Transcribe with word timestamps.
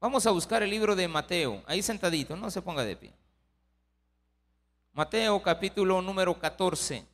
Vamos 0.00 0.24
a 0.26 0.30
buscar 0.30 0.62
el 0.62 0.70
libro 0.70 0.96
de 0.96 1.06
Mateo, 1.08 1.62
ahí 1.66 1.82
sentadito, 1.82 2.34
no 2.34 2.50
se 2.50 2.62
ponga 2.62 2.82
de 2.84 2.96
pie. 2.96 3.12
Mateo 4.94 5.42
capítulo 5.42 6.00
número 6.00 6.38
14. 6.38 7.04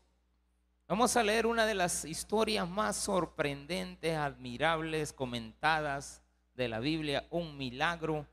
Vamos 0.87 1.17
a 1.17 1.25
leer 1.25 1.47
una 1.47 1.67
de 1.67 1.75
las 1.75 2.05
historias 2.05 2.69
más 2.69 2.95
sorprendentes, 2.95 4.17
admirables, 4.17 5.13
comentadas 5.13 6.23
de 6.55 6.69
la 6.69 6.79
Biblia, 6.79 7.27
un 7.31 7.59
milagro 7.59 8.25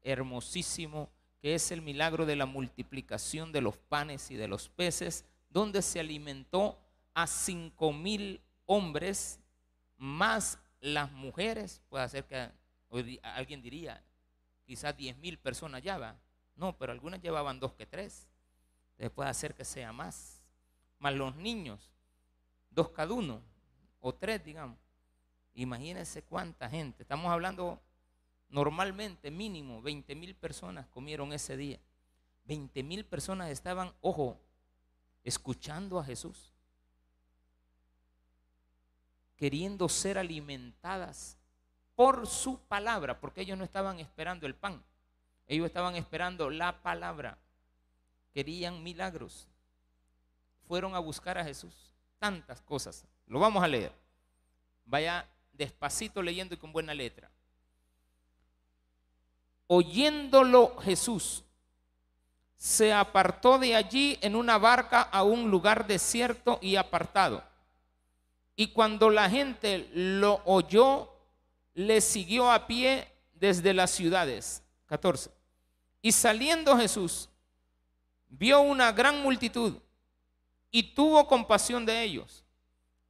hermosísimo, 0.00 1.10
que 1.42 1.54
es 1.54 1.70
el 1.70 1.82
milagro 1.82 2.24
de 2.24 2.36
la 2.36 2.46
multiplicación 2.46 3.52
de 3.52 3.60
los 3.60 3.76
panes 3.76 4.30
y 4.30 4.36
de 4.36 4.48
los 4.48 4.70
peces, 4.70 5.26
donde 5.50 5.82
se 5.82 6.00
alimentó 6.00 6.78
a 7.12 7.26
cinco 7.26 7.92
mil 7.92 8.40
hombres, 8.64 9.38
más 9.98 10.58
las 10.80 11.12
mujeres, 11.12 11.82
puede 11.90 12.08
ser 12.08 12.24
que 12.24 12.48
alguien 13.22 13.62
diría, 13.62 14.02
quizás 14.64 14.94
mil 15.18 15.38
personas 15.38 15.82
ya 15.82 15.98
va. 15.98 16.16
No, 16.56 16.76
pero 16.76 16.92
algunas 16.92 17.20
llevaban 17.22 17.60
dos 17.60 17.74
que 17.74 17.86
tres. 17.86 18.28
Puede 19.14 19.30
hacer 19.30 19.54
que 19.54 19.64
sea 19.64 19.92
más. 19.92 20.42
Más 20.98 21.14
los 21.14 21.36
niños, 21.36 21.90
dos 22.70 22.90
cada 22.90 23.14
uno, 23.14 23.40
o 24.00 24.14
tres, 24.14 24.44
digamos. 24.44 24.78
Imagínense 25.54 26.22
cuánta 26.22 26.68
gente. 26.68 27.02
Estamos 27.02 27.30
hablando 27.30 27.80
normalmente, 28.48 29.30
mínimo, 29.30 29.80
20 29.82 30.14
mil 30.14 30.34
personas 30.34 30.86
comieron 30.88 31.32
ese 31.32 31.56
día. 31.56 31.78
20 32.44 32.82
mil 32.82 33.04
personas 33.04 33.50
estaban, 33.50 33.92
ojo, 34.00 34.40
escuchando 35.22 35.98
a 35.98 36.04
Jesús, 36.04 36.52
queriendo 39.36 39.88
ser 39.88 40.18
alimentadas 40.18 41.37
por 41.98 42.28
su 42.28 42.60
palabra, 42.60 43.18
porque 43.18 43.40
ellos 43.40 43.58
no 43.58 43.64
estaban 43.64 43.98
esperando 43.98 44.46
el 44.46 44.54
pan, 44.54 44.80
ellos 45.48 45.66
estaban 45.66 45.96
esperando 45.96 46.48
la 46.48 46.80
palabra, 46.80 47.36
querían 48.32 48.84
milagros, 48.84 49.48
fueron 50.68 50.94
a 50.94 51.00
buscar 51.00 51.38
a 51.38 51.44
Jesús, 51.44 51.74
tantas 52.20 52.60
cosas, 52.60 53.04
lo 53.26 53.40
vamos 53.40 53.64
a 53.64 53.66
leer, 53.66 53.90
vaya 54.84 55.28
despacito 55.52 56.22
leyendo 56.22 56.54
y 56.54 56.58
con 56.58 56.70
buena 56.70 56.94
letra. 56.94 57.28
Oyéndolo 59.66 60.76
Jesús, 60.76 61.42
se 62.54 62.92
apartó 62.92 63.58
de 63.58 63.74
allí 63.74 64.20
en 64.22 64.36
una 64.36 64.56
barca 64.56 65.02
a 65.02 65.24
un 65.24 65.50
lugar 65.50 65.88
desierto 65.88 66.60
y 66.62 66.76
apartado. 66.76 67.42
Y 68.54 68.68
cuando 68.68 69.10
la 69.10 69.28
gente 69.28 69.90
lo 69.92 70.42
oyó, 70.44 71.17
le 71.78 72.00
siguió 72.00 72.50
a 72.50 72.66
pie 72.66 73.06
desde 73.34 73.72
las 73.72 73.92
ciudades. 73.92 74.64
14. 74.86 75.30
Y 76.02 76.10
saliendo 76.10 76.76
Jesús, 76.76 77.28
vio 78.28 78.62
una 78.62 78.90
gran 78.90 79.22
multitud 79.22 79.76
y 80.72 80.82
tuvo 80.82 81.28
compasión 81.28 81.86
de 81.86 82.02
ellos 82.02 82.44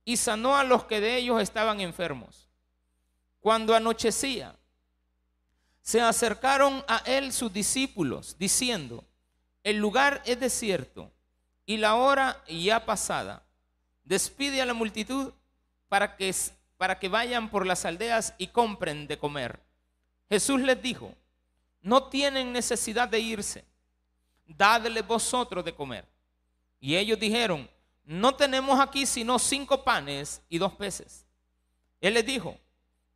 y 0.05 0.19
sanó 0.19 0.55
a 0.55 0.65
los 0.65 0.85
que 0.85 1.01
de 1.01 1.17
ellos 1.17 1.41
estaban 1.41 1.81
enfermos. 1.81 2.47
Cuando 3.41 3.75
anochecía, 3.75 4.55
se 5.81 6.03
acercaron 6.03 6.85
a 6.89 6.99
él 7.07 7.33
sus 7.33 7.51
discípulos, 7.51 8.37
diciendo, 8.39 9.03
el 9.65 9.79
lugar 9.79 10.23
es 10.27 10.39
desierto 10.41 11.11
y 11.65 11.79
la 11.79 11.95
hora 11.95 12.45
ya 12.47 12.85
pasada. 12.85 13.47
Despide 14.05 14.61
a 14.61 14.67
la 14.67 14.75
multitud 14.75 15.33
para 15.89 16.17
que, 16.17 16.35
para 16.79 16.99
que 16.99 17.09
vayan 17.09 17.51
por 17.51 17.67
las 17.67 17.85
aldeas 17.85 18.33
y 18.39 18.47
compren 18.47 19.07
de 19.07 19.19
comer. 19.19 19.61
Jesús 20.31 20.61
les 20.61 20.81
dijo, 20.81 21.13
no 21.83 22.05
tienen 22.05 22.53
necesidad 22.53 23.09
de 23.09 23.21
irse, 23.21 23.65
dadle 24.47 25.03
vosotros 25.03 25.65
de 25.65 25.75
comer. 25.75 26.07
Y 26.81 26.97
ellos 26.97 27.19
dijeron, 27.19 27.69
no 28.05 28.35
tenemos 28.35 28.81
aquí 28.81 29.05
sino 29.05 29.39
cinco 29.39 29.85
panes 29.85 30.41
y 30.49 30.59
dos 30.59 30.73
peces. 30.73 31.27
Él 32.01 32.15
les 32.15 32.25
dijo, 32.25 32.57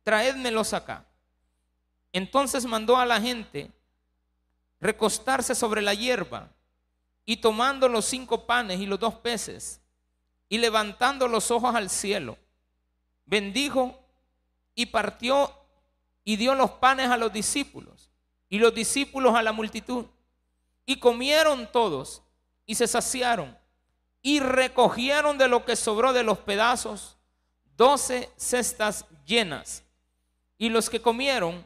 traédmelos 0.03 0.73
acá. 0.73 1.05
Entonces 2.11 2.65
mandó 2.65 2.97
a 2.97 3.05
la 3.05 3.19
gente 3.19 3.71
recostarse 4.79 5.55
sobre 5.55 5.81
la 5.81 5.93
hierba 5.93 6.49
y 7.25 7.37
tomando 7.37 7.87
los 7.87 8.03
cinco 8.05 8.45
panes 8.45 8.81
y 8.81 8.85
los 8.85 8.99
dos 8.99 9.15
peces 9.15 9.79
y 10.49 10.57
levantando 10.57 11.27
los 11.27 11.49
ojos 11.49 11.73
al 11.73 11.89
cielo, 11.89 12.37
bendijo 13.33 13.99
y 14.75 14.85
partió 14.85 15.51
y 16.23 16.35
dio 16.35 16.53
los 16.53 16.69
panes 16.69 17.09
a 17.09 17.17
los 17.17 17.33
discípulos 17.33 18.11
y 18.47 18.59
los 18.59 18.75
discípulos 18.75 19.33
a 19.33 19.41
la 19.41 19.51
multitud. 19.51 20.05
Y 20.85 20.99
comieron 20.99 21.71
todos 21.71 22.21
y 22.67 22.75
se 22.75 22.87
saciaron 22.87 23.57
y 24.21 24.39
recogieron 24.39 25.39
de 25.39 25.47
lo 25.47 25.65
que 25.65 25.75
sobró 25.75 26.13
de 26.13 26.23
los 26.23 26.37
pedazos 26.37 27.17
doce 27.75 28.29
cestas 28.37 29.05
llenas. 29.25 29.83
Y 30.59 30.69
los 30.69 30.87
que 30.91 31.01
comieron 31.01 31.65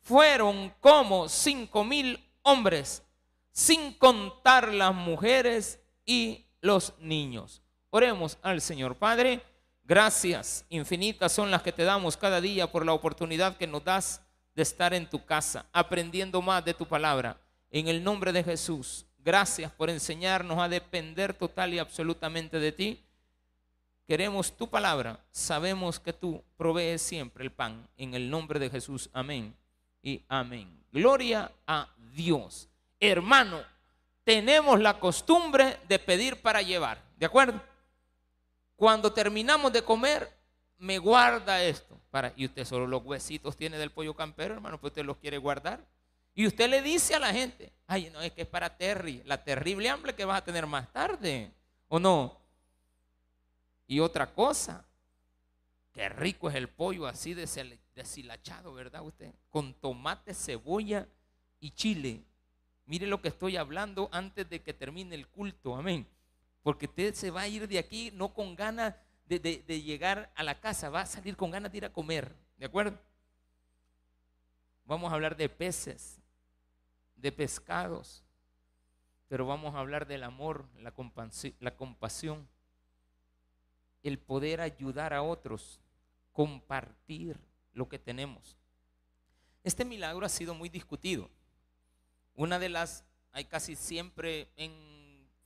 fueron 0.00 0.74
como 0.80 1.28
cinco 1.28 1.84
mil 1.84 2.28
hombres, 2.42 3.04
sin 3.52 3.94
contar 3.94 4.74
las 4.74 4.92
mujeres 4.92 5.78
y 6.04 6.44
los 6.60 6.92
niños. 6.98 7.62
Oremos 7.90 8.36
al 8.42 8.60
Señor 8.60 8.96
Padre. 8.96 9.53
Gracias 9.86 10.64
infinitas 10.70 11.30
son 11.30 11.50
las 11.50 11.62
que 11.62 11.70
te 11.70 11.84
damos 11.84 12.16
cada 12.16 12.40
día 12.40 12.72
por 12.72 12.86
la 12.86 12.94
oportunidad 12.94 13.58
que 13.58 13.66
nos 13.66 13.84
das 13.84 14.22
de 14.54 14.62
estar 14.62 14.94
en 14.94 15.08
tu 15.08 15.22
casa, 15.26 15.66
aprendiendo 15.72 16.40
más 16.40 16.64
de 16.64 16.72
tu 16.72 16.86
palabra. 16.86 17.36
En 17.70 17.88
el 17.88 18.02
nombre 18.02 18.32
de 18.32 18.42
Jesús, 18.42 19.04
gracias 19.18 19.70
por 19.72 19.90
enseñarnos 19.90 20.58
a 20.58 20.70
depender 20.70 21.34
total 21.34 21.74
y 21.74 21.78
absolutamente 21.78 22.58
de 22.58 22.72
ti. 22.72 23.04
Queremos 24.06 24.56
tu 24.56 24.70
palabra, 24.70 25.22
sabemos 25.30 26.00
que 26.00 26.14
tú 26.14 26.42
provees 26.56 27.02
siempre 27.02 27.44
el 27.44 27.52
pan. 27.52 27.86
En 27.98 28.14
el 28.14 28.30
nombre 28.30 28.58
de 28.58 28.70
Jesús, 28.70 29.10
amén 29.12 29.54
y 30.02 30.22
amén. 30.28 30.82
Gloria 30.92 31.52
a 31.66 31.88
Dios. 32.14 32.70
Hermano, 33.00 33.60
tenemos 34.24 34.80
la 34.80 34.98
costumbre 34.98 35.76
de 35.88 35.98
pedir 35.98 36.40
para 36.40 36.62
llevar, 36.62 37.02
¿de 37.18 37.26
acuerdo? 37.26 37.60
Cuando 38.84 39.10
terminamos 39.14 39.72
de 39.72 39.82
comer, 39.82 40.30
me 40.76 40.98
guarda 40.98 41.64
esto. 41.64 41.98
Y 42.36 42.44
usted 42.44 42.66
solo 42.66 42.86
los 42.86 43.02
huesitos 43.02 43.56
tiene 43.56 43.78
del 43.78 43.90
pollo 43.90 44.12
campero, 44.14 44.52
hermano, 44.52 44.78
pues 44.78 44.90
usted 44.90 45.06
los 45.06 45.16
quiere 45.16 45.38
guardar. 45.38 45.82
Y 46.34 46.46
usted 46.46 46.68
le 46.68 46.82
dice 46.82 47.14
a 47.14 47.18
la 47.18 47.32
gente, 47.32 47.72
ay, 47.86 48.10
no, 48.10 48.20
es 48.20 48.32
que 48.32 48.42
es 48.42 48.46
para 48.46 48.76
Terry, 48.76 49.22
la 49.24 49.42
terrible 49.42 49.88
hambre 49.88 50.14
que 50.14 50.26
vas 50.26 50.36
a 50.36 50.44
tener 50.44 50.66
más 50.66 50.92
tarde, 50.92 51.50
¿o 51.88 51.98
no? 51.98 52.38
Y 53.86 54.00
otra 54.00 54.34
cosa, 54.34 54.84
qué 55.90 56.10
rico 56.10 56.50
es 56.50 56.54
el 56.54 56.68
pollo 56.68 57.06
así 57.06 57.32
deshilachado, 57.32 58.74
¿verdad 58.74 59.00
usted? 59.00 59.32
Con 59.48 59.72
tomate, 59.72 60.34
cebolla 60.34 61.08
y 61.58 61.70
chile. 61.70 62.22
Mire 62.84 63.06
lo 63.06 63.22
que 63.22 63.28
estoy 63.28 63.56
hablando 63.56 64.10
antes 64.12 64.46
de 64.50 64.60
que 64.60 64.74
termine 64.74 65.14
el 65.14 65.26
culto, 65.26 65.74
amén. 65.74 66.06
Porque 66.64 66.86
usted 66.86 67.14
se 67.14 67.30
va 67.30 67.42
a 67.42 67.48
ir 67.48 67.68
de 67.68 67.78
aquí 67.78 68.10
no 68.10 68.34
con 68.34 68.56
ganas 68.56 68.96
de, 69.26 69.38
de 69.38 69.82
llegar 69.82 70.32
a 70.34 70.42
la 70.42 70.58
casa, 70.58 70.90
va 70.90 71.02
a 71.02 71.06
salir 71.06 71.36
con 71.36 71.52
ganas 71.52 71.70
de 71.70 71.78
ir 71.78 71.84
a 71.84 71.92
comer, 71.92 72.34
¿de 72.56 72.66
acuerdo? 72.66 72.98
Vamos 74.86 75.12
a 75.12 75.14
hablar 75.14 75.36
de 75.36 75.48
peces, 75.48 76.20
de 77.16 77.30
pescados, 77.30 78.24
pero 79.28 79.46
vamos 79.46 79.74
a 79.74 79.78
hablar 79.78 80.06
del 80.06 80.24
amor, 80.24 80.66
la 80.78 81.74
compasión, 81.76 82.48
el 84.02 84.18
poder 84.18 84.60
ayudar 84.60 85.12
a 85.12 85.22
otros, 85.22 85.80
compartir 86.32 87.38
lo 87.72 87.88
que 87.88 87.98
tenemos. 87.98 88.56
Este 89.62 89.84
milagro 89.84 90.26
ha 90.26 90.30
sido 90.30 90.54
muy 90.54 90.68
discutido. 90.68 91.30
Una 92.34 92.58
de 92.58 92.68
las, 92.68 93.04
hay 93.32 93.44
casi 93.44 93.76
siempre 93.76 94.48
en 94.56 94.72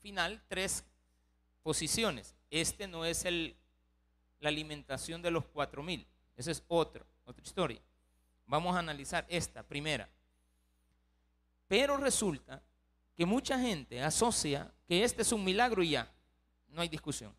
final 0.00 0.42
tres 0.48 0.84
posiciones. 1.68 2.34
Este 2.50 2.88
no 2.88 3.04
es 3.04 3.26
el, 3.26 3.54
la 4.40 4.48
alimentación 4.48 5.20
de 5.20 5.30
los 5.30 5.44
cuatro 5.44 5.82
mil. 5.82 6.06
Esa 6.34 6.50
es 6.50 6.64
otra, 6.66 7.04
otra 7.26 7.44
historia. 7.44 7.78
Vamos 8.46 8.74
a 8.74 8.78
analizar 8.78 9.26
esta 9.28 9.62
primera. 9.62 10.08
Pero 11.66 11.98
resulta 11.98 12.62
que 13.14 13.26
mucha 13.26 13.60
gente 13.60 14.02
asocia 14.02 14.72
que 14.86 15.04
este 15.04 15.20
es 15.20 15.30
un 15.30 15.44
milagro 15.44 15.82
y 15.82 15.90
ya, 15.90 16.10
no 16.70 16.80
hay 16.80 16.88
discusión. 16.88 17.34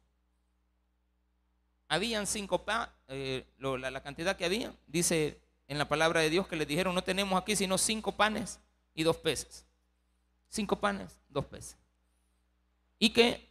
Habían 1.87 2.27
cinco 2.27 2.63
panes, 2.63 2.89
eh, 3.07 3.47
la, 3.57 3.89
la, 3.89 4.03
cantidad 4.03 4.37
que 4.37 4.45
había, 4.45 4.71
dice 4.85 5.41
en 5.67 5.79
la 5.79 5.87
palabra 5.87 6.21
de 6.21 6.29
Dios 6.29 6.47
que 6.47 6.55
les 6.55 6.67
dijeron, 6.67 6.93
no 6.93 7.03
tenemos 7.03 7.41
aquí 7.41 7.55
sino 7.55 7.79
cinco 7.79 8.11
panes 8.11 8.59
y 8.93 9.01
dos 9.01 9.17
peces. 9.17 9.65
Cinco 10.49 10.75
panes, 10.79 11.19
dos 11.29 11.45
peces. 11.45 11.77
Y 12.99 13.09
que 13.09 13.48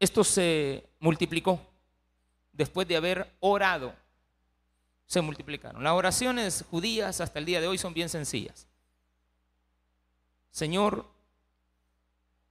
esto 0.00 0.22
se 0.24 0.88
multiplicó 1.00 1.60
después 2.52 2.86
de 2.86 2.96
haber 2.96 3.32
orado. 3.40 3.94
se 5.06 5.22
multiplicaron. 5.22 5.82
Las 5.82 5.94
oraciones 5.94 6.64
judías 6.70 7.22
hasta 7.22 7.38
el 7.38 7.46
día 7.46 7.62
de 7.62 7.66
hoy 7.66 7.78
son 7.78 7.94
bien 7.94 8.10
sencillas. 8.10 8.66
Señor, 10.50 11.06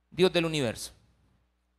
Dios 0.10 0.34
del 0.34 0.46
universo, 0.46 0.92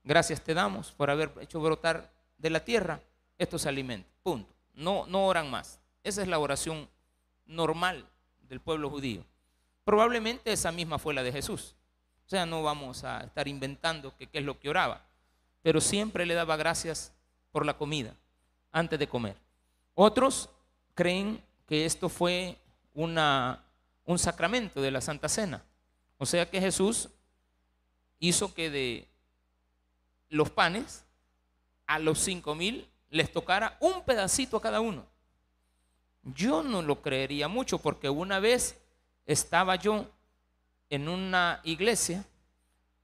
gracias 0.05 0.41
te 0.41 0.55
damos 0.55 0.93
por 0.93 1.11
haber 1.11 1.32
hecho 1.41 1.59
brotar 1.61 2.12
de 2.37 2.50
la 2.50 2.64
tierra 2.64 3.00
estos 3.38 3.67
alimentos. 3.67 4.12
Punto. 4.23 4.55
No, 4.75 5.05
no 5.06 5.26
oran 5.26 5.50
más. 5.50 5.81
Esa 6.05 6.23
es 6.23 6.29
la 6.29 6.38
oración 6.38 6.88
normal 7.47 8.06
del 8.49 8.61
pueblo 8.61 8.88
judío. 8.88 9.25
Probablemente 9.85 10.53
esa 10.53 10.71
misma 10.71 10.99
fue 11.00 11.14
la 11.14 11.25
de 11.25 11.32
Jesús. 11.32 11.75
O 12.25 12.29
sea, 12.29 12.47
no 12.47 12.62
vamos 12.62 13.03
a 13.03 13.25
estar 13.25 13.49
inventando 13.49 14.14
qué 14.17 14.29
es 14.32 14.44
lo 14.44 14.61
que 14.61 14.69
oraba, 14.69 15.07
pero 15.62 15.81
siempre 15.81 16.26
le 16.26 16.34
daba 16.34 16.56
gracias 16.56 17.12
por 17.50 17.66
la 17.66 17.76
comida 17.76 18.14
antes 18.72 18.99
de 18.99 19.08
comer. 19.08 19.37
Otros 19.94 20.50
creen 20.94 21.43
que 21.66 21.84
esto 21.84 22.08
fue 22.08 22.56
una, 22.94 23.64
un 24.05 24.19
sacramento 24.19 24.81
de 24.81 24.90
la 24.90 25.00
Santa 25.00 25.28
Cena. 25.28 25.62
O 26.16 26.26
sea 26.26 26.49
que 26.49 26.60
Jesús 26.60 27.08
hizo 28.19 28.55
que 28.55 28.70
de 28.70 29.08
los 30.28 30.50
panes 30.50 31.05
a 31.87 31.99
los 31.99 32.19
cinco 32.19 32.54
mil 32.54 32.88
les 33.11 33.32
tocara 33.32 33.76
un 33.81 34.04
pedacito 34.04 34.56
a 34.56 34.61
cada 34.61 34.81
uno. 34.81 35.06
Yo 36.22 36.62
no 36.62 36.82
lo 36.82 37.00
creería 37.00 37.49
mucho 37.49 37.78
porque 37.78 38.11
una 38.11 38.40
vez 38.40 38.81
estaba 39.26 39.76
yo 39.76 40.06
en 40.90 41.08
una 41.08 41.61
iglesia 41.64 42.25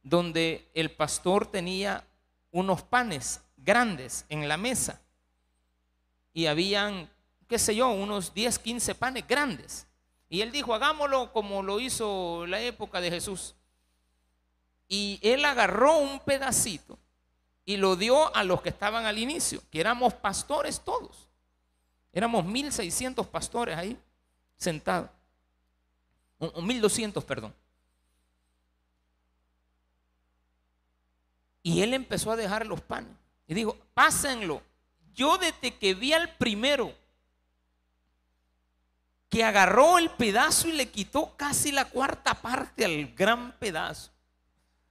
donde 0.02 0.68
el 0.74 0.90
pastor 0.90 1.46
tenía 1.50 2.04
unos 2.54 2.82
panes 2.82 3.40
grandes 3.56 4.24
en 4.28 4.48
la 4.48 4.56
mesa 4.56 5.00
y 6.32 6.46
habían 6.46 7.10
qué 7.48 7.58
sé 7.58 7.74
yo, 7.74 7.90
unos 7.90 8.34
10, 8.34 8.58
15 8.58 8.94
panes 8.94 9.26
grandes. 9.26 9.86
Y 10.28 10.40
él 10.40 10.50
dijo, 10.50 10.74
hagámoslo 10.74 11.32
como 11.32 11.62
lo 11.62 11.80
hizo 11.80 12.46
la 12.46 12.60
época 12.60 13.00
de 13.00 13.10
Jesús. 13.10 13.54
Y 14.88 15.18
él 15.22 15.44
agarró 15.44 15.98
un 15.98 16.20
pedacito 16.20 16.98
y 17.64 17.76
lo 17.76 17.96
dio 17.96 18.34
a 18.34 18.44
los 18.44 18.60
que 18.62 18.68
estaban 18.68 19.06
al 19.06 19.18
inicio, 19.18 19.62
que 19.70 19.80
éramos 19.80 20.14
pastores 20.14 20.80
todos. 20.80 21.28
Éramos 22.12 22.44
1600 22.44 23.26
pastores 23.26 23.76
ahí 23.76 23.98
sentados. 24.56 25.10
O 26.38 26.60
1200, 26.60 27.24
perdón. 27.24 27.54
Y 31.64 31.80
él 31.80 31.94
empezó 31.94 32.30
a 32.30 32.36
dejar 32.36 32.66
los 32.66 32.82
panes. 32.82 33.10
Y 33.48 33.54
dijo, 33.54 33.76
pásenlo. 33.94 34.62
Yo 35.14 35.38
desde 35.38 35.76
que 35.76 35.94
vi 35.94 36.12
al 36.12 36.36
primero 36.36 36.94
que 39.30 39.42
agarró 39.42 39.98
el 39.98 40.10
pedazo 40.10 40.68
y 40.68 40.72
le 40.72 40.90
quitó 40.90 41.34
casi 41.36 41.72
la 41.72 41.86
cuarta 41.86 42.34
parte 42.34 42.84
al 42.84 43.14
gran 43.14 43.52
pedazo. 43.58 44.12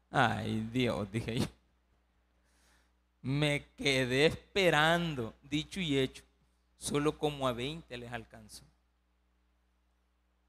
Ay 0.10 0.68
Dios, 0.72 1.10
dije 1.12 1.42
yo. 1.42 1.46
Me 3.22 3.68
quedé 3.78 4.26
esperando, 4.26 5.36
dicho 5.44 5.80
y 5.80 6.00
hecho. 6.00 6.24
Solo 6.78 7.18
como 7.20 7.48
a 7.48 7.54
20 7.54 7.96
les 7.98 8.12
alcanzó. 8.12 8.66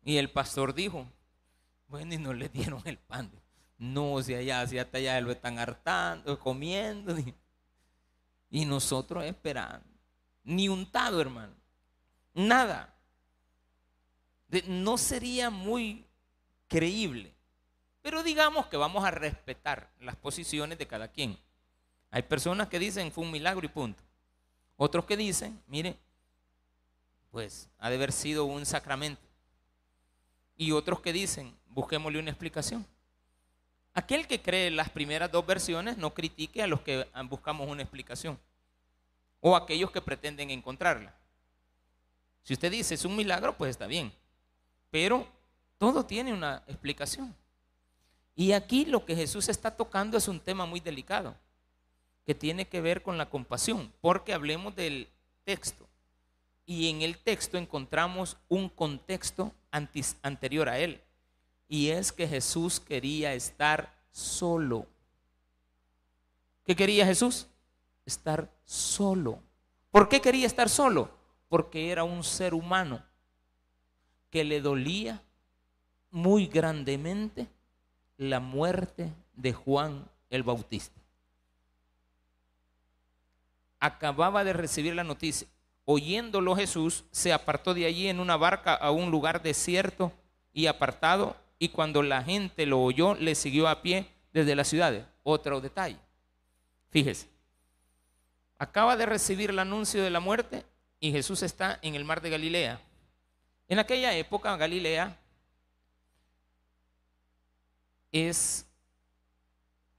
Y 0.03 0.17
el 0.17 0.31
pastor 0.31 0.75
dijo, 0.75 1.07
bueno, 1.89 2.15
y 2.15 2.19
no 2.19 2.33
le 2.33 2.49
dieron 2.49 2.81
el 2.87 2.97
pan. 2.97 3.31
No, 3.79 4.23
si 4.23 4.35
allá, 4.35 4.67
si 4.67 4.79
hasta 4.79 4.99
allá 4.99 5.21
lo 5.21 5.33
están 5.33 5.59
hartando, 5.59 6.39
comiendo. 6.39 7.17
Y 8.51 8.67
nosotros 8.67 9.25
esperando. 9.25 9.85
Ni 10.45 10.69
untado, 10.69 11.21
hermano. 11.21 11.55
Nada 12.35 12.95
no 14.63 14.97
sería 14.99 15.51
muy 15.51 16.07
creíble. 16.69 17.35
Pero 18.03 18.23
digamos 18.23 18.67
que 18.67 18.77
vamos 18.77 19.05
a 19.05 19.11
respetar 19.11 19.91
las 20.01 20.17
posiciones 20.17 20.79
de 20.79 20.87
cada 20.87 21.09
quien. 21.09 21.39
Hay 22.11 22.23
personas 22.23 22.69
que 22.69 22.79
dicen 22.79 23.11
fue 23.11 23.25
un 23.25 23.31
milagro 23.31 23.65
y 23.65 23.69
punto. 23.69 24.03
Otros 24.77 25.05
que 25.05 25.17
dicen, 25.17 25.61
mire, 25.67 25.99
pues 27.31 27.69
ha 27.79 27.89
de 27.89 27.97
haber 27.97 28.13
sido 28.13 28.45
un 28.45 28.67
sacramento. 28.67 29.23
Y 30.57 30.73
otros 30.73 31.01
que 31.01 31.13
dicen, 31.13 31.57
busquémosle 31.67 32.19
una 32.19 32.31
explicación. 32.31 32.87
Aquel 33.95 34.27
que 34.27 34.43
cree 34.43 34.71
las 34.73 34.91
primeras 34.91 35.31
dos 35.31 35.47
versiones 35.47 35.97
no 35.97 36.13
critique 36.13 36.63
a 36.63 36.67
los 36.67 36.81
que 36.81 37.07
buscamos 37.29 37.69
una 37.69 37.83
explicación 37.83 38.39
o 39.41 39.55
a 39.55 39.61
aquellos 39.61 39.93
que 39.93 40.01
pretenden 40.01 40.51
encontrarla. 40.51 41.15
Si 42.43 42.55
usted 42.55 42.73
dice 42.73 42.95
es 42.95 43.05
un 43.05 43.15
milagro, 43.15 43.57
pues 43.57 43.71
está 43.71 43.87
bien. 43.87 44.13
Pero 44.91 45.27
todo 45.79 46.05
tiene 46.05 46.33
una 46.33 46.65
explicación. 46.67 47.35
Y 48.35 48.53
aquí 48.53 48.85
lo 48.85 49.05
que 49.05 49.15
Jesús 49.15 49.49
está 49.49 49.77
tocando 49.77 50.17
es 50.17 50.27
un 50.27 50.41
tema 50.41 50.67
muy 50.67 50.81
delicado, 50.81 51.37
que 52.27 52.35
tiene 52.35 52.67
que 52.67 52.81
ver 52.81 53.03
con 53.03 53.17
la 53.17 53.31
compasión, 53.31 53.93
porque 54.01 54.33
hablemos 54.33 54.75
del 54.75 55.09
texto. 55.45 55.87
Y 56.67 56.91
en 56.91 57.03
el 57.03 57.19
texto 57.19 57.59
encontramos 57.59 58.37
un 58.49 58.69
contexto 58.69 59.53
anterior 59.71 60.69
a 60.69 60.79
él. 60.79 61.01
Y 61.69 61.91
es 61.91 62.13
que 62.13 62.29
Jesús 62.29 62.81
quería 62.81 63.35
estar 63.35 63.95
solo. 64.11 64.87
¿Qué 66.65 66.77
quería 66.77 67.07
Jesús? 67.07 67.47
Estar 68.07 68.51
solo. 68.65 69.41
¿Por 69.91 70.09
qué 70.09 70.21
quería 70.21 70.47
estar 70.47 70.69
solo? 70.69 71.11
Porque 71.49 71.91
era 71.91 72.05
un 72.05 72.25
ser 72.25 72.55
humano 72.55 73.03
que 74.31 74.45
le 74.45 74.61
dolía 74.61 75.23
muy 76.11 76.47
grandemente 76.47 77.49
la 78.17 78.41
muerte 78.41 79.13
de 79.35 79.53
Juan 79.53 80.09
el 80.31 80.43
Bautista. 80.43 81.01
Acababa 83.79 84.43
de 84.45 84.53
recibir 84.53 84.95
la 84.95 85.05
noticia. 85.05 85.47
Oyéndolo 85.85 86.57
Jesús, 86.57 87.05
se 87.11 87.33
apartó 87.33 87.75
de 87.75 87.85
allí 87.85 88.09
en 88.09 88.19
una 88.19 88.37
barca 88.37 88.75
a 88.75 88.91
un 88.91 89.11
lugar 89.11 89.43
desierto 89.43 90.13
y 90.53 90.67
apartado, 90.67 91.37
y 91.59 91.69
cuando 91.69 92.03
la 92.03 92.23
gente 92.23 92.67
lo 92.67 92.83
oyó, 92.83 93.15
le 93.15 93.35
siguió 93.35 93.69
a 93.69 93.83
pie 93.83 94.07
desde 94.33 94.57
la 94.57 94.65
ciudad. 94.65 95.09
Otro 95.23 95.61
detalle. 95.61 95.99
Fíjese, 96.91 97.29
acaba 98.59 98.97
de 98.97 99.07
recibir 99.07 99.51
el 99.51 99.59
anuncio 99.59 100.03
de 100.03 100.11
la 100.11 100.21
muerte 100.21 100.65
y 101.01 101.13
Jesús 101.13 101.43
está 101.43 101.79
en 101.83 101.95
el 101.95 102.05
mar 102.05 102.21
de 102.21 102.31
Galilea. 102.31 102.81
En 103.69 103.79
aquella 103.79 104.15
época 104.15 104.57
Galilea 104.57 105.17
es, 108.13 108.67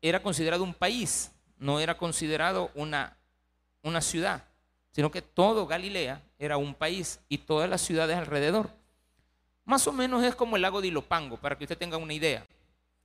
era 0.02 0.22
considerado 0.22 0.64
un 0.64 0.74
país, 0.74 1.32
no 1.58 1.80
era 1.80 1.98
considerado 1.98 2.72
una, 2.76 3.18
una 3.82 4.02
ciudad, 4.02 4.44
sino 4.92 5.12
que 5.12 5.22
todo 5.22 5.68
Galilea 5.68 6.22
era 6.40 6.58
un 6.58 6.74
país 6.74 7.20
y 7.28 7.40
todas 7.40 7.70
las 7.70 7.82
ciudades 7.82 8.18
alrededor. 8.18 8.70
Más 9.66 9.86
o 9.88 9.92
menos 9.92 10.24
es 10.24 10.36
como 10.36 10.56
el 10.56 10.62
lago 10.62 10.80
de 10.80 10.88
Ilopango, 10.88 11.38
para 11.38 11.58
que 11.58 11.64
usted 11.66 11.78
tenga 11.78 11.98
una 11.98 12.14
idea. 12.14 12.46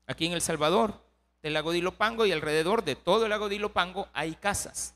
Aquí 0.07 0.27
en 0.27 0.33
El 0.33 0.43
Salvador, 0.43 0.95
del 1.43 1.55
lago 1.55 1.73
de 1.73 1.79
Ilopango 1.79 2.27
y 2.27 2.33
alrededor 2.33 2.85
de 2.85 2.97
todo 2.97 3.25
el 3.25 3.31
lago 3.31 3.49
de 3.49 3.57
Ilopango 3.57 4.09
hay 4.13 4.35
casas. 4.35 4.95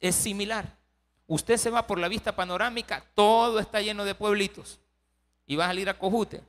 Es 0.00 0.14
similar. 0.14 0.76
Usted 1.26 1.56
se 1.56 1.70
va 1.70 1.86
por 1.86 1.98
la 1.98 2.08
vista 2.08 2.36
panorámica, 2.36 3.04
todo 3.14 3.58
está 3.58 3.80
lleno 3.80 4.04
de 4.04 4.14
pueblitos 4.14 4.80
y 5.46 5.56
va 5.56 5.64
a 5.64 5.68
salir 5.68 5.88
a 5.88 5.98
Cojute. 5.98 6.42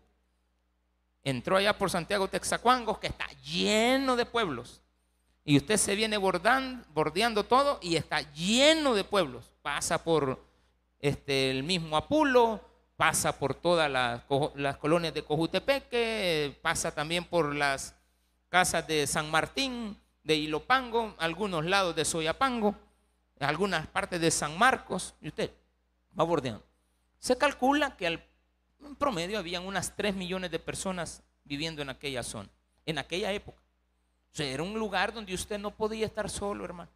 Entró 1.24 1.56
allá 1.56 1.78
por 1.78 1.90
Santiago 1.90 2.28
Texacuangos, 2.28 3.00
que 3.00 3.08
está 3.08 3.28
lleno 3.46 4.18
de 4.18 4.26
pueblos. 4.26 4.82
Y 5.46 5.58
usted 5.58 5.78
se 5.78 5.96
viene 5.96 6.18
bordeando 6.18 7.44
todo 7.44 7.80
y 7.82 7.96
está 7.96 8.22
lleno 8.34 8.94
de 8.94 9.04
pueblos. 9.04 9.52
Pasa 9.62 10.04
por 10.04 10.44
este, 11.00 11.50
el 11.52 11.64
mismo 11.64 11.96
Apulo, 11.96 12.62
pasa 12.96 13.38
por 13.38 13.56
todas 13.56 13.90
las, 13.90 14.24
colonias 14.78 15.14
de 15.14 15.24
Cojutepeque, 15.24 16.58
pasa 16.62 16.94
también 16.94 17.26
por 17.26 17.56
las 17.56 17.96
casas 18.50 18.86
de 18.88 19.08
San 19.08 19.30
Martín, 19.32 19.98
de 20.24 20.36
Ilopango, 20.36 21.16
algunos 21.18 21.66
lados 21.66 21.96
de 21.96 22.06
Soyapango, 22.06 22.76
algunas 23.40 23.88
partes 23.88 24.22
de 24.22 24.32
San 24.32 24.58
Marcos, 24.58 25.16
y 25.22 25.28
usted 25.30 25.52
va 26.18 26.24
bordeando. 26.24 26.64
Se 27.20 27.38
calcula 27.38 27.98
que 27.98 28.08
en 28.08 28.96
promedio 28.96 29.40
habían 29.40 29.66
unas 29.66 29.96
3 29.96 30.16
millones 30.16 30.52
de 30.52 30.60
personas 30.60 31.24
viviendo 31.44 31.82
en 31.82 31.90
aquella 31.90 32.24
zona, 32.24 32.50
en 32.86 32.98
aquella 32.98 33.32
época. 33.32 33.62
O 34.32 34.36
sea, 34.36 34.48
era 34.48 34.64
un 34.64 34.78
lugar 34.78 35.14
donde 35.14 35.34
usted 35.34 35.60
no 35.60 35.72
podía 35.72 36.06
estar 36.06 36.30
solo, 36.30 36.66
hermano. 36.66 36.90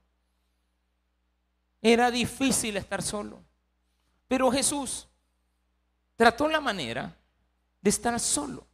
Era 1.82 2.10
difícil 2.12 2.78
estar 2.78 3.02
solo. 3.04 3.42
Pero 4.28 4.52
Jesús 4.52 5.08
trató 6.18 6.50
la 6.50 6.60
manera 6.60 7.16
de 7.82 7.90
estar 7.90 8.20
solo. 8.20 8.68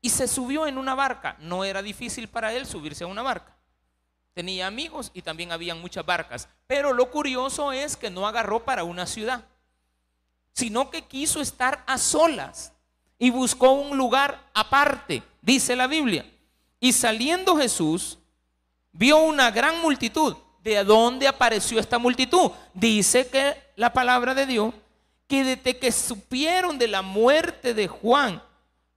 Y 0.00 0.08
se 0.08 0.26
subió 0.26 0.66
en 0.66 0.78
una 0.78 0.94
barca. 0.94 1.36
No 1.40 1.64
era 1.64 1.82
difícil 1.82 2.28
para 2.28 2.54
él 2.54 2.66
subirse 2.66 3.04
a 3.04 3.08
una 3.08 3.20
barca. 3.20 3.54
Tenía 4.32 4.66
amigos 4.66 5.10
y 5.12 5.20
también 5.20 5.52
habían 5.52 5.80
muchas 5.80 6.06
barcas. 6.06 6.48
Pero 6.66 6.94
lo 6.94 7.10
curioso 7.10 7.70
es 7.70 7.98
que 7.98 8.08
no 8.08 8.26
agarró 8.26 8.64
para 8.64 8.84
una 8.84 9.06
ciudad 9.06 9.44
sino 10.52 10.90
que 10.90 11.02
quiso 11.02 11.40
estar 11.40 11.82
a 11.86 11.98
solas 11.98 12.72
y 13.18 13.30
buscó 13.30 13.72
un 13.72 13.96
lugar 13.96 14.50
aparte, 14.54 15.22
dice 15.40 15.76
la 15.76 15.86
Biblia. 15.86 16.26
Y 16.78 16.92
saliendo 16.92 17.56
Jesús, 17.56 18.18
vio 18.92 19.18
una 19.18 19.50
gran 19.50 19.80
multitud. 19.80 20.36
¿De 20.62 20.84
dónde 20.84 21.26
apareció 21.26 21.80
esta 21.80 21.98
multitud? 21.98 22.50
Dice 22.74 23.28
que 23.28 23.56
la 23.76 23.92
palabra 23.92 24.34
de 24.34 24.46
Dios, 24.46 24.74
que 25.32 25.44
desde 25.44 25.78
que 25.78 25.90
supieron 25.90 26.78
de 26.78 26.86
la 26.86 27.00
muerte 27.00 27.72
de 27.72 27.88
Juan, 27.88 28.42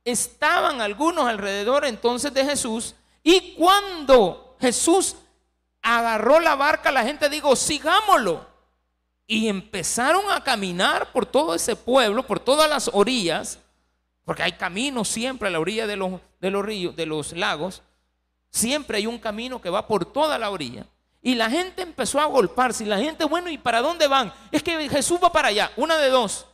estaban 0.04 0.82
algunos 0.82 1.30
alrededor 1.30 1.86
entonces 1.86 2.34
de 2.34 2.44
Jesús. 2.44 2.94
Y 3.24 3.54
cuando 3.54 4.58
Jesús 4.60 5.16
agarró 5.82 6.42
la 6.42 6.56
barca, 6.56 6.92
la 6.92 7.06
gente 7.06 7.30
dijo, 7.30 7.56
sigámoslo. 7.56 8.46
Y 9.26 9.48
empezaron 9.48 10.30
a 10.30 10.44
caminar 10.44 11.14
por 11.14 11.26
todo 11.26 11.56
ese 11.56 11.78
pueblo, 11.78 12.28
por 12.28 12.42
todas 12.42 12.70
las 12.70 12.90
orillas, 12.92 13.60
porque 14.26 14.44
hay 14.44 14.52
caminos 14.52 15.08
siempre 15.08 15.48
a 15.48 15.52
la 15.52 15.62
orilla 15.62 15.88
de 15.88 15.96
los, 15.96 16.20
de 16.42 16.52
los 16.52 16.66
ríos, 16.66 16.98
de 16.98 17.06
los 17.06 17.32
lagos. 17.32 17.82
Siempre 18.50 18.98
hay 18.98 19.08
un 19.08 19.20
camino 19.20 19.62
que 19.62 19.70
va 19.70 19.88
por 19.88 20.04
toda 20.04 20.38
la 20.38 20.50
orilla. 20.50 20.86
Y 21.26 21.36
la 21.36 21.50
gente 21.50 21.82
empezó 21.82 22.22
a 22.22 22.26
golparse. 22.26 22.84
Y 22.84 22.88
la 22.88 23.00
gente, 23.00 23.26
bueno, 23.26 23.50
¿y 23.50 23.58
para 23.58 23.82
dónde 23.82 24.08
van? 24.08 24.32
Es 24.52 24.62
que 24.62 24.88
Jesús 24.88 25.20
va 25.22 25.32
para 25.32 25.48
allá. 25.48 25.72
Una 25.76 25.98
de 25.98 26.10
dos. 26.10 26.46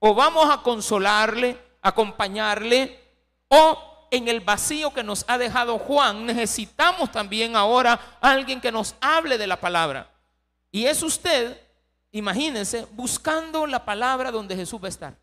O 0.00 0.14
vamos 0.14 0.50
a 0.50 0.62
consolarle, 0.62 1.56
acompañarle, 1.80 3.00
o 3.48 4.08
en 4.10 4.26
el 4.26 4.40
vacío 4.40 4.92
que 4.92 5.04
nos 5.04 5.24
ha 5.28 5.38
dejado 5.38 5.78
Juan, 5.78 6.26
necesitamos 6.26 7.10
también 7.12 7.56
ahora 7.56 8.18
alguien 8.20 8.60
que 8.60 8.72
nos 8.72 8.96
hable 9.00 9.38
de 9.38 9.46
la 9.46 9.60
palabra. 9.60 10.10
Y 10.70 10.86
es 10.86 11.02
usted 11.02 11.58
imagínense, 12.18 12.86
buscando 12.92 13.66
la 13.66 13.84
palabra 13.84 14.30
donde 14.30 14.56
Jesús 14.56 14.80
va 14.80 14.86
a 14.86 14.88
estar. 14.88 15.16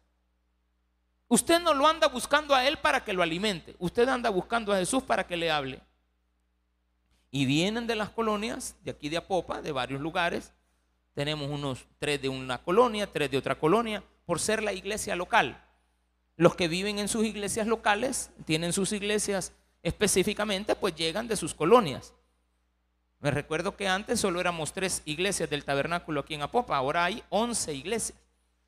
Usted 1.28 1.60
no 1.60 1.74
lo 1.74 1.88
anda 1.88 2.08
buscando 2.08 2.54
a 2.54 2.66
Él 2.68 2.78
para 2.78 3.04
que 3.04 3.14
lo 3.14 3.24
alimente, 3.24 3.76
usted 3.80 4.08
anda 4.08 4.30
buscando 4.30 4.72
a 4.72 4.78
Jesús 4.78 5.02
para 5.04 5.26
que 5.26 5.36
le 5.36 5.50
hable. 5.50 5.82
Y 7.36 7.48
vienen 7.48 7.88
de 7.88 7.96
las 7.96 8.12
colonias, 8.12 8.76
de 8.84 8.92
aquí 8.92 9.10
de 9.10 9.18
Apopa, 9.18 9.60
de 9.64 9.72
varios 9.72 10.00
lugares. 10.00 10.54
Tenemos 11.16 11.50
unos 11.50 11.88
tres 11.98 12.22
de 12.22 12.30
una 12.30 12.60
colonia, 12.60 13.12
tres 13.12 13.32
de 13.32 13.40
otra 13.40 13.56
colonia, 13.56 14.04
por 14.28 14.40
ser 14.40 14.62
la 14.62 14.72
iglesia 14.72 15.16
local. 15.16 15.60
Los 16.36 16.56
que 16.56 16.68
viven 16.68 17.00
en 17.00 17.08
sus 17.08 17.26
iglesias 17.26 17.66
locales, 17.66 18.30
tienen 18.46 18.72
sus 18.72 18.92
iglesias 18.92 19.52
específicamente, 19.82 20.76
pues 20.76 20.94
llegan 20.94 21.28
de 21.28 21.36
sus 21.36 21.56
colonias. 21.56 22.14
Me 23.20 23.32
recuerdo 23.32 23.76
que 23.76 23.88
antes 23.88 24.20
solo 24.20 24.40
éramos 24.40 24.72
tres 24.72 25.02
iglesias 25.06 25.50
del 25.50 25.66
tabernáculo 25.66 26.20
aquí 26.20 26.36
en 26.36 26.44
Apopa, 26.44 26.78
ahora 26.78 27.04
hay 27.04 27.24
once 27.30 27.74
iglesias. 27.74 28.16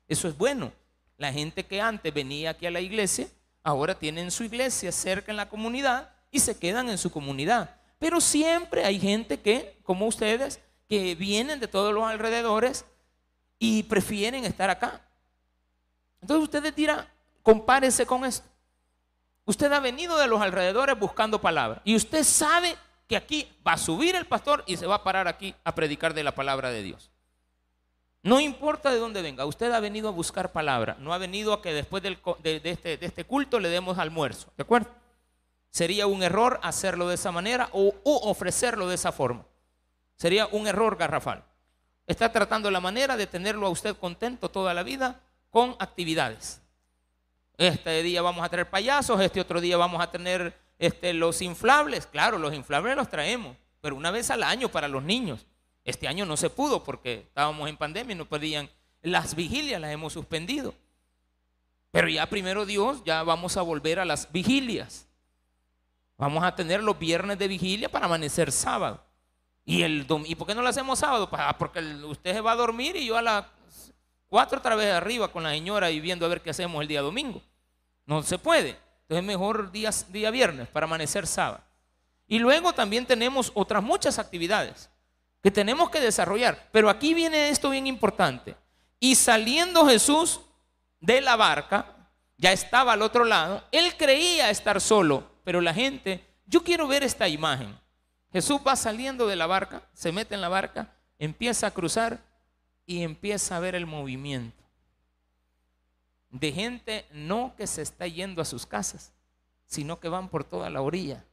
Eso 0.08 0.26
es 0.26 0.36
bueno. 0.36 0.72
La 1.18 1.32
gente 1.32 1.64
que 1.64 1.80
antes 1.80 2.12
venía 2.12 2.50
aquí 2.50 2.66
a 2.66 2.72
la 2.72 2.80
iglesia, 2.80 3.28
ahora 3.62 3.94
tienen 3.94 4.32
su 4.32 4.42
iglesia 4.42 4.90
cerca 4.90 5.30
en 5.30 5.36
la 5.36 5.48
comunidad 5.48 6.10
y 6.32 6.40
se 6.40 6.58
quedan 6.58 6.88
en 6.88 6.98
su 6.98 7.12
comunidad. 7.12 7.76
Pero 7.98 8.20
siempre 8.20 8.84
hay 8.84 9.00
gente 9.00 9.40
que, 9.40 9.78
como 9.82 10.06
ustedes, 10.06 10.60
que 10.88 11.14
vienen 11.14 11.60
de 11.60 11.68
todos 11.68 11.92
los 11.92 12.04
alrededores 12.04 12.84
y 13.58 13.82
prefieren 13.84 14.44
estar 14.44 14.70
acá. 14.70 15.00
Entonces 16.20 16.44
ustedes 16.44 16.74
dirán, 16.74 17.06
compárese 17.42 18.06
con 18.06 18.24
esto. 18.24 18.46
Usted 19.44 19.72
ha 19.72 19.80
venido 19.80 20.18
de 20.18 20.26
los 20.26 20.40
alrededores 20.40 20.98
buscando 20.98 21.40
palabras 21.40 21.80
y 21.84 21.94
usted 21.94 22.24
sabe 22.24 22.76
que 23.06 23.16
aquí 23.16 23.48
va 23.66 23.72
a 23.74 23.78
subir 23.78 24.16
el 24.16 24.26
pastor 24.26 24.64
y 24.66 24.76
se 24.76 24.86
va 24.86 24.96
a 24.96 25.04
parar 25.04 25.28
aquí 25.28 25.54
a 25.64 25.74
predicar 25.74 26.14
de 26.14 26.24
la 26.24 26.34
palabra 26.34 26.70
de 26.70 26.82
Dios. 26.82 27.10
No 28.22 28.40
importa 28.40 28.90
de 28.90 28.98
dónde 28.98 29.22
venga, 29.22 29.46
usted 29.46 29.70
ha 29.70 29.78
venido 29.78 30.08
a 30.08 30.10
buscar 30.10 30.50
palabra, 30.50 30.96
no 30.98 31.14
ha 31.14 31.18
venido 31.18 31.52
a 31.52 31.62
que 31.62 31.72
después 31.72 32.02
este, 32.04 32.96
de, 32.96 33.06
este, 33.06 33.24
culto 33.24 33.60
le 33.60 33.68
demos 33.68 33.98
almuerzo, 33.98 34.52
¿de 34.56 34.62
acuerdo? 34.64 34.90
Sería 35.76 36.06
un 36.06 36.22
error 36.22 36.58
hacerlo 36.62 37.06
de 37.06 37.16
esa 37.16 37.30
manera 37.32 37.68
o, 37.74 37.94
ofrecerlo 38.02 38.88
de 38.88 38.94
esa 38.94 39.12
forma. 39.12 39.44
Sería 40.16 40.46
un 40.46 40.66
error 40.66 40.96
garrafal. 40.96 41.44
Está 42.06 42.32
tratando 42.32 42.70
la 42.70 42.80
manera 42.80 43.14
de 43.14 43.26
tenerlo 43.26 43.66
a 43.66 43.68
usted 43.68 43.94
contento 43.94 44.48
toda 44.48 44.72
la 44.72 44.82
vida 44.82 45.20
con 45.50 45.76
actividades. 45.78 46.62
Este 47.58 48.02
día 48.02 48.22
vamos 48.22 48.42
a 48.42 48.48
tener 48.48 48.70
payasos, 48.70 49.20
este 49.20 49.38
otro 49.38 49.60
día 49.60 49.76
vamos 49.76 50.00
a 50.00 50.10
tener 50.10 50.58
este, 50.78 51.12
los 51.12 51.42
inflables, 51.42 52.06
claro, 52.06 52.38
los 52.38 52.54
inflables 52.54 52.96
los 52.96 53.10
traemos, 53.10 53.54
pero 53.82 53.96
una 53.96 54.10
vez 54.10 54.30
al 54.30 54.44
año 54.44 54.70
para 54.70 54.88
los 54.88 55.02
niños. 55.02 55.44
Este 55.84 56.08
año 56.08 56.24
no 56.24 56.38
se 56.38 56.48
pudo 56.48 56.84
porque 56.84 57.26
estábamos 57.28 57.68
en 57.68 57.76
pandemia 57.76 58.14
y 58.14 58.16
no 58.16 58.24
podían. 58.24 58.70
Las 59.02 59.34
vigilias 59.34 59.78
las 59.78 59.92
hemos 59.92 60.14
suspendido. 60.14 60.72
Pero 61.90 62.08
ya 62.08 62.24
primero 62.30 62.64
Dios, 62.64 63.02
ya 63.04 63.22
vamos 63.24 63.58
a 63.58 63.60
volver 63.60 64.00
a 64.00 64.06
las 64.06 64.32
vigilias. 64.32 65.05
Vamos 66.18 66.42
a 66.44 66.54
tener 66.54 66.82
los 66.82 66.98
viernes 66.98 67.38
de 67.38 67.48
vigilia 67.48 67.90
para 67.90 68.06
amanecer 68.06 68.50
sábado. 68.50 69.02
¿Y, 69.64 69.82
el 69.82 70.06
¿Y 70.26 70.34
por 70.34 70.46
qué 70.46 70.54
no 70.54 70.62
lo 70.62 70.68
hacemos 70.68 70.98
sábado? 70.98 71.28
Pues, 71.28 71.42
ah, 71.44 71.56
porque 71.58 71.80
usted 71.80 72.32
se 72.32 72.40
va 72.40 72.52
a 72.52 72.56
dormir 72.56 72.96
y 72.96 73.06
yo 73.06 73.16
a 73.16 73.22
las 73.22 73.44
cuatro 74.26 74.58
otra 74.58 74.74
vez 74.76 74.92
arriba 74.92 75.28
con 75.28 75.42
la 75.42 75.50
señora 75.50 75.90
y 75.90 76.00
viendo 76.00 76.24
a 76.24 76.28
ver 76.28 76.40
qué 76.40 76.50
hacemos 76.50 76.80
el 76.80 76.88
día 76.88 77.02
domingo. 77.02 77.42
No 78.06 78.22
se 78.22 78.38
puede. 78.38 78.70
Entonces 79.02 79.18
es 79.18 79.24
mejor 79.24 79.70
día, 79.70 79.90
día 80.08 80.30
viernes 80.30 80.68
para 80.68 80.84
amanecer 80.84 81.26
sábado. 81.26 81.62
Y 82.26 82.38
luego 82.38 82.72
también 82.72 83.06
tenemos 83.06 83.52
otras 83.54 83.82
muchas 83.82 84.18
actividades 84.18 84.90
que 85.42 85.50
tenemos 85.50 85.90
que 85.90 86.00
desarrollar. 86.00 86.68
Pero 86.72 86.88
aquí 86.90 87.14
viene 87.14 87.50
esto 87.50 87.70
bien 87.70 87.86
importante. 87.86 88.56
Y 88.98 89.14
saliendo 89.14 89.86
Jesús 89.86 90.40
de 91.00 91.20
la 91.20 91.36
barca, 91.36 92.08
ya 92.36 92.52
estaba 92.52 92.94
al 92.94 93.02
otro 93.02 93.24
lado, 93.24 93.62
él 93.70 93.96
creía 93.96 94.50
estar 94.50 94.80
solo, 94.80 95.24
pero 95.46 95.60
la 95.60 95.72
gente, 95.72 96.26
yo 96.44 96.64
quiero 96.64 96.88
ver 96.88 97.04
esta 97.04 97.28
imagen. 97.28 97.78
Jesús 98.32 98.60
va 98.66 98.74
saliendo 98.74 99.28
de 99.28 99.36
la 99.36 99.46
barca, 99.46 99.88
se 99.92 100.10
mete 100.10 100.34
en 100.34 100.40
la 100.40 100.48
barca, 100.48 100.92
empieza 101.20 101.68
a 101.68 101.70
cruzar 101.70 102.18
y 102.84 103.04
empieza 103.04 103.56
a 103.56 103.60
ver 103.60 103.76
el 103.76 103.86
movimiento 103.86 104.64
de 106.30 106.50
gente 106.50 107.06
no 107.12 107.54
que 107.54 107.68
se 107.68 107.80
está 107.80 108.08
yendo 108.08 108.42
a 108.42 108.44
sus 108.44 108.66
casas, 108.66 109.12
sino 109.66 110.00
que 110.00 110.08
van 110.08 110.28
por 110.30 110.42
toda 110.42 110.68
la 110.68 110.82
orilla. 110.82 111.24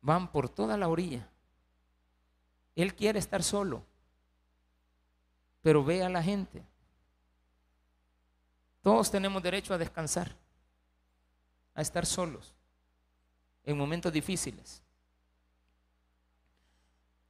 Van 0.00 0.32
por 0.32 0.48
toda 0.48 0.76
la 0.76 0.88
orilla. 0.88 1.28
Él 2.74 2.92
quiere 2.96 3.20
estar 3.20 3.44
solo, 3.44 3.84
pero 5.60 5.84
ve 5.84 6.02
a 6.02 6.08
la 6.08 6.24
gente. 6.24 6.60
Todos 8.80 9.12
tenemos 9.12 9.40
derecho 9.44 9.74
a 9.74 9.78
descansar, 9.78 10.34
a 11.74 11.82
estar 11.82 12.06
solos 12.06 12.54
en 13.64 13.76
momentos 13.76 14.12
difíciles. 14.12 14.82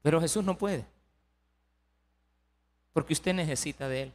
Pero 0.03 0.21
Jesús 0.21 0.45
no 0.45 0.59
puede, 0.59 0.85
porque 2.93 3.13
usted 3.13 3.35
necesita 3.35 3.89
de 3.89 4.03
Él. 4.03 4.15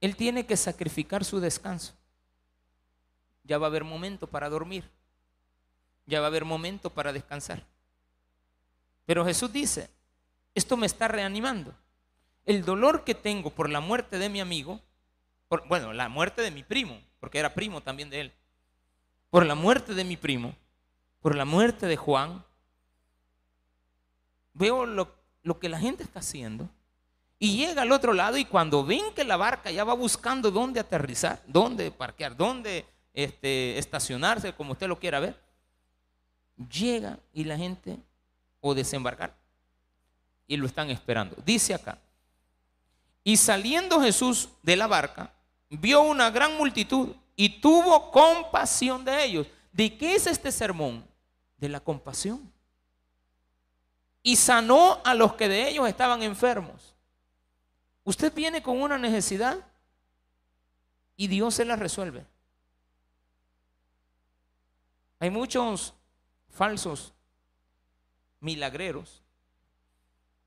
Él 0.00 0.16
tiene 0.16 0.46
que 0.46 0.56
sacrificar 0.56 1.24
su 1.24 1.40
descanso. 1.40 1.94
Ya 3.44 3.58
va 3.58 3.66
a 3.66 3.70
haber 3.70 3.84
momento 3.84 4.26
para 4.26 4.48
dormir. 4.48 4.88
Ya 6.06 6.20
va 6.20 6.26
a 6.26 6.28
haber 6.28 6.44
momento 6.44 6.90
para 6.90 7.12
descansar. 7.12 7.64
Pero 9.06 9.24
Jesús 9.24 9.52
dice, 9.52 9.90
esto 10.54 10.76
me 10.76 10.86
está 10.86 11.08
reanimando. 11.08 11.74
El 12.44 12.64
dolor 12.64 13.04
que 13.04 13.14
tengo 13.14 13.50
por 13.50 13.68
la 13.68 13.80
muerte 13.80 14.18
de 14.18 14.28
mi 14.28 14.40
amigo, 14.40 14.80
bueno, 15.68 15.92
la 15.92 16.08
muerte 16.08 16.42
de 16.42 16.50
mi 16.50 16.62
primo, 16.62 17.00
porque 17.20 17.38
era 17.38 17.54
primo 17.54 17.80
también 17.80 18.10
de 18.10 18.20
él, 18.20 18.32
por 19.30 19.46
la 19.46 19.54
muerte 19.54 19.94
de 19.94 20.04
mi 20.04 20.16
primo, 20.16 20.54
por 21.20 21.34
la 21.34 21.44
muerte 21.44 21.86
de 21.86 21.96
Juan, 21.96 22.44
veo 24.52 24.86
lo, 24.86 25.14
lo 25.42 25.58
que 25.58 25.68
la 25.68 25.78
gente 25.78 26.02
está 26.02 26.20
haciendo 26.20 26.68
y 27.38 27.56
llega 27.56 27.82
al 27.82 27.92
otro 27.92 28.12
lado 28.12 28.36
y 28.36 28.44
cuando 28.44 28.84
ven 28.84 29.12
que 29.14 29.24
la 29.24 29.36
barca 29.36 29.70
ya 29.70 29.84
va 29.84 29.94
buscando 29.94 30.50
dónde 30.50 30.80
aterrizar, 30.80 31.42
dónde 31.46 31.90
parquear, 31.90 32.36
dónde 32.36 32.84
este, 33.14 33.78
estacionarse, 33.78 34.52
como 34.54 34.72
usted 34.72 34.88
lo 34.88 34.98
quiera 34.98 35.20
ver, 35.20 35.40
llega 36.70 37.18
y 37.32 37.44
la 37.44 37.56
gente 37.56 37.98
o 38.60 38.74
desembarcar 38.74 39.36
y 40.48 40.56
lo 40.56 40.66
están 40.66 40.90
esperando. 40.90 41.36
Dice 41.44 41.74
acá, 41.74 41.98
y 43.22 43.36
saliendo 43.36 44.00
Jesús 44.00 44.48
de 44.62 44.76
la 44.76 44.86
barca, 44.86 45.32
vio 45.70 46.02
una 46.02 46.30
gran 46.30 46.56
multitud 46.56 47.14
y 47.36 47.60
tuvo 47.60 48.10
compasión 48.10 49.04
de 49.04 49.24
ellos. 49.24 49.46
¿De 49.72 49.96
qué 49.96 50.14
es 50.14 50.26
este 50.26 50.50
sermón? 50.50 51.06
De 51.56 51.68
la 51.68 51.80
compasión. 51.80 52.52
Y 54.22 54.36
sanó 54.36 55.00
a 55.04 55.14
los 55.14 55.34
que 55.34 55.48
de 55.48 55.68
ellos 55.68 55.88
estaban 55.88 56.22
enfermos 56.22 56.94
Usted 58.08 58.32
viene 58.32 58.62
con 58.62 58.80
una 58.80 58.96
necesidad 58.96 59.62
y 61.14 61.26
Dios 61.28 61.56
se 61.56 61.66
la 61.66 61.76
resuelve. 61.76 62.24
Hay 65.18 65.28
muchos 65.28 65.92
falsos 66.48 67.12
milagreros 68.40 69.22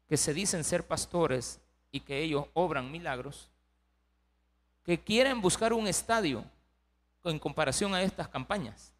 que 0.09 0.17
se 0.17 0.33
dicen 0.33 0.63
ser 0.63 0.87
pastores 0.87 1.59
y 1.91 1.99
que 1.99 2.23
ellos 2.23 2.47
obran 2.55 2.91
milagros, 2.91 3.50
que 4.83 4.99
quieren 4.99 5.41
buscar 5.41 5.73
un 5.73 5.87
estadio 5.87 6.43
en 7.23 7.39
comparación 7.39 7.93
a 7.93 8.01
estas 8.01 8.27
campañas. 8.27 8.93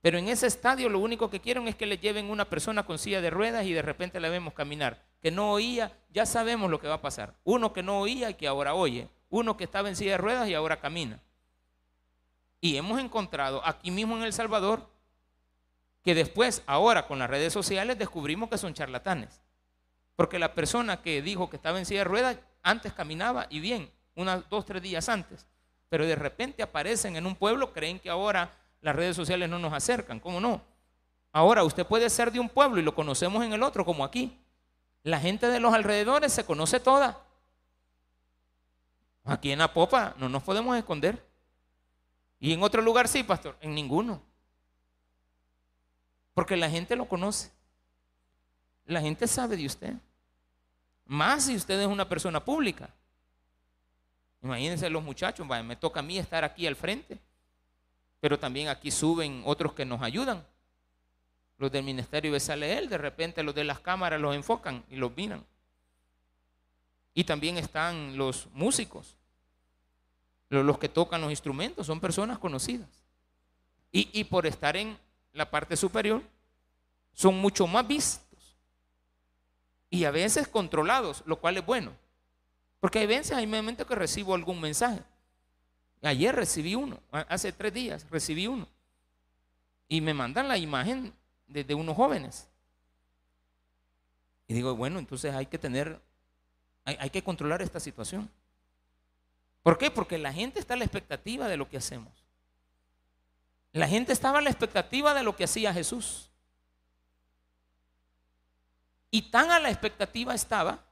Pero 0.00 0.18
en 0.18 0.28
ese 0.28 0.46
estadio 0.46 0.88
lo 0.88 0.98
único 0.98 1.30
que 1.30 1.40
quieren 1.40 1.66
es 1.66 1.76
que 1.76 1.86
le 1.86 1.98
lleven 1.98 2.30
una 2.30 2.44
persona 2.44 2.84
con 2.84 2.98
silla 2.98 3.20
de 3.20 3.30
ruedas 3.30 3.64
y 3.64 3.72
de 3.72 3.82
repente 3.82 4.20
la 4.20 4.28
vemos 4.28 4.52
caminar. 4.52 5.02
Que 5.22 5.30
no 5.30 5.52
oía, 5.52 5.96
ya 6.10 6.26
sabemos 6.26 6.70
lo 6.70 6.78
que 6.78 6.88
va 6.88 6.94
a 6.94 7.00
pasar. 7.00 7.34
Uno 7.44 7.72
que 7.72 7.82
no 7.82 8.00
oía 8.00 8.28
y 8.28 8.34
que 8.34 8.46
ahora 8.46 8.74
oye. 8.74 9.08
Uno 9.30 9.56
que 9.56 9.64
estaba 9.64 9.88
en 9.88 9.96
silla 9.96 10.12
de 10.12 10.18
ruedas 10.18 10.48
y 10.48 10.54
ahora 10.54 10.78
camina. 10.78 11.20
Y 12.60 12.76
hemos 12.76 13.00
encontrado 13.00 13.62
aquí 13.64 13.90
mismo 13.90 14.16
en 14.16 14.24
El 14.24 14.32
Salvador 14.32 14.90
que 16.02 16.14
después, 16.14 16.62
ahora 16.66 17.06
con 17.06 17.18
las 17.18 17.30
redes 17.30 17.52
sociales, 17.52 17.98
descubrimos 17.98 18.50
que 18.50 18.58
son 18.58 18.74
charlatanes. 18.74 19.40
Porque 20.16 20.38
la 20.38 20.54
persona 20.54 21.00
que 21.00 21.22
dijo 21.22 21.48
que 21.48 21.56
estaba 21.56 21.78
en 21.78 21.86
silla 21.86 22.00
de 22.00 22.04
ruedas 22.04 22.36
antes 22.62 22.92
caminaba 22.92 23.46
y 23.48 23.60
bien, 23.60 23.90
unas 24.14 24.48
dos, 24.48 24.64
tres 24.64 24.82
días 24.82 25.08
antes. 25.08 25.46
Pero 25.88 26.06
de 26.06 26.16
repente 26.16 26.62
aparecen 26.62 27.16
en 27.16 27.26
un 27.26 27.36
pueblo, 27.36 27.72
creen 27.72 27.98
que 27.98 28.10
ahora 28.10 28.50
las 28.80 28.94
redes 28.96 29.16
sociales 29.16 29.48
no 29.48 29.58
nos 29.58 29.72
acercan. 29.72 30.20
¿Cómo 30.20 30.40
no? 30.40 30.60
Ahora 31.32 31.64
usted 31.64 31.86
puede 31.86 32.08
ser 32.10 32.30
de 32.30 32.40
un 32.40 32.48
pueblo 32.48 32.80
y 32.80 32.84
lo 32.84 32.94
conocemos 32.94 33.44
en 33.44 33.52
el 33.52 33.62
otro, 33.62 33.84
como 33.84 34.04
aquí. 34.04 34.38
La 35.02 35.18
gente 35.18 35.48
de 35.48 35.60
los 35.60 35.74
alrededores 35.74 36.32
se 36.32 36.44
conoce 36.44 36.80
toda. 36.80 37.20
Aquí 39.24 39.50
en 39.50 39.58
la 39.58 39.72
popa 39.72 40.14
no 40.18 40.28
nos 40.28 40.42
podemos 40.42 40.76
esconder. 40.76 41.24
Y 42.38 42.52
en 42.52 42.62
otro 42.62 42.82
lugar 42.82 43.08
sí, 43.08 43.22
pastor, 43.22 43.56
en 43.60 43.74
ninguno. 43.74 44.22
Porque 46.34 46.56
la 46.56 46.68
gente 46.68 46.94
lo 46.96 47.06
conoce. 47.06 47.50
La 48.86 49.00
gente 49.00 49.26
sabe 49.26 49.56
de 49.56 49.66
usted. 49.66 49.94
Más 51.06 51.44
si 51.44 51.56
usted 51.56 51.80
es 51.80 51.86
una 51.86 52.08
persona 52.08 52.44
pública. 52.44 52.90
Imagínense 54.44 54.90
los 54.90 55.02
muchachos, 55.02 55.46
me 55.64 55.74
toca 55.74 56.00
a 56.00 56.02
mí 56.02 56.18
estar 56.18 56.44
aquí 56.44 56.66
al 56.66 56.76
frente, 56.76 57.18
pero 58.20 58.38
también 58.38 58.68
aquí 58.68 58.90
suben 58.90 59.42
otros 59.46 59.72
que 59.72 59.86
nos 59.86 60.02
ayudan. 60.02 60.44
Los 61.56 61.72
del 61.72 61.82
ministerio 61.82 62.38
sale 62.38 62.76
él, 62.76 62.90
de 62.90 62.98
repente 62.98 63.42
los 63.42 63.54
de 63.54 63.64
las 63.64 63.80
cámaras 63.80 64.20
los 64.20 64.34
enfocan 64.34 64.84
y 64.90 64.96
los 64.96 65.16
miran. 65.16 65.42
Y 67.14 67.24
también 67.24 67.56
están 67.56 68.18
los 68.18 68.46
músicos, 68.52 69.16
los 70.50 70.78
que 70.78 70.90
tocan 70.90 71.22
los 71.22 71.30
instrumentos, 71.30 71.86
son 71.86 71.98
personas 71.98 72.38
conocidas. 72.38 72.88
Y 73.90 74.24
por 74.24 74.44
estar 74.44 74.76
en 74.76 74.98
la 75.32 75.50
parte 75.50 75.74
superior, 75.74 76.20
son 77.14 77.38
mucho 77.38 77.66
más 77.66 77.86
vistos 77.88 78.58
y 79.88 80.04
a 80.04 80.10
veces 80.10 80.48
controlados, 80.48 81.22
lo 81.24 81.36
cual 81.36 81.56
es 81.56 81.64
bueno. 81.64 81.92
Porque 82.84 82.98
hay 82.98 83.06
veces, 83.06 83.32
hay 83.32 83.46
momentos 83.46 83.86
que 83.86 83.94
recibo 83.94 84.34
algún 84.34 84.60
mensaje. 84.60 85.02
Ayer 86.02 86.36
recibí 86.36 86.74
uno, 86.74 87.00
hace 87.10 87.50
tres 87.50 87.72
días 87.72 88.06
recibí 88.10 88.46
uno. 88.46 88.68
Y 89.88 90.02
me 90.02 90.12
mandan 90.12 90.48
la 90.48 90.58
imagen 90.58 91.14
de, 91.46 91.74
unos 91.74 91.96
jóvenes. 91.96 92.46
Y 94.46 94.52
digo, 94.52 94.76
bueno, 94.76 94.98
entonces 94.98 95.34
hay 95.34 95.46
que 95.46 95.56
tener, 95.56 95.98
hay, 96.84 96.98
hay, 97.00 97.08
que 97.08 97.24
controlar 97.24 97.62
esta 97.62 97.80
situación. 97.80 98.30
¿Por 99.62 99.78
qué? 99.78 99.90
Porque 99.90 100.18
la 100.18 100.34
gente 100.34 100.60
está 100.60 100.74
a 100.74 100.76
la 100.76 100.84
expectativa 100.84 101.48
de 101.48 101.56
lo 101.56 101.70
que 101.70 101.78
hacemos. 101.78 102.12
La 103.72 103.88
gente 103.88 104.12
estaba 104.12 104.40
a 104.40 104.42
la 104.42 104.50
expectativa 104.50 105.14
de 105.14 105.22
lo 105.22 105.34
que 105.34 105.44
hacía 105.44 105.72
Jesús. 105.72 106.28
Y 109.10 109.30
tan 109.30 109.50
a 109.50 109.58
la 109.58 109.70
expectativa 109.70 110.34
estaba 110.34 110.83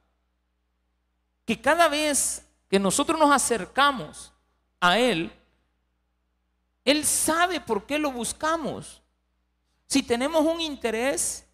que 1.45 1.59
cada 1.59 1.87
vez 1.87 2.45
que 2.69 2.79
nosotros 2.79 3.19
nos 3.19 3.31
acercamos 3.31 4.33
a 4.79 4.97
Él, 4.97 5.31
Él 6.85 7.05
sabe 7.05 7.59
por 7.59 7.85
qué 7.85 7.99
lo 7.99 8.11
buscamos. 8.11 9.01
Si 9.87 10.03
tenemos 10.03 10.45
un 10.45 10.61
interés 10.61 11.45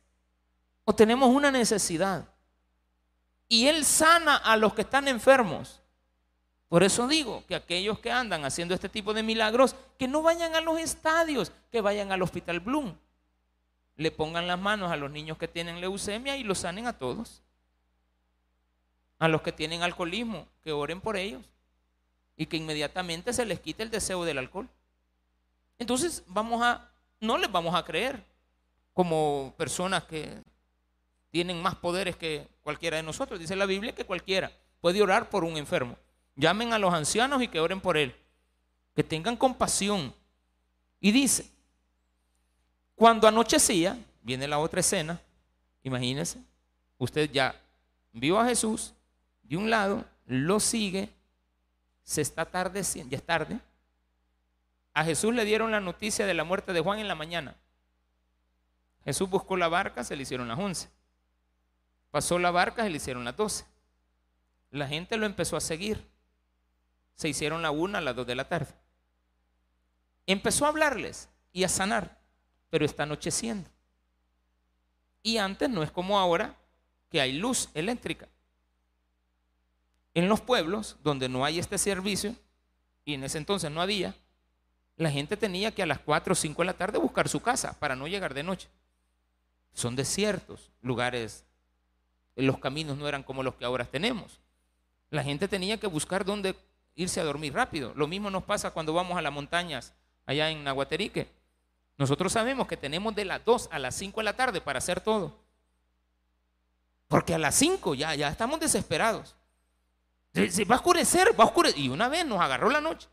o 0.86 0.94
tenemos 0.94 1.30
una 1.30 1.52
necesidad. 1.52 2.28
Y 3.48 3.68
Él 3.68 3.84
sana 3.84 4.38
a 4.38 4.56
los 4.58 4.74
que 4.74 4.82
están 4.82 5.08
enfermos. 5.08 5.82
Por 6.68 6.84
eso 6.84 7.08
digo 7.08 7.44
que 7.48 7.56
aquellos 7.56 8.00
que 8.00 8.12
andan 8.12 8.46
haciendo 8.46 8.76
este 8.76 8.90
tipo 8.90 9.14
de 9.14 9.24
milagros, 9.24 9.76
que 9.98 10.08
no 10.08 10.22
vayan 10.22 10.56
a 10.56 10.62
los 10.62 10.80
estadios, 10.80 11.52
que 11.72 11.82
vayan 11.82 12.12
al 12.12 12.22
Hospital 12.22 12.60
Bloom. 12.60 12.96
Le 13.96 14.12
pongan 14.12 14.48
las 14.48 14.60
manos 14.60 14.92
a 14.92 14.96
los 14.96 15.10
niños 15.10 15.40
que 15.40 15.48
tienen 15.48 15.82
leucemia 15.82 16.38
y 16.38 16.44
los 16.44 16.60
sanen 16.60 16.86
a 16.86 16.98
todos 16.98 17.42
a 19.20 19.28
los 19.28 19.42
que 19.42 19.52
tienen 19.52 19.84
alcoholismo, 19.84 20.48
que 20.64 20.72
oren 20.72 21.02
por 21.02 21.18
ellos 21.18 21.44
y 22.36 22.46
que 22.46 22.58
inmediatamente 22.58 23.34
se 23.34 23.46
les 23.46 23.60
quite 23.60 23.84
el 23.84 23.92
deseo 23.92 24.24
del 24.24 24.38
alcohol. 24.38 24.70
Entonces 25.78 26.24
vamos 26.28 26.64
a, 26.64 26.90
no 27.20 27.38
les 27.38 27.52
vamos 27.52 27.76
a 27.76 27.84
creer 27.84 28.24
como 28.94 29.54
personas 29.58 30.06
que 30.06 30.42
tienen 31.32 31.62
más 31.62 31.76
poderes 31.76 32.16
que 32.16 32.48
cualquiera 32.64 32.98
de 32.98 33.04
nosotros. 33.04 33.40
Dice 33.40 33.56
la 33.56 33.66
Biblia 33.66 33.94
que 33.94 34.06
cualquiera 34.06 34.52
puede 34.82 35.02
orar 35.02 35.30
por 35.30 35.44
un 35.44 35.58
enfermo. 35.58 35.98
Llamen 36.36 36.74
a 36.74 36.80
los 36.80 36.94
ancianos 36.94 37.42
y 37.42 37.50
que 37.50 37.60
oren 37.60 37.82
por 37.82 37.98
él. 37.98 38.16
Que 38.96 39.04
tengan 39.04 39.36
compasión. 39.36 40.14
Y 41.02 41.12
dice, 41.12 41.50
cuando 42.96 43.28
anochecía, 43.28 43.98
viene 44.22 44.48
la 44.48 44.60
otra 44.60 44.80
escena, 44.80 45.22
imagínense, 45.84 46.40
usted 46.98 47.30
ya 47.32 47.56
vio 48.12 48.40
a 48.40 48.46
Jesús, 48.46 48.94
de 49.50 49.58
un 49.58 49.70
lado, 49.72 50.06
lo 50.28 50.60
sigue, 50.60 51.10
se 52.04 52.22
está 52.22 52.44
atardeciendo, 52.44 53.12
ya 53.12 53.18
es 53.18 53.24
tarde. 53.24 53.60
A 54.94 55.04
Jesús 55.04 55.34
le 55.34 55.44
dieron 55.44 55.72
la 55.72 55.80
noticia 55.80 56.28
de 56.28 56.36
la 56.36 56.44
muerte 56.44 56.72
de 56.72 56.82
Juan 56.82 57.00
en 57.00 57.08
la 57.08 57.16
mañana. 57.16 57.56
Jesús 59.04 59.28
buscó 59.28 59.58
la 59.58 59.68
barca, 59.68 60.04
se 60.04 60.16
le 60.16 60.22
hicieron 60.22 60.48
las 60.48 60.60
once. 60.60 60.90
Pasó 62.12 62.38
la 62.38 62.52
barca, 62.52 62.84
se 62.84 62.92
le 62.92 62.98
hicieron 62.98 63.26
las 63.26 63.36
doce. 63.36 63.66
La 64.70 64.88
gente 64.88 65.18
lo 65.18 65.26
empezó 65.26 65.58
a 65.58 65.62
seguir. 65.62 66.08
Se 67.16 67.28
hicieron 67.28 67.64
la 67.64 67.72
una 67.72 67.98
a 67.98 68.02
las 68.02 68.16
dos 68.16 68.28
de 68.28 68.36
la 68.36 68.48
tarde. 68.48 68.72
Empezó 70.28 70.66
a 70.66 70.70
hablarles 70.70 71.28
y 71.52 71.64
a 71.64 71.70
sanar, 71.70 72.20
pero 72.70 72.86
está 72.86 73.04
anocheciendo. 73.04 73.68
Y 75.24 75.38
antes 75.38 75.72
no 75.72 75.82
es 75.82 75.90
como 75.92 76.20
ahora 76.20 76.56
que 77.10 77.20
hay 77.20 77.34
luz 77.34 77.70
eléctrica. 77.74 78.28
En 80.20 80.28
los 80.28 80.42
pueblos 80.42 80.98
donde 81.02 81.30
no 81.30 81.46
hay 81.46 81.60
este 81.60 81.78
servicio, 81.78 82.36
y 83.06 83.14
en 83.14 83.24
ese 83.24 83.38
entonces 83.38 83.72
no 83.72 83.82
había, 83.82 84.14
la 84.98 85.10
gente 85.10 85.38
tenía 85.38 85.72
que 85.72 85.82
a 85.82 85.86
las 85.86 86.00
4 86.00 86.34
o 86.34 86.36
5 86.36 86.62
de 86.62 86.66
la 86.66 86.74
tarde 86.74 86.98
buscar 86.98 87.30
su 87.30 87.40
casa 87.40 87.80
para 87.80 87.96
no 87.96 88.06
llegar 88.06 88.34
de 88.34 88.44
noche. 88.44 88.68
Son 89.74 89.96
desiertos, 89.96 90.72
lugares, 90.82 91.46
los 92.36 92.60
caminos 92.60 92.98
no 92.98 93.08
eran 93.08 93.24
como 93.24 93.44
los 93.44 93.56
que 93.56 93.64
ahora 93.64 93.86
tenemos. 93.86 94.42
La 95.10 95.24
gente 95.24 95.48
tenía 95.48 95.80
que 95.80 95.88
buscar 95.88 96.26
dónde 96.26 96.54
irse 96.96 97.22
a 97.22 97.24
dormir 97.24 97.54
rápido. 97.54 97.94
Lo 97.96 98.06
mismo 98.06 98.30
nos 98.30 98.44
pasa 98.44 98.72
cuando 98.72 98.92
vamos 98.92 99.18
a 99.18 99.22
las 99.22 99.32
montañas 99.32 99.94
allá 100.26 100.50
en 100.50 100.66
Nahuaterique. 100.66 101.30
Nosotros 101.98 102.34
sabemos 102.34 102.68
que 102.68 102.76
tenemos 102.76 103.16
de 103.16 103.24
las 103.24 103.46
2 103.46 103.70
a 103.72 103.80
las 103.80 103.96
5 103.96 104.20
de 104.20 104.26
la 104.26 104.36
tarde 104.36 104.60
para 104.60 104.80
hacer 104.80 105.00
todo. 105.00 105.40
Porque 107.08 107.34
a 107.34 107.38
las 107.38 107.56
5 107.56 107.96
ya, 107.96 108.14
ya 108.16 108.28
estamos 108.28 108.60
desesperados. 108.60 109.39
Se, 110.34 110.66
va 110.66 110.76
a 110.76 110.78
oscurecer, 110.78 111.38
va 111.40 111.44
a 111.44 111.48
oscurecer. 111.48 111.80
Y 111.80 111.90
una 111.90 112.08
vez 112.08 112.26
nos 112.26 112.40
agarró 112.40 112.70
la 112.70 112.82
noche. 112.82 113.08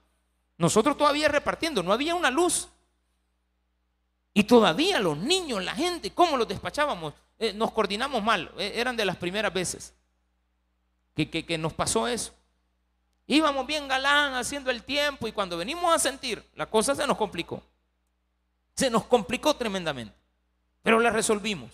Nosotros 0.58 0.96
todavía 0.96 1.28
repartiendo, 1.28 1.82
no 1.82 1.92
había 1.92 2.14
una 2.14 2.30
luz. 2.30 2.68
Y 4.34 4.44
todavía 4.44 5.00
los 5.00 5.16
niños, 5.16 5.64
la 5.64 5.74
gente, 5.74 6.10
¿cómo 6.10 6.36
los 6.36 6.46
despachábamos? 6.46 7.14
Eh, 7.38 7.52
nos 7.52 7.72
coordinamos 7.72 8.22
mal. 8.22 8.52
Eh, 8.58 8.72
eran 8.76 8.96
de 8.96 9.04
las 9.04 9.16
primeras 9.16 9.52
veces 9.52 9.94
que, 11.14 11.28
que 11.28 11.58
nos 11.58 11.72
pasó 11.72 12.06
eso. 12.06 12.32
Íbamos 13.26 13.66
bien 13.66 13.88
galán 13.88 14.34
haciendo 14.34 14.70
el 14.70 14.82
tiempo 14.82 15.26
y 15.26 15.32
cuando 15.32 15.56
venimos 15.56 15.92
a 15.92 15.98
sentir, 15.98 16.44
la 16.54 16.66
cosa 16.66 16.94
se 16.94 17.06
nos 17.06 17.16
complicó. 17.16 17.62
Se 18.74 18.90
nos 18.90 19.04
complicó 19.04 19.56
tremendamente. 19.56 20.14
Pero 20.82 21.00
la 21.00 21.10
resolvimos. 21.10 21.70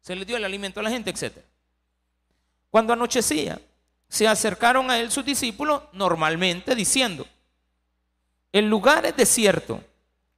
Se 0.00 0.16
le 0.16 0.24
dio 0.24 0.36
el 0.36 0.44
alimento 0.44 0.80
a 0.80 0.82
la 0.82 0.90
gente, 0.90 1.10
etc. 1.10 1.38
Cuando 2.70 2.92
anochecía, 2.92 3.60
se 4.10 4.26
acercaron 4.26 4.90
a 4.90 4.98
él 4.98 5.12
sus 5.12 5.24
discípulos 5.24 5.84
normalmente 5.92 6.74
diciendo, 6.74 7.26
el 8.50 8.68
lugar 8.68 9.06
es 9.06 9.16
desierto 9.16 9.80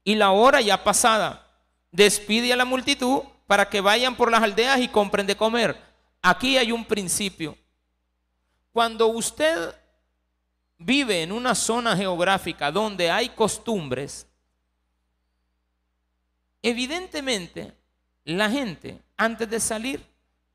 y 0.05 0.15
la 0.15 0.31
hora 0.31 0.61
ya 0.61 0.85
pasada. 0.85 1.49
Despide 1.91 2.53
a 2.53 2.57
la 2.57 2.67
multitud 2.67 3.23
para 3.47 3.71
que 3.71 3.81
vayan 3.81 4.15
por 4.15 4.31
las 4.31 4.43
aldeas 4.43 4.79
y 4.79 4.89
compren 4.89 5.27
de 5.27 5.37
comer. 5.37 5.75
Aquí 6.21 6.59
hay 6.59 6.71
un 6.71 6.85
principio. 6.85 7.57
Cuando 8.73 9.07
usted 9.07 9.75
vive 10.77 11.23
en 11.23 11.33
una 11.33 11.55
zona 11.55 11.97
geográfica 11.97 12.71
donde 12.71 13.11
hay 13.11 13.31
costumbres, 13.31 14.27
evidentemente 16.61 17.73
la 18.25 18.51
gente 18.51 19.01
antes 19.17 19.49
de 19.49 19.61
salir 19.61 20.05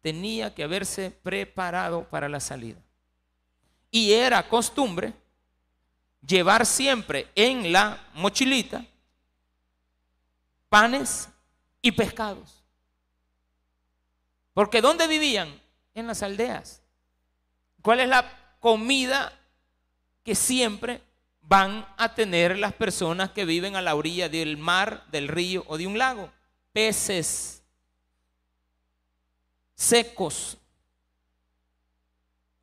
tenía 0.01 0.53
que 0.53 0.63
haberse 0.63 1.09
preparado 1.09 2.03
para 2.03 2.29
la 2.29 2.39
salida. 2.39 2.79
Y 3.89 4.11
era 4.11 4.47
costumbre 4.47 5.13
llevar 6.21 6.65
siempre 6.65 7.27
en 7.35 7.71
la 7.71 8.09
mochilita 8.13 8.85
panes 10.69 11.29
y 11.81 11.91
pescados. 11.91 12.63
Porque 14.53 14.81
¿dónde 14.81 15.07
vivían? 15.07 15.61
En 15.93 16.07
las 16.07 16.23
aldeas. 16.23 16.81
¿Cuál 17.81 17.99
es 18.01 18.09
la 18.09 18.57
comida 18.59 19.31
que 20.23 20.35
siempre 20.35 21.01
van 21.41 21.87
a 21.97 22.13
tener 22.13 22.57
las 22.57 22.73
personas 22.73 23.31
que 23.31 23.45
viven 23.45 23.75
a 23.75 23.81
la 23.81 23.95
orilla 23.95 24.29
del 24.29 24.57
mar, 24.57 25.05
del 25.11 25.27
río 25.27 25.63
o 25.67 25.77
de 25.77 25.87
un 25.87 25.97
lago? 25.97 26.31
Peces 26.73 27.63
secos. 29.75 30.57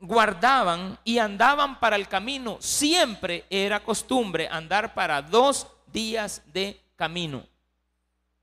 Guardaban 0.07 0.99
y 1.03 1.19
andaban 1.19 1.81
para 1.81 1.97
el 1.97 2.09
camino. 2.09 2.59
Siempre 2.61 3.45
era 3.49 3.83
costumbre 3.83 4.49
andar 4.51 4.93
para 4.93 5.23
dos 5.23 5.67
días 5.87 6.43
de 6.53 6.79
camino. 6.95 7.47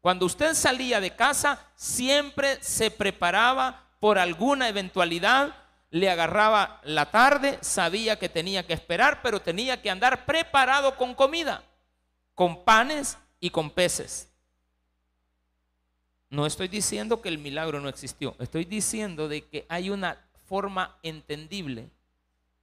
Cuando 0.01 0.25
usted 0.25 0.55
salía 0.55 0.99
de 0.99 1.15
casa, 1.15 1.67
siempre 1.75 2.57
se 2.63 2.89
preparaba 2.89 3.83
por 3.99 4.17
alguna 4.17 4.67
eventualidad, 4.67 5.55
le 5.91 6.09
agarraba 6.09 6.81
la 6.83 7.11
tarde, 7.11 7.59
sabía 7.61 8.17
que 8.17 8.27
tenía 8.27 8.65
que 8.65 8.73
esperar, 8.73 9.21
pero 9.21 9.39
tenía 9.39 9.79
que 9.79 9.91
andar 9.91 10.25
preparado 10.25 10.97
con 10.97 11.13
comida, 11.13 11.63
con 12.33 12.63
panes 12.63 13.19
y 13.39 13.51
con 13.51 13.69
peces. 13.69 14.27
No 16.31 16.47
estoy 16.47 16.67
diciendo 16.67 17.21
que 17.21 17.29
el 17.29 17.37
milagro 17.37 17.79
no 17.79 17.89
existió, 17.89 18.35
estoy 18.39 18.65
diciendo 18.65 19.27
de 19.27 19.43
que 19.47 19.67
hay 19.69 19.91
una 19.91 20.17
forma 20.51 20.97
entendible 21.01 21.89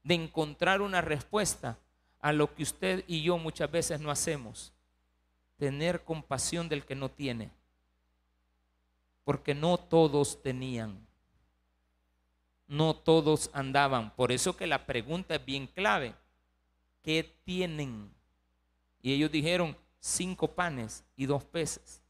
de 0.02 0.14
encontrar 0.14 0.82
una 0.82 1.00
respuesta 1.00 1.78
a 2.20 2.34
lo 2.34 2.54
que 2.54 2.62
usted 2.62 3.02
y 3.06 3.22
yo 3.22 3.38
muchas 3.38 3.70
veces 3.70 3.98
no 3.98 4.10
hacemos 4.10 4.74
tener 5.56 6.04
compasión 6.04 6.68
del 6.68 6.84
que 6.84 6.94
no 6.94 7.10
tiene, 7.10 7.50
porque 9.24 9.54
no 9.54 9.78
todos 9.78 10.42
tenían, 10.42 10.98
no 12.66 12.94
todos 12.94 13.48
andaban. 13.54 14.14
Por 14.14 14.32
eso 14.32 14.54
que 14.54 14.66
la 14.66 14.84
pregunta 14.84 15.36
es 15.36 15.44
bien 15.46 15.66
clave, 15.66 16.14
¿qué 17.02 17.24
tienen? 17.42 18.12
Y 19.00 19.14
ellos 19.14 19.32
dijeron, 19.32 19.74
cinco 19.98 20.46
panes 20.46 21.06
y 21.16 21.24
dos 21.24 21.42
peces. 21.42 22.02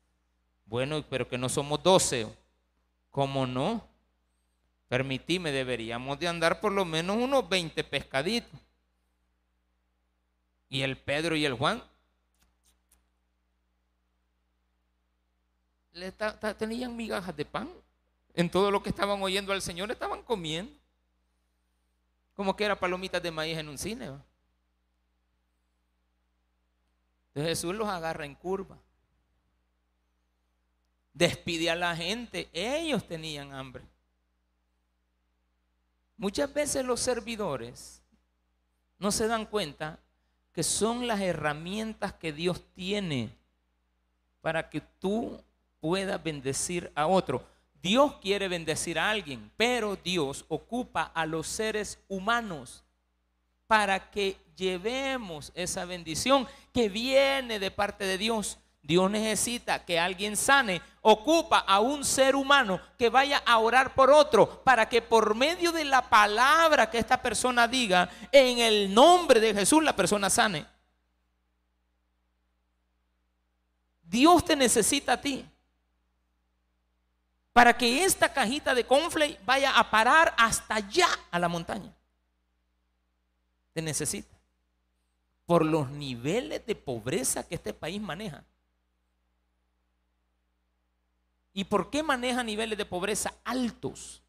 Bueno, 0.65 1.05
pero 1.09 1.29
que 1.29 1.39
no 1.39 1.49
somos 1.49 1.81
doce. 1.85 2.27
¿Cómo 3.13 3.47
no? 3.47 3.87
Permitime, 4.89 5.53
deberíamos 5.53 6.19
de 6.19 6.29
andar 6.29 6.61
por 6.61 6.73
lo 6.73 6.85
menos 6.85 7.17
unos 7.17 7.49
20 7.49 7.85
pescaditos. 7.85 8.59
Y 10.71 10.83
el 10.83 10.97
Pedro 10.97 11.37
y 11.37 11.45
el 11.45 11.55
Juan 11.55 11.83
tenían 16.59 16.97
migajas 16.97 17.37
de 17.37 17.45
pan. 17.45 17.71
En 18.35 18.51
todo 18.51 18.71
lo 18.71 18.83
que 18.83 18.91
estaban 18.91 19.21
oyendo 19.23 19.53
al 19.53 19.63
Señor 19.63 19.91
estaban 19.91 20.23
comiendo. 20.23 20.73
Como 22.35 22.55
que 22.55 22.65
era 22.65 22.79
palomitas 22.79 23.23
de 23.23 23.31
maíz 23.31 23.59
en 23.59 23.69
un 23.69 23.79
cine. 23.79 24.07
Entonces 27.29 27.59
Jesús 27.59 27.75
los 27.75 27.89
agarra 27.89 28.25
en 28.25 28.35
curva. 28.35 28.79
Despide 31.13 31.71
a 31.71 31.75
la 31.75 31.97
gente. 31.97 32.49
Ellos 32.53 33.07
tenían 33.07 33.53
hambre. 33.53 33.83
Muchas 36.19 36.53
veces 36.53 36.85
los 36.85 36.99
servidores 37.01 38.03
no 38.99 39.13
se 39.13 39.29
dan 39.29 39.47
cuenta 39.47 40.01
que 40.53 40.65
son 40.65 41.07
las 41.07 41.21
herramientas 41.21 42.13
que 42.15 42.33
Dios 42.33 42.65
tiene 42.75 43.31
para 44.41 44.69
que 44.69 44.81
tú 44.81 45.41
pueda 45.79 46.19
bendecir 46.19 46.91
a 46.97 47.07
otro. 47.07 47.47
Dios 47.81 48.17
quiere 48.17 48.49
bendecir 48.49 48.99
a 48.99 49.11
alguien, 49.11 49.53
pero 49.57 49.95
Dios 49.95 50.45
ocupa 50.49 51.03
a 51.03 51.25
los 51.25 51.47
seres 51.47 52.01
humanos 52.09 52.83
para 53.69 54.11
que 54.11 54.37
llevemos 54.57 55.53
esa 55.55 55.85
bendición 55.85 56.49
que 56.73 56.89
viene 56.89 57.61
de 57.61 57.71
parte 57.71 58.05
de 58.05 58.19
Dios. 58.19 58.59
Dios 58.83 59.11
necesita 59.11 59.85
que 59.85 60.01
alguien 60.01 60.37
sane, 60.37 60.81
ocupa 61.03 61.59
a 61.59 61.81
un 61.81 62.05
ser 62.05 62.35
humano 62.35 62.81
que 62.97 63.11
vaya 63.11 63.43
a 63.45 63.59
orar 63.59 63.95
por 63.95 64.11
otro, 64.11 64.63
para 64.63 64.89
que 64.89 65.03
por 65.03 65.35
medio 65.35 65.73
de 65.73 65.85
la 65.85 66.09
palabra 66.09 66.91
que 66.91 66.99
esta 66.99 67.21
persona 67.21 67.69
diga, 67.69 68.09
en 68.33 68.59
el 68.59 68.95
nombre 68.95 69.41
de 69.41 69.53
Jesús 69.53 69.83
la 69.83 69.95
persona 69.95 70.31
sane. 70.31 70.67
Dios 74.03 74.45
te 74.45 74.57
necesita 74.57 75.15
a 75.15 75.21
ti 75.21 75.45
para 77.59 77.77
que 77.77 78.05
esta 78.05 78.33
cajita 78.33 78.73
de 78.73 78.87
conflay 78.87 79.37
vaya 79.45 79.77
a 79.77 79.91
parar 79.91 80.33
hasta 80.39 80.77
allá 80.77 81.09
a 81.29 81.41
la 81.41 81.49
montaña. 81.49 81.93
Te 83.73 83.83
necesita. 83.83 84.33
Por 85.45 85.65
los 85.65 85.91
niveles 85.91 86.65
de 86.65 86.77
pobreza 86.77 87.47
que 87.47 87.57
este 87.57 87.75
país 87.75 88.01
maneja. 88.01 88.45
¿Y 91.53 91.65
por 91.65 91.91
qué 91.91 92.03
maneja 92.03 92.43
niveles 92.43 92.79
de 92.79 92.85
pobreza 92.85 93.35
altos? 93.45 94.23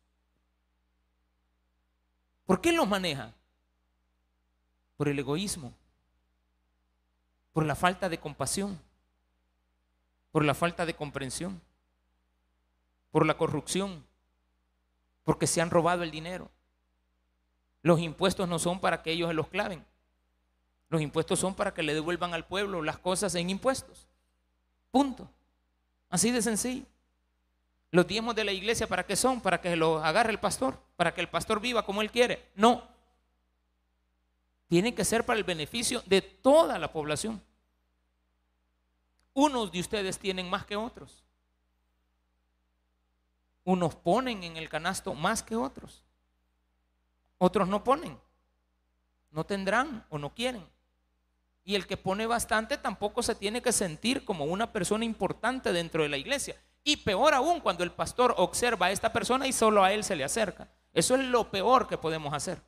¿Por 2.46 2.62
qué 2.62 2.72
los 2.72 2.88
maneja? 2.88 3.34
Por 4.98 5.08
el 5.08 5.20
egoísmo, 5.20 5.74
por 7.54 7.66
la 7.66 7.76
falta 7.76 8.10
de 8.10 8.20
compasión, 8.20 8.82
por 10.32 10.44
la 10.44 10.54
falta 10.54 10.86
de 10.86 10.96
comprensión 10.96 11.62
por 13.12 13.26
la 13.26 13.38
corrupción, 13.38 14.06
porque 15.24 15.48
se 15.48 15.62
han 15.62 15.70
robado 15.70 16.04
el 16.04 16.12
dinero. 16.12 16.50
Los 17.82 18.00
impuestos 18.00 18.48
no 18.48 18.60
son 18.60 18.80
para 18.80 19.02
que 19.02 19.12
ellos 19.12 19.30
se 19.30 19.34
los 19.34 19.48
claven. 19.48 19.86
Los 20.90 21.02
impuestos 21.02 21.40
son 21.40 21.56
para 21.56 21.74
que 21.74 21.84
le 21.84 21.94
devuelvan 21.94 22.34
al 22.34 22.46
pueblo 22.46 22.82
las 22.82 22.98
cosas 22.98 23.36
en 23.36 23.50
impuestos. 23.50 24.08
Punto. 24.92 25.30
Así 26.10 26.32
de 26.32 26.42
sencillo. 26.42 26.86
Los 27.92 28.06
diezmos 28.06 28.36
de 28.36 28.44
la 28.44 28.52
iglesia, 28.52 28.88
¿para 28.88 29.06
qué 29.06 29.16
son? 29.16 29.42
Para 29.42 29.60
que 29.62 29.76
los 29.76 30.04
agarre 30.04 30.32
el 30.32 30.40
pastor, 30.40 30.80
para 30.96 31.14
que 31.14 31.22
el 31.22 31.30
pastor 31.30 31.60
viva 31.60 31.86
como 31.86 32.02
él 32.02 32.12
quiere. 32.12 32.52
No. 32.56 32.84
Tienen 34.68 34.94
que 34.94 35.04
ser 35.04 35.26
para 35.26 35.40
el 35.40 35.44
beneficio 35.44 36.04
de 36.06 36.22
toda 36.22 36.78
la 36.78 36.92
población. 36.92 37.42
Unos 39.34 39.72
de 39.72 39.80
ustedes 39.80 40.20
tienen 40.20 40.50
más 40.50 40.66
que 40.66 40.76
otros. 40.76 41.24
Unos 43.64 43.96
ponen 43.96 44.44
en 44.44 44.58
el 44.58 44.70
canasto 44.70 45.16
más 45.16 45.42
que 45.42 45.56
otros. 45.56 46.04
Otros 47.40 47.68
no 47.68 47.84
ponen. 47.84 48.20
No 49.32 49.46
tendrán 49.46 50.06
o 50.10 50.20
no 50.20 50.34
quieren. 50.36 50.64
Y 51.64 51.76
el 51.76 51.88
que 51.88 51.98
pone 51.98 52.28
bastante 52.28 52.78
tampoco 52.78 53.24
se 53.24 53.36
tiene 53.36 53.62
que 53.62 53.72
sentir 53.72 54.26
como 54.26 54.46
una 54.46 54.72
persona 54.72 55.06
importante 55.06 55.72
dentro 55.72 56.04
de 56.04 56.10
la 56.10 56.18
iglesia. 56.18 56.56
Y 56.84 56.98
peor 56.98 57.34
aún 57.34 57.60
cuando 57.60 57.84
el 57.84 57.92
pastor 57.92 58.34
observa 58.38 58.88
a 58.88 58.92
esta 58.92 59.12
persona 59.14 59.48
y 59.48 59.54
solo 59.54 59.84
a 59.84 59.92
él 59.92 60.04
se 60.04 60.16
le 60.16 60.24
acerca. 60.24 60.68
Eso 60.94 61.16
es 61.16 61.22
lo 61.22 61.52
peor 61.52 61.88
que 61.88 61.98
podemos 61.98 62.34
hacer. 62.34 62.62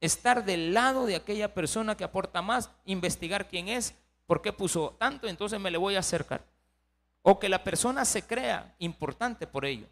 Estar 0.00 0.44
del 0.44 0.74
lado 0.74 1.06
de 1.06 1.16
aquella 1.16 1.54
persona 1.54 1.96
que 1.96 2.04
aporta 2.04 2.42
más, 2.42 2.70
investigar 2.84 3.48
quién 3.48 3.68
es, 3.68 3.94
por 4.26 4.42
qué 4.42 4.52
puso 4.52 4.94
tanto, 4.98 5.26
entonces 5.26 5.58
me 5.58 5.70
le 5.70 5.78
voy 5.78 5.96
a 5.96 6.00
acercar 6.00 6.44
o 7.28 7.40
que 7.40 7.48
la 7.48 7.64
persona 7.64 8.04
se 8.04 8.22
crea 8.22 8.72
importante 8.78 9.48
por 9.48 9.64
ello. 9.64 9.88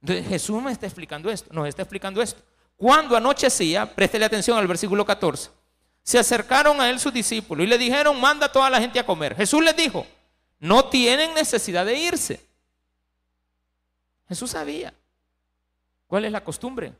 Entonces 0.00 0.26
Jesús 0.26 0.62
me 0.62 0.72
está 0.72 0.86
explicando 0.86 1.28
esto, 1.28 1.52
nos 1.52 1.68
está 1.68 1.82
explicando 1.82 2.22
esto. 2.22 2.40
Cuando 2.78 3.14
anochecía, 3.14 3.94
préstele 3.94 4.24
atención 4.24 4.56
al 4.56 4.66
versículo 4.66 5.04
14, 5.04 5.50
se 6.02 6.18
acercaron 6.18 6.80
a 6.80 6.88
él 6.88 6.98
sus 6.98 7.12
discípulos 7.12 7.66
y 7.66 7.68
le 7.68 7.76
dijeron, 7.76 8.18
manda 8.18 8.46
a 8.46 8.52
toda 8.52 8.70
la 8.70 8.80
gente 8.80 8.98
a 8.98 9.04
comer. 9.04 9.36
Jesús 9.36 9.62
les 9.62 9.76
dijo, 9.76 10.06
no 10.58 10.88
tienen 10.88 11.34
necesidad 11.34 11.86
de 11.86 11.96
irse. 11.96 12.46
Jesús 14.28 14.50
sabía 14.50 14.92
cuál 16.06 16.24
es 16.24 16.32
la 16.32 16.44
costumbre. 16.44 16.92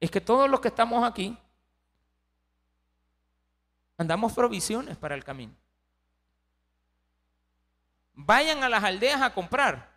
Es 0.00 0.10
que 0.10 0.20
todos 0.20 0.48
los 0.50 0.60
que 0.60 0.68
estamos 0.68 1.04
aquí 1.04 1.36
andamos 3.96 4.32
provisiones 4.32 4.96
para 4.96 5.14
el 5.14 5.24
camino 5.24 5.54
vayan 8.16 8.64
a 8.64 8.68
las 8.68 8.82
aldeas 8.82 9.22
a 9.22 9.32
comprar. 9.32 9.94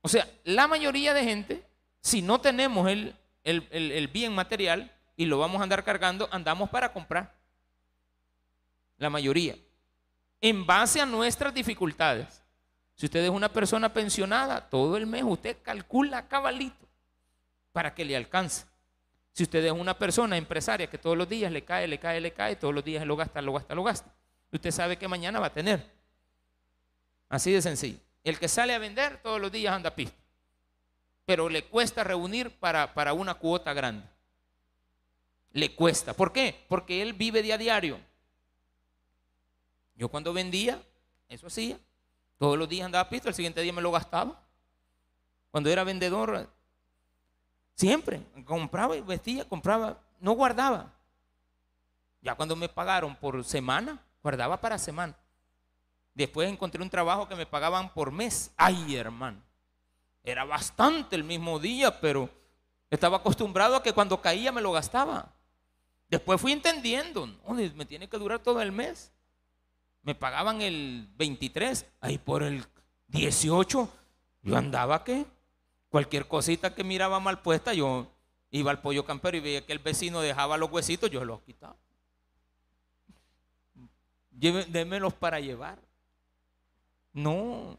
O 0.00 0.08
sea, 0.08 0.26
la 0.44 0.66
mayoría 0.66 1.12
de 1.12 1.24
gente, 1.24 1.66
si 2.00 2.22
no 2.22 2.40
tenemos 2.40 2.88
el, 2.88 4.10
bien 4.12 4.34
material 4.34 4.90
y 5.16 5.26
lo 5.26 5.38
vamos 5.38 5.60
a 5.60 5.64
andar 5.64 5.84
cargando, 5.84 6.28
andamos 6.30 6.70
para 6.70 6.92
comprar. 6.92 7.34
La 8.96 9.10
mayoría. 9.10 9.56
En 10.40 10.66
base 10.66 11.00
a 11.00 11.06
nuestras 11.06 11.52
dificultades. 11.52 12.42
Si 12.94 13.06
usted 13.06 13.24
es 13.24 13.30
una 13.30 13.48
persona 13.48 13.92
pensionada, 13.92 14.68
todo 14.68 14.96
el 14.96 15.06
mes 15.06 15.22
usted 15.24 15.56
calcula 15.62 16.26
cabalito 16.26 16.88
para 17.72 17.94
que 17.94 18.04
le 18.04 18.16
alcance. 18.16 18.66
Si 19.32 19.44
usted 19.44 19.64
es 19.64 19.70
una 19.72 19.96
persona 19.96 20.36
empresaria 20.36 20.88
que 20.88 20.98
todos 20.98 21.16
los 21.16 21.28
días 21.28 21.52
le 21.52 21.64
cae, 21.64 21.86
le 21.86 21.98
cae, 22.00 22.20
le 22.20 22.32
cae, 22.32 22.56
todos 22.56 22.74
los 22.74 22.84
días 22.84 23.06
lo 23.06 23.14
gasta, 23.14 23.40
lo 23.40 23.52
gasta, 23.52 23.72
lo 23.76 23.84
gasta, 23.84 24.12
usted 24.50 24.72
sabe 24.72 24.96
que 24.96 25.06
mañana 25.06 25.38
va 25.38 25.46
a 25.46 25.52
tener. 25.52 25.88
Así 27.28 27.52
de 27.52 27.62
sencillo. 27.62 27.98
El 28.24 28.38
que 28.38 28.48
sale 28.48 28.74
a 28.74 28.78
vender 28.78 29.18
todos 29.22 29.40
los 29.40 29.52
días 29.52 29.72
anda 29.72 29.94
pista, 29.94 30.18
pero 31.24 31.48
le 31.48 31.64
cuesta 31.64 32.02
reunir 32.02 32.50
para, 32.50 32.94
para 32.94 33.12
una 33.12 33.34
cuota 33.34 33.72
grande. 33.72 34.08
Le 35.52 35.72
cuesta. 35.74 36.14
¿Por 36.14 36.32
qué? 36.32 36.64
Porque 36.68 37.00
él 37.00 37.12
vive 37.12 37.42
día 37.42 37.54
a 37.54 37.58
diario. 37.58 38.00
Yo 39.98 40.08
cuando 40.08 40.32
vendía, 40.32 40.80
eso 41.28 41.48
hacía. 41.48 41.76
Todos 42.38 42.56
los 42.56 42.68
días 42.68 42.86
andaba 42.86 43.08
pista, 43.08 43.28
el 43.28 43.34
siguiente 43.34 43.60
día 43.60 43.72
me 43.72 43.82
lo 43.82 43.90
gastaba. 43.90 44.40
Cuando 45.50 45.68
era 45.70 45.82
vendedor, 45.82 46.48
siempre 47.74 48.22
compraba 48.44 48.96
y 48.96 49.00
vestía, 49.00 49.46
compraba, 49.46 49.98
no 50.20 50.32
guardaba. 50.32 50.94
Ya 52.22 52.36
cuando 52.36 52.54
me 52.54 52.68
pagaron 52.68 53.16
por 53.16 53.42
semana, 53.44 54.00
guardaba 54.22 54.60
para 54.60 54.78
semana. 54.78 55.16
Después 56.14 56.48
encontré 56.48 56.80
un 56.80 56.90
trabajo 56.90 57.26
que 57.26 57.34
me 57.34 57.46
pagaban 57.46 57.92
por 57.92 58.12
mes. 58.12 58.52
Ay, 58.56 58.94
hermano. 58.94 59.42
Era 60.22 60.44
bastante 60.44 61.16
el 61.16 61.24
mismo 61.24 61.58
día, 61.58 62.00
pero 62.00 62.30
estaba 62.88 63.16
acostumbrado 63.16 63.74
a 63.74 63.82
que 63.82 63.92
cuando 63.92 64.20
caía 64.20 64.52
me 64.52 64.60
lo 64.60 64.70
gastaba. 64.70 65.32
Después 66.08 66.40
fui 66.40 66.52
entendiendo, 66.52 67.26
no, 67.26 67.54
me 67.54 67.84
tiene 67.84 68.08
que 68.08 68.16
durar 68.16 68.38
todo 68.38 68.62
el 68.62 68.70
mes. 68.70 69.12
Me 70.02 70.14
pagaban 70.14 70.62
el 70.62 71.08
23, 71.16 71.86
ahí 72.00 72.18
por 72.18 72.42
el 72.42 72.64
18, 73.08 73.88
yo 74.42 74.56
andaba 74.56 75.04
que 75.04 75.26
cualquier 75.88 76.28
cosita 76.28 76.74
que 76.74 76.84
miraba 76.84 77.20
mal 77.20 77.42
puesta, 77.42 77.74
yo 77.74 78.06
iba 78.50 78.70
al 78.70 78.80
pollo 78.80 79.04
campero 79.04 79.36
y 79.36 79.40
veía 79.40 79.66
que 79.66 79.72
el 79.72 79.78
vecino 79.78 80.20
dejaba 80.20 80.56
los 80.56 80.70
huesitos, 80.70 81.10
yo 81.10 81.24
los 81.24 81.40
quitaba. 81.42 81.76
Démelos 84.30 85.14
para 85.14 85.40
llevar. 85.40 85.78
No. 87.12 87.78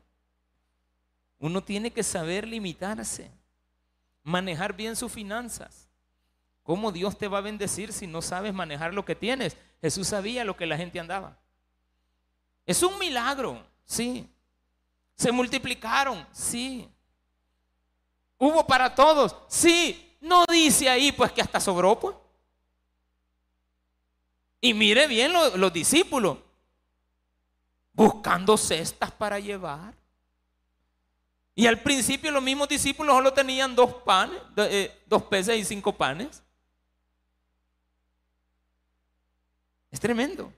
Uno 1.39 1.63
tiene 1.63 1.91
que 1.91 2.03
saber 2.03 2.45
limitarse, 2.45 3.31
manejar 4.23 4.75
bien 4.75 4.95
sus 4.95 5.11
finanzas. 5.11 5.87
¿Cómo 6.63 6.91
Dios 6.91 7.17
te 7.17 7.27
va 7.27 7.37
a 7.37 7.41
bendecir 7.41 7.93
si 7.93 8.05
no 8.05 8.21
sabes 8.21 8.53
manejar 8.53 8.93
lo 8.93 9.05
que 9.05 9.15
tienes? 9.15 9.57
Jesús 9.81 10.07
sabía 10.07 10.43
lo 10.43 10.57
que 10.57 10.67
la 10.67 10.77
gente 10.77 10.99
andaba. 10.99 11.39
Es 12.69 12.83
un 12.83 12.99
milagro, 12.99 13.65
sí. 13.83 14.29
Se 15.15 15.31
multiplicaron, 15.31 16.23
sí. 16.31 16.87
Hubo 18.37 18.67
para 18.67 18.93
todos, 18.93 19.35
sí. 19.47 20.15
No 20.21 20.45
dice 20.45 20.87
ahí 20.87 21.11
pues 21.11 21.31
que 21.31 21.41
hasta 21.41 21.59
sobró, 21.59 21.99
pues. 21.99 22.15
Y 24.61 24.75
mire 24.75 25.07
bien 25.07 25.33
los 25.33 25.73
discípulos 25.73 26.37
buscando 27.91 28.55
cestas 28.55 29.11
para 29.13 29.39
llevar. 29.39 29.95
Y 31.55 31.65
al 31.65 31.81
principio 31.81 32.29
los 32.29 32.43
mismos 32.43 32.69
discípulos 32.69 33.15
solo 33.15 33.33
tenían 33.33 33.75
dos 33.75 33.95
panes, 33.95 34.39
eh, 34.57 34.95
dos 35.07 35.23
peces 35.23 35.57
y 35.57 35.65
cinco 35.65 35.91
panes. 35.91 36.43
Es 39.89 39.99
tremendo. 39.99 40.53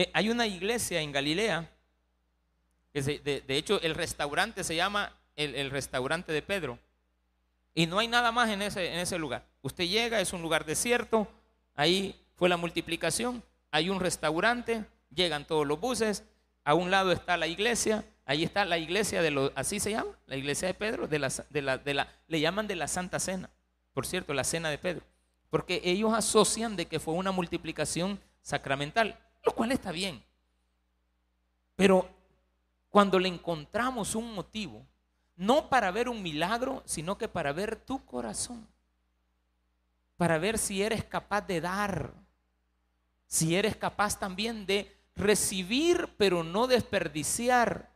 Eh, 0.00 0.10
hay 0.14 0.30
una 0.30 0.46
iglesia 0.46 1.02
en 1.02 1.12
Galilea, 1.12 1.68
que 2.90 3.02
de, 3.02 3.44
hecho 3.54 3.78
el 3.82 3.94
restaurante 3.94 4.64
se 4.64 4.74
llama 4.74 5.14
el, 5.36 5.70
restaurante 5.70 6.32
de 6.32 6.40
Pedro. 6.40 6.78
Y 7.74 7.86
no 7.86 7.98
hay 7.98 8.08
nada 8.08 8.32
más 8.32 8.48
en 8.48 8.62
ese, 8.62 9.18
lugar. 9.18 9.44
Usted 9.60 9.84
llega, 9.84 10.22
es 10.22 10.32
un 10.32 10.40
lugar 10.40 10.64
desierto, 10.64 11.28
ahí 11.74 12.18
fue 12.36 12.48
la 12.48 12.56
multiplicación, 12.56 13.42
hay 13.70 13.90
un 13.90 14.00
restaurante, 14.00 14.86
llegan 15.14 15.46
todos 15.46 15.66
los 15.66 15.78
buses, 15.78 16.24
a 16.64 16.72
un 16.72 16.90
lado 16.90 17.12
está 17.12 17.36
la 17.36 17.46
iglesia, 17.46 18.02
ahí 18.24 18.42
está 18.42 18.64
la 18.64 18.78
iglesia 18.78 19.20
de 19.20 19.30
los, 19.30 19.52
así 19.54 19.80
se 19.80 19.90
llama, 19.90 20.18
la 20.26 20.36
iglesia 20.36 20.66
de 20.66 20.72
Pedro, 20.72 21.08
de 21.08 21.18
de 21.50 21.60
la, 21.60 21.76
de 21.76 21.92
la, 21.92 22.08
le 22.26 22.40
llaman 22.40 22.66
de 22.66 22.76
la 22.76 22.88
Santa 22.88 23.20
Cena, 23.20 23.50
por 23.92 24.06
cierto, 24.06 24.32
la 24.32 24.44
Cena 24.44 24.70
de 24.70 24.78
Pedro, 24.78 25.04
porque 25.50 25.82
ellos 25.84 26.14
asocian 26.14 26.74
de 26.74 26.86
que 26.86 27.00
fue 27.00 27.12
una 27.12 27.32
multiplicación 27.32 28.18
sacramental, 28.40 29.18
lo 29.42 29.52
cual 29.52 29.72
está 29.72 29.92
bien. 29.92 30.22
Pero 31.76 32.08
cuando 32.90 33.18
le 33.18 33.28
encontramos 33.28 34.14
un 34.14 34.34
motivo, 34.34 34.86
no 35.36 35.70
para 35.70 35.90
ver 35.90 36.08
un 36.08 36.22
milagro, 36.22 36.82
sino 36.84 37.16
que 37.16 37.28
para 37.28 37.52
ver 37.52 37.76
tu 37.76 38.04
corazón, 38.04 38.68
para 40.16 40.38
ver 40.38 40.58
si 40.58 40.82
eres 40.82 41.04
capaz 41.04 41.46
de 41.46 41.60
dar, 41.60 42.12
si 43.26 43.56
eres 43.56 43.76
capaz 43.76 44.18
también 44.18 44.66
de 44.66 44.94
recibir 45.16 46.08
pero 46.18 46.42
no 46.44 46.66
desperdiciar, 46.66 47.90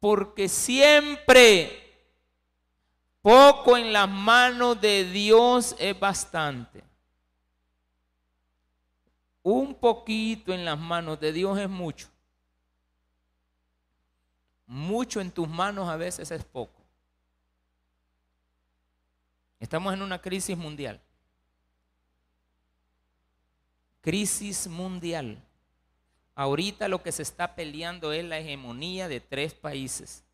porque 0.00 0.48
siempre 0.48 1.84
poco 3.20 3.76
en 3.76 3.92
las 3.92 4.08
manos 4.08 4.80
de 4.80 5.04
Dios 5.04 5.76
es 5.78 5.98
bastante. 5.98 6.87
Un 9.50 9.74
poquito 9.74 10.52
en 10.52 10.66
las 10.66 10.78
manos 10.78 11.18
de 11.20 11.32
Dios 11.32 11.58
es 11.58 11.70
mucho. 11.70 12.06
Mucho 14.66 15.22
en 15.22 15.30
tus 15.30 15.48
manos 15.48 15.88
a 15.88 15.96
veces 15.96 16.30
es 16.30 16.44
poco. 16.44 16.82
Estamos 19.58 19.94
en 19.94 20.02
una 20.02 20.20
crisis 20.20 20.54
mundial. 20.54 21.00
Crisis 24.02 24.66
mundial. 24.66 25.42
Ahorita 26.34 26.86
lo 26.86 27.02
que 27.02 27.10
se 27.10 27.22
está 27.22 27.54
peleando 27.54 28.12
es 28.12 28.26
la 28.26 28.38
hegemonía 28.38 29.08
de 29.08 29.20
tres 29.20 29.54
países. 29.54 30.24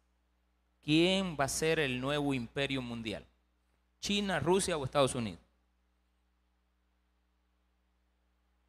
¿Quién 0.83 1.37
va 1.39 1.45
a 1.45 1.49
ser 1.49 1.79
el 1.79 2.01
nuevo 2.01 2.35
imperio 2.35 2.83
mundial? 2.83 3.25
¿China, 4.01 4.41
Rusia 4.41 4.77
o 4.77 4.85
Estados 4.85 5.15
Unidos? 5.15 5.44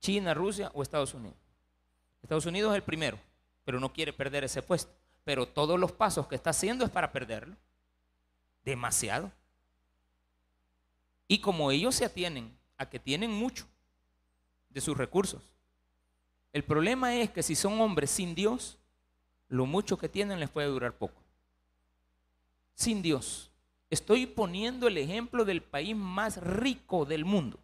China, 0.05 0.35
Rusia 0.35 0.69
o 0.75 0.83
Estados 0.83 1.15
Unidos. 1.15 1.35
Estados 2.21 2.45
Unidos 2.45 2.71
es 2.71 2.75
el 2.75 2.83
primero, 2.83 3.17
pero 3.63 3.79
no 3.79 3.91
quiere 3.91 4.13
perder 4.13 4.43
ese 4.43 4.61
puesto. 4.61 4.93
Pero 5.23 5.47
todos 5.47 5.79
los 5.79 5.91
pasos 5.91 6.27
que 6.27 6.35
está 6.35 6.51
haciendo 6.51 6.85
es 6.85 6.91
para 6.91 7.11
perderlo. 7.11 7.55
Demasiado. 8.63 9.31
Y 11.27 11.39
como 11.39 11.71
ellos 11.71 11.95
se 11.95 12.05
atienen 12.05 12.55
a 12.77 12.87
que 12.87 12.99
tienen 12.99 13.31
mucho 13.31 13.65
de 14.69 14.79
sus 14.79 14.95
recursos, 14.95 15.41
el 16.53 16.63
problema 16.63 17.15
es 17.15 17.31
que 17.31 17.41
si 17.41 17.55
son 17.55 17.81
hombres 17.81 18.11
sin 18.11 18.35
Dios, 18.35 18.77
lo 19.47 19.65
mucho 19.65 19.97
que 19.97 20.07
tienen 20.07 20.39
les 20.39 20.51
puede 20.51 20.67
durar 20.67 20.93
poco. 20.93 21.19
Sin 22.75 23.01
Dios. 23.01 23.49
Estoy 23.89 24.27
poniendo 24.27 24.87
el 24.87 24.99
ejemplo 24.99 25.45
del 25.45 25.63
país 25.63 25.95
más 25.95 26.37
rico 26.37 27.05
del 27.05 27.25
mundo. 27.25 27.57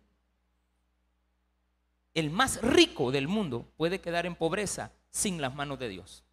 El 2.14 2.30
más 2.30 2.62
rico 2.62 3.12
del 3.12 3.28
mundo 3.28 3.72
puede 3.78 4.02
quedar 4.02 4.26
en 4.26 4.36
pobreza 4.36 4.92
sin 5.10 5.42
las 5.42 5.56
manos 5.56 5.80
de 5.80 5.90
Dios. 5.90 6.24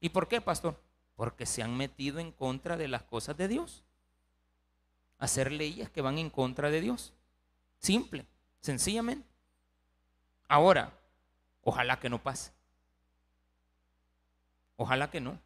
¿Y 0.00 0.10
por 0.10 0.28
qué, 0.28 0.40
pastor? 0.40 0.80
Porque 1.14 1.46
se 1.46 1.62
han 1.62 1.76
metido 1.76 2.18
en 2.18 2.32
contra 2.32 2.76
de 2.76 2.88
las 2.88 3.02
cosas 3.02 3.36
de 3.36 3.48
Dios. 3.48 3.84
Hacer 5.18 5.52
leyes 5.52 5.90
que 5.90 6.02
van 6.02 6.18
en 6.18 6.30
contra 6.30 6.70
de 6.70 6.80
Dios. 6.80 7.12
Simple, 7.78 8.26
sencillamente. 8.60 9.26
Ahora, 10.48 10.92
Ojalá 11.68 11.98
que 11.98 12.08
no 12.08 12.22
pase. 12.22 12.52
Ojalá 14.76 15.10
que 15.10 15.20
no. 15.20 15.36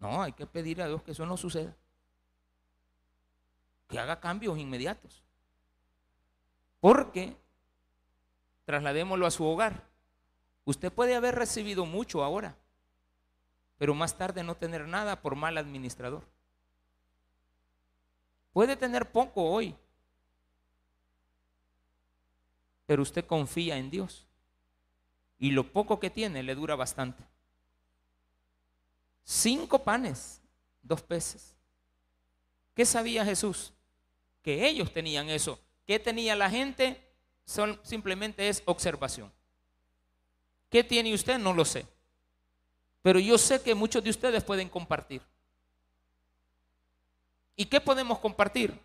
No, 0.00 0.20
hay 0.20 0.32
que 0.32 0.44
pedir 0.44 0.82
a 0.82 0.88
Dios 0.88 1.04
que 1.04 1.12
eso 1.12 1.24
no 1.24 1.36
suceda. 1.36 1.72
Que 3.86 4.00
haga 4.00 4.18
cambios 4.18 4.58
inmediatos. 4.58 5.22
Porque, 6.80 7.36
trasladémoslo 8.66 9.26
a 9.26 9.30
su 9.30 9.46
hogar, 9.46 9.88
usted 10.64 10.92
puede 10.92 11.14
haber 11.14 11.36
recibido 11.36 11.86
mucho 11.86 12.22
ahora, 12.22 12.56
pero 13.78 13.94
más 13.94 14.18
tarde 14.18 14.42
no 14.42 14.56
tener 14.56 14.86
nada 14.86 15.22
por 15.22 15.36
mal 15.36 15.56
administrador. 15.56 16.24
Puede 18.52 18.76
tener 18.76 19.10
poco 19.10 19.42
hoy, 19.44 19.74
pero 22.86 23.02
usted 23.02 23.24
confía 23.24 23.78
en 23.78 23.90
Dios 23.90 24.26
y 25.38 25.52
lo 25.52 25.72
poco 25.72 26.00
que 26.00 26.10
tiene 26.10 26.42
le 26.42 26.54
dura 26.54 26.74
bastante. 26.74 27.22
Cinco 29.22 29.82
panes, 29.84 30.40
dos 30.82 31.02
peces. 31.02 31.56
¿Qué 32.74 32.84
sabía 32.84 33.24
Jesús? 33.24 33.72
Que 34.42 34.66
ellos 34.66 34.92
tenían 34.92 35.28
eso. 35.28 35.60
¿Qué 35.86 35.98
tenía 35.98 36.34
la 36.34 36.50
gente? 36.50 37.05
Son, 37.46 37.80
simplemente 37.82 38.48
es 38.48 38.62
observación. 38.66 39.32
¿Qué 40.68 40.84
tiene 40.84 41.14
usted? 41.14 41.38
No 41.38 41.54
lo 41.54 41.64
sé. 41.64 41.86
Pero 43.00 43.20
yo 43.20 43.38
sé 43.38 43.62
que 43.62 43.74
muchos 43.74 44.02
de 44.02 44.10
ustedes 44.10 44.42
pueden 44.42 44.68
compartir. 44.68 45.22
¿Y 47.54 47.64
qué 47.66 47.80
podemos 47.80 48.18
compartir? 48.18 48.78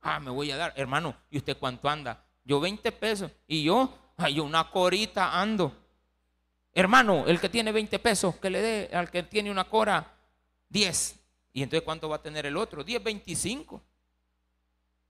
Ah, 0.00 0.18
me 0.18 0.30
voy 0.30 0.50
a 0.50 0.56
dar. 0.56 0.72
Hermano, 0.76 1.14
¿y 1.30 1.36
usted 1.36 1.56
cuánto 1.58 1.88
anda? 1.88 2.24
Yo 2.42 2.58
20 2.58 2.90
pesos. 2.92 3.30
Y 3.46 3.64
yo, 3.64 3.94
ay, 4.16 4.40
una 4.40 4.70
corita 4.70 5.38
ando. 5.38 5.76
Hermano, 6.72 7.26
el 7.26 7.38
que 7.38 7.50
tiene 7.50 7.70
20 7.70 7.98
pesos, 7.98 8.36
que 8.36 8.48
le 8.48 8.62
dé 8.62 8.90
al 8.96 9.10
que 9.10 9.22
tiene 9.24 9.50
una 9.50 9.64
cora 9.64 10.16
10. 10.70 11.16
¿Y 11.52 11.62
entonces 11.62 11.84
cuánto 11.84 12.08
va 12.08 12.16
a 12.16 12.22
tener 12.22 12.46
el 12.46 12.56
otro? 12.56 12.82
10, 12.82 13.02
25. 13.02 13.82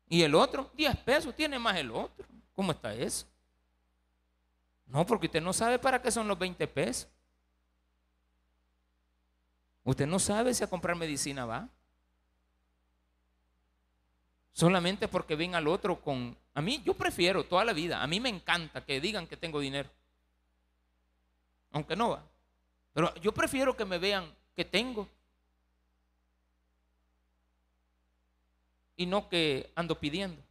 ¿Y 0.09 0.23
el 0.23 0.35
otro? 0.35 0.71
10 0.75 0.97
pesos, 0.99 1.37
tiene 1.37 1.59
más 1.59 1.77
el 1.77 1.93
otro. 1.93 2.27
¿Cómo 2.61 2.73
está 2.73 2.93
eso? 2.93 3.27
No, 4.85 5.07
porque 5.07 5.29
usted 5.29 5.41
no 5.41 5.51
sabe 5.55 5.79
para 5.79 6.03
qué 6.03 6.11
son 6.11 6.29
los 6.29 6.39
20 6.39 6.69
pesos. 6.69 7.09
Usted 9.83 10.07
no 10.07 10.19
sabe 10.19 10.53
si 10.53 10.63
a 10.63 10.67
comprar 10.67 10.95
medicina 10.95 11.47
va. 11.47 11.71
Solamente 14.53 15.09
porque 15.09 15.37
ven 15.37 15.55
al 15.55 15.69
otro 15.69 16.03
con... 16.03 16.37
A 16.53 16.61
mí, 16.61 16.83
yo 16.85 16.93
prefiero 16.93 17.45
toda 17.45 17.65
la 17.65 17.73
vida. 17.73 18.03
A 18.03 18.07
mí 18.07 18.21
me 18.21 18.29
encanta 18.29 18.85
que 18.85 19.01
digan 19.01 19.27
que 19.27 19.39
tengo 19.39 19.59
dinero. 19.59 19.89
Aunque 21.71 21.97
no 21.97 22.11
va. 22.11 22.23
Pero 22.93 23.15
yo 23.23 23.33
prefiero 23.33 23.75
que 23.75 23.87
me 23.87 23.97
vean 23.97 24.31
que 24.55 24.67
tengo. 24.67 25.09
Y 28.97 29.07
no 29.07 29.31
que 29.31 29.73
ando 29.75 29.99
pidiendo. 29.99 30.50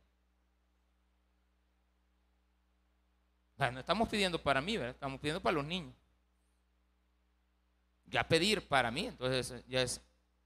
No 3.71 3.79
estamos 3.79 4.07
pidiendo 4.07 4.41
para 4.41 4.61
mí. 4.61 4.75
Estamos 4.75 5.19
pidiendo 5.19 5.41
para 5.41 5.55
los 5.55 5.65
niños. 5.65 5.93
Ya 8.05 8.27
pedir 8.27 8.67
para 8.67 8.89
mí, 8.89 9.05
entonces 9.05 9.63
ya 9.67 9.81
es 9.81 10.01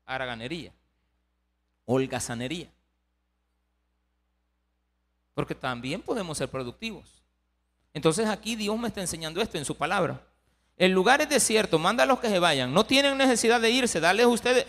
haraganería, 0.05 0.73
holgazanería. 1.85 2.69
Porque 5.33 5.55
también 5.55 6.01
podemos 6.01 6.37
ser 6.37 6.49
productivos. 6.49 7.23
Entonces 7.93 8.27
aquí 8.27 8.55
Dios 8.55 8.77
me 8.77 8.89
está 8.89 8.99
enseñando 8.99 9.41
esto 9.41 9.57
en 9.57 9.63
su 9.63 9.77
palabra. 9.77 10.21
El 10.75 10.91
lugar 10.91 11.21
es 11.21 11.29
desierto, 11.29 11.79
manda 11.79 12.03
a 12.03 12.07
los 12.07 12.19
que 12.19 12.27
se 12.27 12.39
vayan. 12.39 12.73
No 12.73 12.85
tienen 12.85 13.17
necesidad 13.17 13.61
de 13.61 13.69
irse, 13.69 13.99
darles 14.01 14.25
ustedes, 14.25 14.65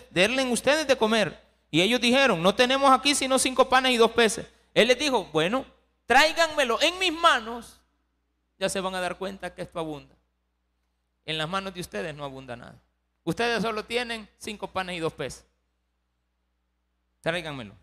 ustedes 0.51 0.87
de 0.87 0.97
comer. 0.97 1.43
Y 1.71 1.81
ellos 1.81 2.01
dijeron, 2.01 2.43
no 2.43 2.55
tenemos 2.55 2.93
aquí 2.93 3.17
sino 3.17 3.39
cinco 3.41 3.69
panes 3.69 3.93
y 3.93 3.97
dos 3.97 4.13
peces. 4.13 4.47
Él 4.75 4.87
les 4.89 4.99
dijo, 4.99 5.25
bueno, 5.33 5.67
tráiganmelo 6.07 6.81
en 6.81 6.97
mis 7.01 7.13
manos. 7.13 7.81
Ya 8.59 8.69
se 8.69 8.81
van 8.81 8.95
a 8.95 9.01
dar 9.01 9.19
cuenta 9.19 9.55
que 9.55 9.63
esto 9.63 9.79
abunda. 9.79 10.15
En 11.27 11.39
las 11.39 11.49
manos 11.49 11.75
de 11.75 11.81
ustedes 11.81 12.15
no 12.15 12.25
abunda 12.25 12.57
nada. 12.57 12.81
Ustedes 13.25 13.63
solo 13.63 13.85
tienen 13.85 14.29
cinco 14.39 14.69
panes 14.69 14.97
y 14.97 15.01
dos 15.01 15.13
peces. 15.13 15.47
Tráiganmelo. 17.21 17.75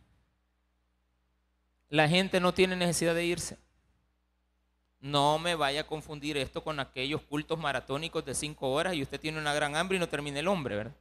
La 1.89 2.07
gente 2.07 2.39
no 2.39 2.53
tiene 2.53 2.75
necesidad 2.75 3.15
de 3.15 3.25
irse. 3.25 3.57
No 4.99 5.39
me 5.39 5.55
vaya 5.55 5.81
a 5.81 5.87
confundir 5.87 6.37
esto 6.37 6.63
con 6.63 6.79
aquellos 6.79 7.21
cultos 7.23 7.57
maratónicos 7.57 8.23
de 8.23 8.35
cinco 8.35 8.71
horas 8.71 8.93
y 8.93 9.01
usted 9.01 9.19
tiene 9.19 9.39
una 9.39 9.53
gran 9.53 9.75
hambre 9.75 9.97
y 9.97 9.99
no 9.99 10.07
termina 10.07 10.39
el 10.39 10.47
hombre, 10.47 10.75
¿verdad? 10.75 10.95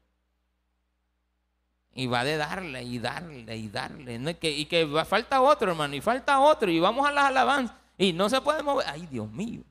Y 1.93 2.07
va 2.07 2.25
de 2.25 2.39
darle 2.39 2.83
y 2.83 2.99
darle 2.99 3.57
y 3.57 3.69
darle. 3.69 4.15
Y 4.15 4.47
y 4.47 4.65
que 4.65 4.87
falta 5.07 5.43
otro, 5.43 5.73
hermano, 5.73 5.95
y 5.95 6.01
falta 6.01 6.41
otro, 6.41 6.71
y 6.71 6.81
vamos 6.81 7.07
a 7.07 7.13
las 7.13 7.27
alabanzas. 7.27 7.77
Y 8.01 8.15
no 8.15 8.31
se 8.31 8.41
puede 8.41 8.63
mover. 8.63 8.87
Ay, 8.89 9.07
Dios 9.07 9.31
mío. 9.31 9.63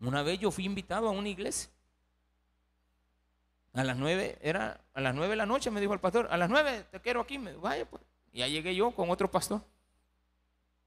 Una 0.00 0.24
vez 0.24 0.40
yo 0.40 0.50
fui 0.50 0.64
invitado 0.64 1.06
a 1.06 1.12
una 1.12 1.28
iglesia. 1.28 1.70
A 3.72 3.84
las 3.84 3.96
nueve, 3.96 4.36
era 4.42 4.80
a 4.94 5.00
las 5.00 5.14
nueve 5.14 5.30
de 5.30 5.36
la 5.36 5.46
noche, 5.46 5.70
me 5.70 5.80
dijo 5.80 5.94
el 5.94 6.00
pastor, 6.00 6.26
a 6.28 6.36
las 6.36 6.50
nueve 6.50 6.86
te 6.90 7.00
quiero 7.00 7.20
aquí. 7.20 7.38
Me 7.38 7.54
vaya 7.54 7.88
pues. 7.88 8.02
Ya 8.32 8.48
llegué 8.48 8.74
yo 8.74 8.90
con 8.90 9.10
otro 9.10 9.30
pastor. 9.30 9.62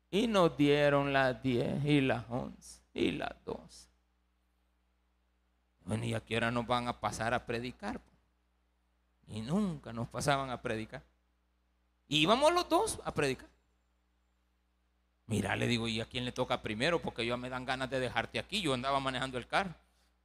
Y 0.10 0.28
nos 0.28 0.58
dieron 0.58 1.14
las 1.14 1.42
10 1.42 1.86
y 1.86 2.02
las 2.02 2.26
11 2.30 2.82
y 2.94 3.12
las 3.12 3.34
12. 3.46 3.88
Bueno, 5.86 6.04
¿y 6.04 6.14
a 6.14 6.20
qué 6.20 6.42
nos 6.42 6.68
van 6.68 6.90
a 6.90 7.00
pasar 7.00 7.34
a 7.34 7.46
predicar? 7.46 8.02
Y 9.28 9.40
nunca 9.40 9.94
nos 9.94 10.10
pasaban 10.10 10.50
a 10.50 10.62
predicar. 10.62 11.02
Y 12.10 12.18
íbamos 12.18 12.52
los 12.52 12.68
dos 12.68 13.00
a 13.06 13.14
predicar. 13.14 13.48
Mira, 15.32 15.56
le 15.56 15.66
digo, 15.66 15.88
¿y 15.88 16.02
a 16.02 16.06
quién 16.06 16.26
le 16.26 16.34
toca 16.34 16.62
primero? 16.62 17.02
Porque 17.02 17.26
yo 17.26 17.38
me 17.38 17.50
dan 17.50 17.64
ganas 17.64 17.90
de 17.90 18.02
dejarte 18.02 18.38
aquí. 18.38 18.62
Yo 18.62 18.74
andaba 18.74 19.00
manejando 19.00 19.38
el 19.38 19.48
carro. 19.48 19.74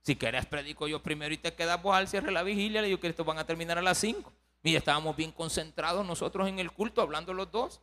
Si 0.03 0.17
querés, 0.17 0.47
predico 0.47 0.89
yo 0.89 1.01
primero 1.01 1.33
y 1.33 1.39
te 1.39 1.55
quedas 1.55 1.81
vos 1.81 1.95
al 1.95 2.09
cierre 2.09 2.27
de 2.27 2.33
la 2.33 2.43
vigilia. 2.43 2.83
Le 2.83 2.89
digo 2.89 2.99
que 2.99 3.07
esto 3.07 3.25
van 3.25 3.39
a 3.39 3.47
terminar 3.47 3.79
a 3.79 3.83
las 3.83 3.99
5. 3.99 4.33
Mira, 4.65 4.79
estábamos 4.79 5.15
bien 5.15 5.31
concentrados 5.31 6.05
nosotros 6.05 6.49
en 6.49 6.59
el 6.59 6.73
culto, 6.73 7.01
hablando 7.01 7.33
los 7.33 7.53
dos, 7.53 7.81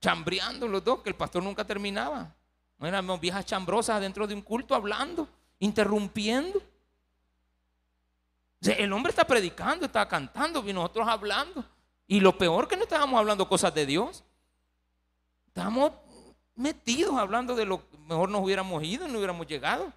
chambreando 0.00 0.66
los 0.68 0.82
dos, 0.82 1.02
que 1.02 1.10
el 1.10 1.16
pastor 1.16 1.42
nunca 1.42 1.66
terminaba. 1.66 2.34
Éramos 2.80 3.20
viejas 3.20 3.44
chambrosas 3.44 4.00
dentro 4.00 4.26
de 4.26 4.32
un 4.32 4.40
culto 4.40 4.74
hablando, 4.74 5.28
interrumpiendo. 5.58 6.62
el 8.62 8.90
hombre 8.90 9.10
está 9.10 9.26
predicando, 9.26 9.84
está 9.84 10.08
cantando 10.08 10.66
y 10.66 10.72
nosotros 10.72 11.06
hablando. 11.06 11.62
Y 12.06 12.20
lo 12.20 12.38
peor 12.38 12.68
que 12.68 12.76
no 12.78 12.84
estábamos 12.84 13.18
hablando 13.20 13.46
cosas 13.46 13.74
de 13.74 13.84
Dios. 13.84 14.24
Estábamos 15.54 15.92
metidos 16.56 17.14
hablando 17.14 17.54
de 17.54 17.64
lo 17.64 17.80
mejor 18.08 18.28
nos 18.28 18.42
hubiéramos 18.42 18.82
ido, 18.82 19.06
no 19.06 19.18
hubiéramos 19.18 19.46
llegado. 19.46 19.92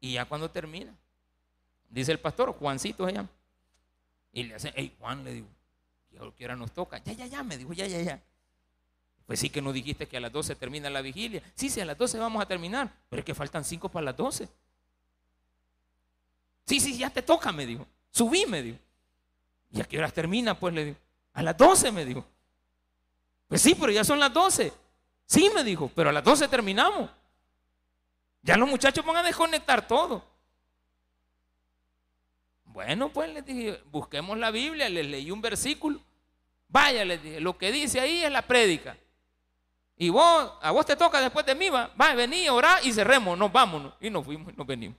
Y 0.00 0.14
ya 0.14 0.24
cuando 0.24 0.50
termina, 0.50 0.92
Dice 1.88 2.12
el 2.12 2.18
pastor, 2.18 2.52
Juancito 2.52 3.06
se 3.06 3.12
llama. 3.12 3.28
Y 4.32 4.42
le 4.42 4.56
hace, 4.56 4.72
hey 4.74 4.94
Juan, 4.98 5.24
le 5.24 5.34
digo, 5.34 5.48
que 6.36 6.44
ahora 6.44 6.56
nos 6.56 6.72
toca. 6.72 6.98
Ya, 6.98 7.12
ya, 7.12 7.26
ya, 7.26 7.42
me 7.42 7.56
dijo, 7.56 7.72
ya, 7.72 7.86
ya, 7.86 8.02
ya. 8.02 8.20
Pues 9.24 9.40
sí 9.40 9.50
que 9.50 9.62
no 9.62 9.72
dijiste 9.72 10.06
que 10.06 10.16
a 10.16 10.20
las 10.20 10.32
12 10.32 10.56
termina 10.56 10.90
la 10.90 11.00
vigilia. 11.00 11.42
Sí, 11.54 11.70
sí, 11.70 11.80
a 11.80 11.84
las 11.84 11.96
12 11.96 12.18
vamos 12.18 12.42
a 12.42 12.46
terminar, 12.46 12.92
pero 13.08 13.20
es 13.20 13.24
que 13.24 13.34
faltan 13.34 13.64
5 13.64 13.88
para 13.88 14.06
las 14.06 14.16
12. 14.16 14.48
Sí, 16.66 16.80
sí, 16.80 16.98
ya 16.98 17.08
te 17.08 17.22
toca, 17.22 17.52
me 17.52 17.64
dijo. 17.64 17.86
Subí, 18.10 18.44
me 18.46 18.62
dijo. 18.62 18.78
¿Y 19.70 19.80
a 19.80 19.84
qué 19.84 19.96
horas 19.96 20.12
termina? 20.12 20.58
Pues 20.58 20.74
le 20.74 20.84
digo. 20.86 20.96
A 21.32 21.42
las 21.42 21.56
12, 21.56 21.92
me 21.92 22.04
dijo. 22.04 22.26
Pues 23.48 23.62
sí, 23.62 23.74
pero 23.74 23.90
ya 23.90 24.04
son 24.04 24.20
las 24.20 24.32
12. 24.32 24.72
Sí, 25.24 25.50
me 25.54 25.64
dijo, 25.64 25.90
pero 25.94 26.10
a 26.10 26.12
las 26.12 26.22
12 26.22 26.48
terminamos. 26.48 27.10
Ya 28.42 28.56
los 28.56 28.68
muchachos 28.68 29.04
van 29.04 29.16
a 29.16 29.22
desconectar 29.22 29.86
todo. 29.86 30.24
Bueno, 32.64 33.10
pues 33.10 33.32
les 33.32 33.44
dije, 33.44 33.82
busquemos 33.86 34.38
la 34.38 34.50
Biblia, 34.50 34.88
les 34.88 35.06
leí 35.06 35.30
un 35.30 35.40
versículo. 35.40 36.00
Vaya, 36.68 37.04
les 37.04 37.22
dije, 37.22 37.40
lo 37.40 37.56
que 37.58 37.72
dice 37.72 38.00
ahí 38.00 38.22
es 38.22 38.30
la 38.30 38.42
prédica. 38.42 38.96
Y 39.96 40.10
vos, 40.10 40.52
a 40.60 40.70
vos 40.70 40.86
te 40.86 40.94
toca 40.94 41.20
después 41.20 41.44
de 41.44 41.54
mí, 41.54 41.70
va, 41.70 41.92
va 42.00 42.14
vení, 42.14 42.48
orá 42.48 42.80
y 42.82 42.92
cerremos, 42.92 43.36
nos 43.36 43.50
vámonos. 43.50 43.94
Y 44.00 44.10
nos 44.10 44.24
fuimos 44.24 44.52
y 44.52 44.56
nos 44.56 44.66
venimos. 44.66 44.98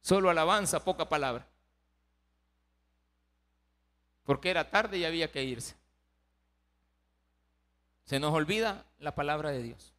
Solo 0.00 0.30
alabanza, 0.30 0.84
poca 0.84 1.08
palabra. 1.08 1.46
Porque 4.24 4.50
era 4.50 4.70
tarde 4.70 4.98
y 4.98 5.04
había 5.04 5.32
que 5.32 5.42
irse. 5.42 5.74
Se 8.08 8.18
nos 8.18 8.32
olvida 8.32 8.86
la 9.00 9.14
palabra 9.14 9.50
de 9.50 9.62
Dios. 9.62 9.92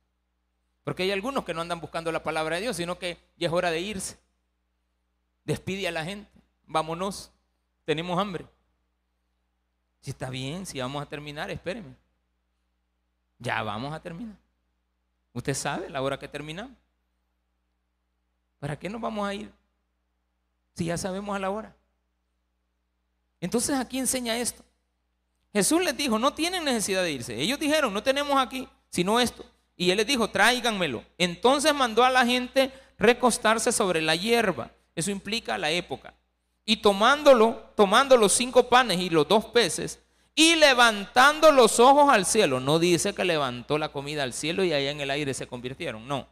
Porque 0.84 1.04
hay 1.04 1.12
algunos 1.12 1.45
que 1.45 1.54
no 1.54 1.62
andan 1.62 1.80
buscando 1.80 2.12
la 2.12 2.24
palabra 2.24 2.56
de 2.56 2.63
Dios, 2.63 2.76
sino 2.76 2.98
que 2.98 3.19
ya 3.38 3.50
es 3.50 3.54
hora 3.54 3.69
de 3.69 3.82
irse. 3.82 4.17
Despide 5.45 5.88
a 5.88 5.91
la 5.91 6.04
gente. 6.04 6.28
Vámonos. 6.65 7.32
Tenemos 7.86 8.17
hambre. 8.17 8.48
Si 10.02 10.10
está 10.10 10.32
bien, 10.32 10.65
si 10.65 10.80
vamos 10.80 11.04
a 11.04 11.06
terminar, 11.06 11.52
espéreme. 11.52 11.95
Ya 13.38 13.62
vamos 13.62 13.93
a 13.93 14.00
terminar. 14.00 14.36
Usted 15.32 15.54
sabe 15.54 15.88
la 15.88 16.02
hora 16.02 16.17
que 16.17 16.28
terminamos. 16.28 16.76
¿Para 18.57 18.76
qué 18.76 18.89
nos 18.89 19.01
vamos 19.01 19.28
a 19.28 19.36
ir? 19.36 19.51
Si 20.74 20.86
ya 20.86 20.97
sabemos 20.97 21.36
a 21.36 21.38
la 21.38 21.51
hora. 21.51 21.76
Entonces 23.39 23.78
aquí 23.78 23.99
enseña 23.99 24.36
esto. 24.36 24.64
Jesús 25.52 25.84
les 25.84 25.97
dijo, 25.97 26.20
no 26.20 26.34
tienen 26.34 26.64
necesidad 26.64 27.04
de 27.04 27.12
irse. 27.12 27.39
Ellos 27.39 27.60
dijeron, 27.60 27.93
no 27.93 28.04
tenemos 28.04 28.39
aquí, 28.39 28.68
sino 28.89 29.20
esto. 29.20 29.45
Y 29.76 29.91
él 29.91 29.97
les 29.97 30.08
dijo, 30.08 30.30
tráiganmelo. 30.30 31.04
Entonces 31.18 31.74
mandó 31.74 32.04
a 32.04 32.10
la 32.10 32.26
gente 32.26 32.72
recostarse 32.97 33.72
sobre 33.72 34.02
la 34.02 34.16
hierba. 34.16 34.72
Eso 34.95 35.10
implica 35.10 35.58
la 35.58 35.72
época. 35.72 36.14
Y 36.66 36.78
tomándolo, 36.78 37.72
tomando 37.76 38.16
los 38.18 38.34
cinco 38.34 38.70
panes 38.70 39.00
y 39.00 39.10
los 39.10 39.28
dos 39.28 39.45
peces, 39.45 40.00
y 40.36 40.56
levantando 40.56 41.52
los 41.52 41.80
ojos 41.80 42.14
al 42.14 42.26
cielo. 42.26 42.60
No 42.60 42.78
dice 42.78 43.14
que 43.14 43.26
levantó 43.26 43.78
la 43.78 43.89
comida 43.89 44.24
al 44.24 44.34
cielo 44.34 44.64
y 44.64 44.72
allá 44.72 44.91
en 44.91 45.02
el 45.02 45.10
aire 45.10 45.34
se 45.34 45.47
convirtieron. 45.47 46.08
No. 46.08 46.28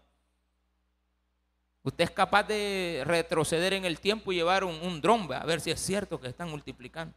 Usted 1.84 2.04
es 2.04 2.12
capaz 2.12 2.44
de 2.44 3.04
retroceder 3.06 3.74
en 3.74 3.86
el 3.86 4.00
tiempo 4.00 4.32
y 4.32 4.36
llevar 4.36 4.64
un, 4.64 4.76
un 4.76 5.02
dron 5.02 5.32
a 5.34 5.46
ver 5.46 5.62
si 5.62 5.72
es 5.72 5.80
cierto 5.80 6.20
que 6.20 6.28
están 6.28 6.50
multiplicando. 6.50 7.16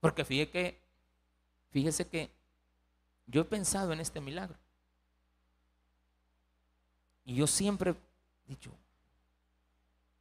Porque 0.00 0.24
fíjese 0.24 0.50
que, 0.50 0.80
fíjese 1.70 2.08
que 2.08 2.30
yo 3.26 3.42
he 3.42 3.44
pensado 3.44 3.92
en 3.92 4.00
este 4.00 4.20
milagro. 4.20 4.56
Y 7.24 7.34
yo 7.34 7.46
siempre 7.46 7.90
he 7.90 7.94
dicho, 8.48 8.70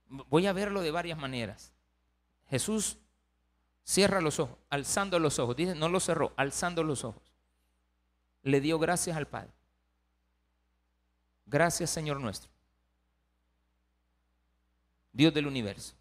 voy 0.08 0.48
a 0.48 0.54
verlo 0.54 0.82
de 0.82 0.92
varias 0.92 1.18
maneras. 1.18 1.72
Jesús 2.50 2.98
cierra 3.84 4.22
los 4.22 4.40
ojos, 4.40 4.58
alzando 4.70 5.20
los 5.20 5.38
ojos. 5.40 5.56
Dice, 5.56 5.76
no 5.76 5.90
los 5.90 6.04
cerró, 6.04 6.34
alzando 6.36 6.84
los 6.84 7.04
ojos. 7.04 7.22
Le 8.42 8.62
dio 8.62 8.80
gracias 8.80 9.16
al 9.16 9.28
Padre. 9.28 9.52
Gracias, 11.46 11.92
Señor 11.92 12.20
nuestro. 12.20 12.50
Dios 15.14 15.34
del 15.34 15.48
universo. 15.48 15.94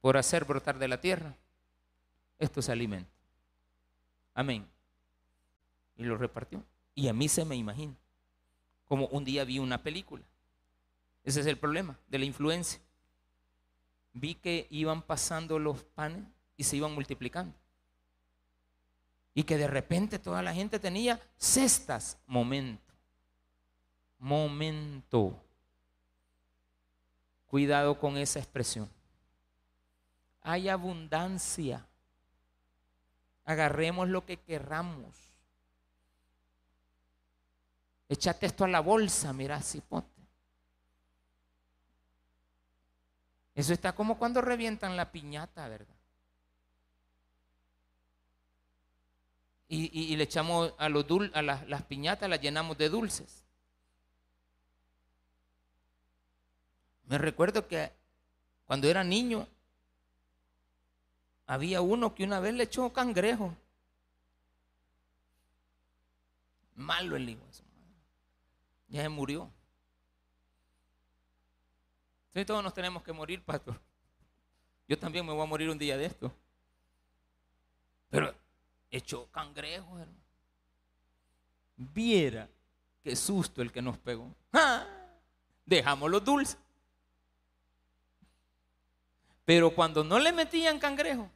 Por 0.00 0.16
hacer 0.16 0.44
brotar 0.44 0.78
de 0.78 0.88
la 0.88 1.00
tierra 1.00 1.34
estos 2.38 2.68
alimentos. 2.68 3.12
Amén. 4.34 4.66
Y 5.96 6.04
lo 6.04 6.16
repartió. 6.16 6.64
Y 6.94 7.08
a 7.08 7.12
mí 7.12 7.28
se 7.28 7.44
me 7.44 7.56
imagina. 7.56 7.94
Como 8.84 9.06
un 9.06 9.24
día 9.24 9.44
vi 9.44 9.58
una 9.58 9.82
película. 9.82 10.24
Ese 11.24 11.40
es 11.40 11.46
el 11.46 11.58
problema 11.58 11.98
de 12.08 12.18
la 12.18 12.24
influencia 12.24 12.80
vi 14.12 14.34
que 14.34 14.66
iban 14.70 15.02
pasando 15.02 15.58
los 15.58 15.84
panes 15.84 16.24
y 16.56 16.64
se 16.64 16.76
iban 16.76 16.94
multiplicando. 16.94 17.54
Y 19.34 19.44
que 19.44 19.56
de 19.56 19.68
repente 19.68 20.18
toda 20.18 20.42
la 20.42 20.52
gente 20.52 20.78
tenía 20.78 21.20
cestas. 21.36 22.18
Momento. 22.26 22.92
Momento. 24.18 25.40
Cuidado 27.46 27.98
con 27.98 28.16
esa 28.16 28.40
expresión. 28.40 28.90
Hay 30.40 30.68
abundancia. 30.68 31.86
Agarremos 33.48 34.10
lo 34.10 34.26
que 34.26 34.36
querramos. 34.36 35.16
Echate 38.10 38.44
esto 38.44 38.64
a 38.64 38.68
la 38.68 38.80
bolsa, 38.80 39.32
mira, 39.32 39.62
cipote. 39.62 40.20
Eso 43.54 43.72
está 43.72 43.94
como 43.94 44.18
cuando 44.18 44.42
revientan 44.42 44.98
la 44.98 45.10
piñata, 45.10 45.66
¿verdad? 45.66 45.96
Y, 49.70 50.14
le 50.14 50.24
echamos 50.24 50.74
a, 50.76 50.90
los 50.90 51.06
a 51.32 51.40
las, 51.40 51.66
las 51.68 51.82
piñatas, 51.84 52.28
las 52.28 52.42
llenamos 52.42 52.76
de 52.76 52.90
dulces. 52.90 53.44
Me 57.04 57.16
recuerdo 57.16 57.66
que 57.66 57.92
cuando 58.66 58.88
era 58.88 59.02
niño, 59.04 59.48
había 61.48 61.80
uno 61.80 62.14
que 62.14 62.24
una 62.24 62.40
vez 62.40 62.52
le 62.52 62.64
echó 62.64 62.92
cangrejo. 62.92 63.56
Malo 66.76 67.16
el 67.16 67.30
hijo. 67.30 67.42
Ya 68.88 69.02
se 69.02 69.08
murió. 69.08 69.50
Sí, 72.34 72.44
todos 72.44 72.62
nos 72.62 72.74
tenemos 72.74 73.02
que 73.02 73.14
morir, 73.14 73.42
pastor. 73.42 73.80
Yo 74.86 74.98
también 74.98 75.24
me 75.24 75.32
voy 75.32 75.42
a 75.42 75.46
morir 75.46 75.70
un 75.70 75.78
día 75.78 75.96
de 75.96 76.04
esto. 76.04 76.30
Pero 78.10 78.34
echó 78.90 79.26
cangrejo, 79.30 79.98
hermano. 79.98 80.20
Viera 81.76 82.46
qué 83.02 83.16
susto 83.16 83.62
el 83.62 83.72
que 83.72 83.80
nos 83.80 83.96
pegó. 83.96 84.34
Dejamos 85.64 86.10
los 86.10 86.22
dulces. 86.22 86.58
Pero 89.46 89.74
cuando 89.74 90.04
no 90.04 90.18
le 90.18 90.30
metían 90.30 90.78
cangrejo, 90.78 91.30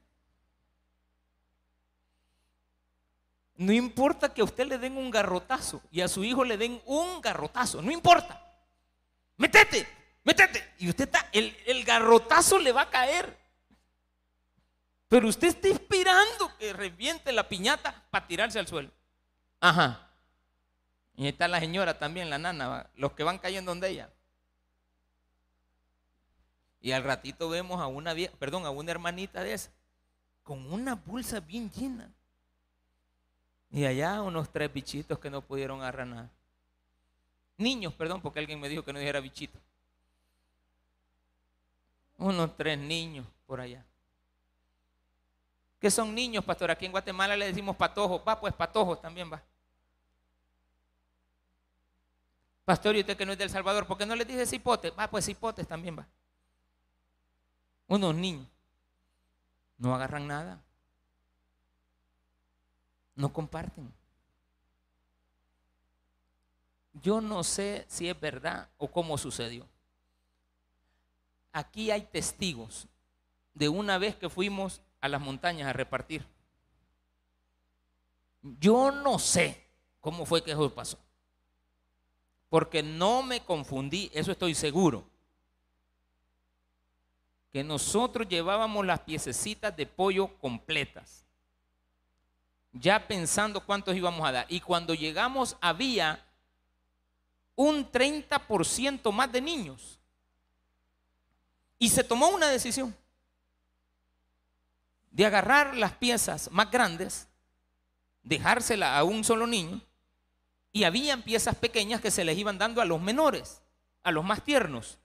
no 3.56 3.72
importa 3.72 4.32
que 4.32 4.40
a 4.40 4.44
usted 4.44 4.66
le 4.66 4.78
den 4.78 4.96
un 4.96 5.10
garrotazo 5.10 5.82
y 5.90 6.00
a 6.00 6.08
su 6.08 6.24
hijo 6.24 6.44
le 6.44 6.56
den 6.56 6.80
un 6.86 7.20
garrotazo, 7.20 7.82
no 7.82 7.90
importa. 7.90 8.42
Metete, 9.36 9.86
métete. 10.24 10.74
Y 10.78 10.88
usted 10.88 11.04
está, 11.04 11.28
el, 11.32 11.84
garrotazo 11.84 12.58
le 12.58 12.72
va 12.72 12.82
a 12.82 12.90
caer. 12.90 13.38
Pero 15.08 15.28
usted 15.28 15.48
está 15.48 15.68
esperando 15.68 16.56
que 16.58 16.72
reviente 16.72 17.32
la 17.32 17.48
piñata 17.48 18.04
para 18.10 18.26
tirarse 18.26 18.58
al 18.58 18.66
suelo. 18.66 18.90
Ajá. 19.60 20.08
Y 21.14 21.28
está 21.28 21.46
la 21.46 21.60
señora 21.60 21.98
también, 21.98 22.30
la 22.30 22.38
nana, 22.38 22.88
los 22.94 23.12
que 23.12 23.22
van 23.22 23.38
cayendo 23.38 23.70
donde 23.70 23.90
ella. 23.90 24.10
Y 26.80 26.92
al 26.92 27.04
ratito 27.04 27.48
vemos 27.48 27.80
a 27.80 27.86
una 27.86 28.14
perdón, 28.38 28.64
a 28.64 28.70
una 28.70 28.90
hermanita 28.90 29.44
de 29.44 29.52
esa, 29.52 29.70
con 30.42 30.72
una 30.72 30.94
bolsa 30.94 31.38
bien 31.40 31.70
llena. 31.70 32.10
Y 33.72 33.84
allá 33.84 34.22
unos 34.22 34.50
tres 34.50 34.72
bichitos 34.72 35.18
que 35.18 35.30
no 35.30 35.42
pudieron 35.42 35.80
agarrar 35.80 36.06
nada. 36.06 36.30
Niños, 37.56 37.92
perdón, 37.94 38.20
porque 38.20 38.38
alguien 38.38 38.60
me 38.60 38.68
dijo 38.68 38.84
que 38.84 38.92
no 38.92 38.98
dijera 38.98 39.20
bichito 39.20 39.58
unos 42.22 42.56
tres 42.56 42.78
niños 42.78 43.26
por 43.46 43.60
allá. 43.60 43.84
¿Qué 45.80 45.90
son 45.90 46.14
niños, 46.14 46.44
pastor? 46.44 46.70
Aquí 46.70 46.86
en 46.86 46.92
Guatemala 46.92 47.36
le 47.36 47.46
decimos 47.46 47.76
patojos. 47.76 48.22
Va, 48.26 48.38
pues 48.38 48.54
patojos 48.54 49.00
también 49.00 49.30
va. 49.32 49.42
Pastor, 52.64 52.94
y 52.94 53.00
usted 53.00 53.16
que 53.16 53.26
no 53.26 53.32
es 53.32 53.38
del 53.38 53.50
Salvador, 53.50 53.86
¿por 53.86 53.98
qué 53.98 54.06
no 54.06 54.14
le 54.14 54.24
dice 54.24 54.46
cipotes? 54.46 54.92
Va, 54.96 55.10
pues 55.10 55.26
cipotes 55.26 55.66
también 55.66 55.98
va. 55.98 56.06
Unos 57.88 58.14
niños. 58.14 58.46
No 59.78 59.92
agarran 59.94 60.28
nada. 60.28 60.62
No 63.14 63.32
comparten. 63.32 63.92
Yo 66.94 67.20
no 67.20 67.42
sé 67.42 67.84
si 67.88 68.08
es 68.08 68.18
verdad 68.20 68.68
o 68.78 68.88
cómo 68.90 69.16
sucedió 69.18 69.66
aquí 71.52 71.90
hay 71.90 72.02
testigos 72.02 72.88
de 73.54 73.68
una 73.68 73.98
vez 73.98 74.16
que 74.16 74.30
fuimos 74.30 74.80
a 75.00 75.08
las 75.08 75.20
montañas 75.20 75.68
a 75.68 75.72
repartir. 75.72 76.26
Yo 78.42 78.90
no 78.90 79.18
sé 79.18 79.64
cómo 80.00 80.24
fue 80.24 80.42
que 80.42 80.52
eso 80.52 80.74
pasó. 80.74 80.98
Porque 82.48 82.82
no 82.82 83.22
me 83.22 83.40
confundí, 83.40 84.10
eso 84.12 84.32
estoy 84.32 84.54
seguro. 84.54 85.04
Que 87.50 87.62
nosotros 87.62 88.28
llevábamos 88.28 88.84
las 88.84 89.00
piececitas 89.00 89.76
de 89.76 89.86
pollo 89.86 90.38
completas. 90.38 91.26
Ya 92.72 93.06
pensando 93.06 93.64
cuántos 93.64 93.94
íbamos 93.94 94.26
a 94.26 94.32
dar. 94.32 94.46
Y 94.48 94.60
cuando 94.60 94.94
llegamos 94.94 95.56
había 95.60 96.24
un 97.54 97.90
30% 97.90 99.12
más 99.12 99.30
de 99.30 99.40
niños. 99.40 99.98
Y 101.78 101.88
se 101.90 102.04
tomó 102.04 102.28
una 102.28 102.48
decisión 102.48 102.94
de 105.10 105.26
agarrar 105.26 105.76
las 105.76 105.92
piezas 105.92 106.50
más 106.50 106.70
grandes, 106.70 107.28
dejársela 108.22 108.96
a 108.96 109.04
un 109.04 109.24
solo 109.24 109.46
niño, 109.46 109.80
y 110.72 110.84
habían 110.84 111.22
piezas 111.22 111.54
pequeñas 111.54 112.00
que 112.00 112.10
se 112.10 112.24
les 112.24 112.38
iban 112.38 112.56
dando 112.56 112.80
a 112.80 112.86
los 112.86 113.00
menores, 113.00 113.60
a 114.02 114.10
los 114.10 114.24
más 114.24 114.42
tiernos. 114.42 114.98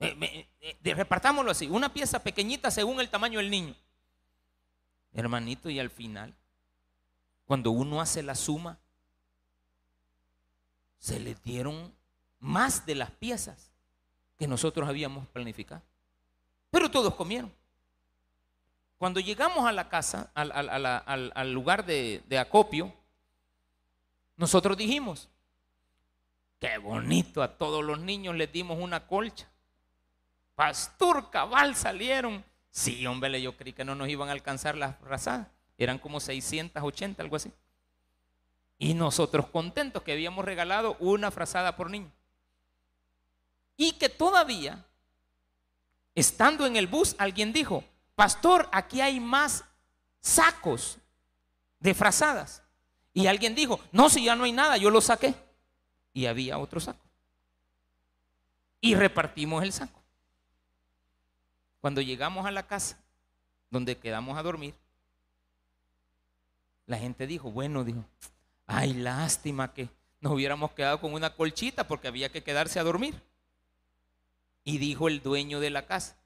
Eh, 0.00 0.48
eh, 0.60 0.94
repartámoslo 0.94 1.50
así, 1.50 1.68
una 1.68 1.92
pieza 1.92 2.22
pequeñita 2.22 2.70
según 2.70 3.00
el 3.00 3.08
tamaño 3.08 3.38
del 3.38 3.50
niño. 3.50 3.76
Hermanito, 5.12 5.70
y 5.70 5.78
al 5.78 5.90
final, 5.90 6.34
cuando 7.50 7.72
uno 7.72 8.00
hace 8.00 8.22
la 8.22 8.36
suma, 8.36 8.78
se 11.00 11.18
le 11.18 11.34
dieron 11.34 11.92
más 12.38 12.86
de 12.86 12.94
las 12.94 13.10
piezas 13.10 13.72
que 14.38 14.46
nosotros 14.46 14.88
habíamos 14.88 15.26
planificado. 15.26 15.82
Pero 16.70 16.88
todos 16.92 17.12
comieron. 17.16 17.52
Cuando 18.98 19.18
llegamos 19.18 19.66
a 19.66 19.72
la 19.72 19.88
casa, 19.88 20.30
al, 20.32 21.52
lugar 21.52 21.84
de, 21.84 22.22
acopio, 22.38 22.94
nosotros 24.36 24.76
dijimos, 24.76 25.28
qué 26.60 26.78
bonito, 26.78 27.42
a 27.42 27.58
todos 27.58 27.84
los 27.84 27.98
niños 27.98 28.36
les 28.36 28.52
dimos 28.52 28.78
una 28.78 29.08
colcha. 29.08 29.50
Pastor 30.54 31.30
cabal 31.30 31.74
salieron. 31.74 32.44
Sí, 32.70 33.04
hombre, 33.08 33.42
yo 33.42 33.56
creí 33.56 33.72
que 33.72 33.84
no 33.84 33.96
nos 33.96 34.08
iban 34.08 34.28
a 34.28 34.32
alcanzar 34.34 34.76
las 34.76 35.00
razadas. 35.00 35.48
Eran 35.80 35.98
como 35.98 36.20
680, 36.20 37.20
algo 37.20 37.34
así. 37.34 37.50
Y 38.78 38.94
nosotros 38.94 39.48
contentos 39.48 40.04
que 40.04 40.12
habíamos 40.12 40.44
regalado 40.44 40.96
una 41.00 41.32
frazada 41.32 41.74
por 41.74 41.90
niño. 41.90 42.12
Y 43.76 43.92
que 43.92 44.08
todavía 44.08 44.86
Estando 46.14 46.66
en 46.66 46.76
el 46.76 46.86
bus, 46.86 47.14
alguien 47.18 47.52
dijo, 47.52 47.84
pastor, 48.14 48.68
aquí 48.72 49.00
hay 49.00 49.20
más 49.20 49.64
sacos 50.20 50.98
de 51.78 51.94
frazadas. 51.94 52.62
Y 53.12 53.26
alguien 53.26 53.54
dijo, 53.54 53.80
no, 53.92 54.08
si 54.10 54.24
ya 54.24 54.36
no 54.36 54.44
hay 54.44 54.52
nada, 54.52 54.76
yo 54.76 54.90
lo 54.90 55.00
saqué. 55.00 55.34
Y 56.12 56.26
había 56.26 56.58
otro 56.58 56.80
saco. 56.80 57.04
Y 58.80 58.94
repartimos 58.94 59.62
el 59.62 59.72
saco. 59.72 60.00
Cuando 61.80 62.00
llegamos 62.00 62.44
a 62.44 62.50
la 62.50 62.66
casa, 62.66 62.98
donde 63.70 63.96
quedamos 63.96 64.36
a 64.36 64.42
dormir, 64.42 64.74
la 66.90 66.98
gente 66.98 67.28
dijo, 67.28 67.52
bueno, 67.52 67.84
dijo, 67.84 68.04
ay, 68.66 68.94
lástima 68.94 69.72
que 69.72 69.88
nos 70.20 70.32
hubiéramos 70.32 70.72
quedado 70.72 71.00
con 71.00 71.14
una 71.14 71.36
colchita 71.36 71.86
porque 71.86 72.08
había 72.08 72.32
que 72.32 72.42
quedarse 72.42 72.80
a 72.80 72.82
dormir. 72.82 73.22
Y 74.64 74.78
dijo 74.78 75.06
el 75.06 75.22
dueño 75.22 75.60
de 75.60 75.70
la 75.70 75.86
casa, 75.86 76.16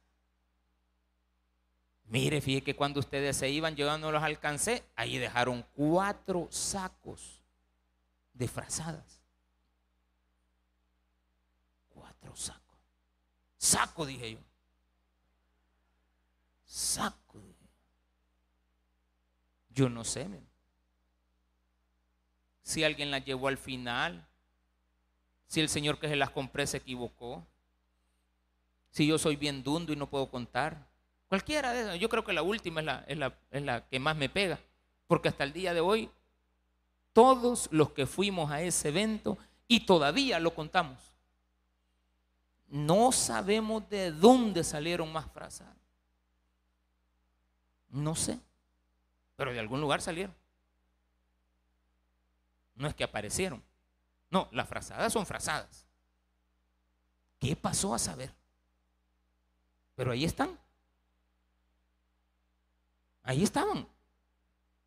Mire, 2.07 2.41
fíjese 2.41 2.65
que 2.65 2.77
cuando 2.77 3.01
ustedes 3.01 3.37
se 3.37 3.51
iban, 3.51 3.77
yo 3.77 3.99
no 3.99 4.11
los 4.11 4.23
alcancé, 4.23 4.85
ahí 4.97 5.19
dejaron 5.19 5.67
cuatro 5.75 6.49
sacos 6.51 7.43
de 8.33 8.49
frazadas. 8.49 9.21
Cuatro 11.91 12.35
sacos. 12.37 12.79
Saco, 13.59 14.07
dije 14.07 14.33
yo. 14.33 14.39
Saco. 16.65 17.41
Dije. 17.41 17.69
Yo 19.71 19.89
no 19.89 20.05
sé, 20.05 20.27
si 22.65 22.83
alguien 22.83 23.11
las 23.11 23.25
llevó 23.25 23.49
al 23.49 23.59
final, 23.59 24.27
si 25.47 25.61
el 25.61 25.69
señor 25.69 26.01
que 26.01 26.09
se 26.09 26.17
las 26.17 26.31
compré 26.31 26.67
se 26.67 26.79
equivocó, 26.79 27.47
si 28.91 29.07
yo 29.07 29.19
soy 29.19 29.37
bien 29.37 29.63
dundo 29.63 29.93
y 29.93 29.97
no 29.97 30.09
puedo 30.09 30.31
contar. 30.31 30.89
Cualquiera 31.29 31.73
de 31.73 31.83
esas. 31.83 32.01
Yo 32.01 32.09
creo 32.09 32.25
que 32.25 32.33
la 32.33 32.43
última 32.43 32.81
es 32.81 32.87
la, 32.87 33.37
es 33.51 33.63
la, 33.63 33.87
que 33.87 33.99
más 34.01 34.17
me 34.17 34.31
pega, 34.31 34.59
porque 35.07 35.29
hasta 35.29 35.45
el 35.45 35.53
día 35.53 35.75
de 35.75 35.81
hoy, 35.81 36.11
todos 37.13 37.69
los 37.71 37.91
que 37.91 38.07
fuimos 38.07 38.51
a 38.51 38.63
ese 38.63 38.89
evento, 38.89 39.37
y 39.69 39.81
todavía 39.81 40.39
lo 40.41 40.55
contamos, 40.55 41.13
no 42.69 43.13
sabemos 43.13 43.89
de 43.91 44.11
dónde 44.11 44.65
salieron 44.65 45.13
más 45.13 45.31
frazadas. 45.31 45.77
No 47.91 48.15
sé, 48.15 48.39
pero 49.37 49.53
de 49.53 49.61
algún 49.61 49.81
lugar 49.81 50.01
salieron. 50.01 50.35
No 52.75 52.89
es 52.89 52.95
que 52.95 53.05
aparecieron. 53.05 53.63
No, 54.31 54.49
las 54.53 54.69
frazadas 54.69 55.13
son 55.13 55.27
frazadas. 55.27 55.87
¿Qué 57.39 57.55
pasó 57.55 57.95
a 57.95 57.99
saber? 57.99 58.35
Pero 59.95 60.13
ahí 60.13 60.25
están. 60.25 60.59
Ahí 63.23 63.43
estaban. 63.43 63.87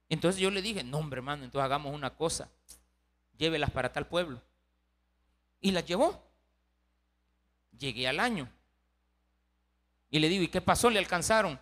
Entonces 0.10 0.42
yo 0.42 0.52
le 0.52 0.62
dije, 0.62 0.84
no 0.84 1.00
hombre 1.00 1.20
hermano, 1.20 1.44
entonces 1.44 1.66
hagamos 1.66 1.94
una 1.94 2.16
cosa. 2.16 2.50
Llévelas 3.38 3.72
para 3.72 3.92
tal 3.92 4.08
pueblo. 4.08 4.42
Y 5.62 5.72
las 5.72 5.86
llevó. 5.86 6.24
Llegué 7.78 8.08
al 8.08 8.20
año. 8.20 8.52
Y 10.10 10.20
le 10.20 10.30
digo, 10.30 10.44
¿y 10.44 10.48
qué 10.48 10.62
pasó? 10.62 10.90
¿Le 10.90 11.00
alcanzaron? 11.00 11.60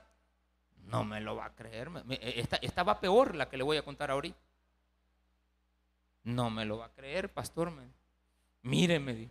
No 0.85 1.03
me 1.03 1.19
lo 1.21 1.35
va 1.35 1.45
a 1.45 1.55
creer. 1.55 1.89
Esta, 2.09 2.57
esta 2.57 2.83
va 2.83 2.99
peor 2.99 3.35
la 3.35 3.49
que 3.49 3.57
le 3.57 3.63
voy 3.63 3.77
a 3.77 3.83
contar 3.83 4.11
ahorita. 4.11 4.37
No 6.25 6.49
me 6.49 6.65
lo 6.65 6.79
va 6.79 6.87
a 6.87 6.91
creer, 6.91 7.31
pastor. 7.31 7.71
Míreme, 8.63 9.29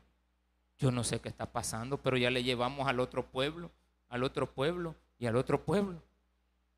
yo 0.79 0.93
no 0.93 1.03
sé 1.03 1.21
qué 1.21 1.29
está 1.29 1.51
pasando, 1.53 2.01
pero 2.01 2.17
ya 2.17 2.31
le 2.31 2.45
llevamos 2.45 2.87
al 2.87 3.01
otro 3.01 3.27
pueblo, 3.27 3.73
al 4.09 4.23
otro 4.23 4.55
pueblo 4.55 4.95
y 5.19 5.27
al 5.27 5.35
otro 5.35 5.65
pueblo. 5.65 6.01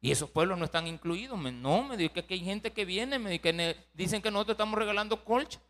Y 0.01 0.11
esos 0.11 0.31
pueblos 0.31 0.59
no 0.59 0.65
están 0.65 0.87
incluidos. 0.87 1.39
No, 1.39 1.85
me 1.85 1.99
dijo 1.99 2.15
que, 2.15 2.25
hay 2.31 2.41
gente 2.41 2.73
que 2.73 2.87
viene, 2.87 3.19
me 3.19 3.39
que 3.41 3.77
dicen 3.93 4.23
que 4.23 4.31
nosotros 4.31 4.55
estamos 4.55 4.79
regalando 4.79 5.23
colcha. 5.23 5.61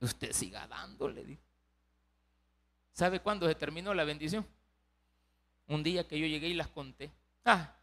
Usted 0.00 0.32
siga 0.32 0.66
dándole. 0.66 1.38
¿Sabe 2.92 3.20
cuándo 3.20 3.46
se 3.46 3.54
terminó 3.54 3.92
la 3.92 4.04
bendición? 4.04 4.46
Un 5.66 5.82
día 5.82 6.08
que 6.08 6.18
yo 6.18 6.26
llegué 6.26 6.48
y 6.48 6.54
las 6.54 6.68
conté. 6.68 7.10
Ah, 7.44 7.74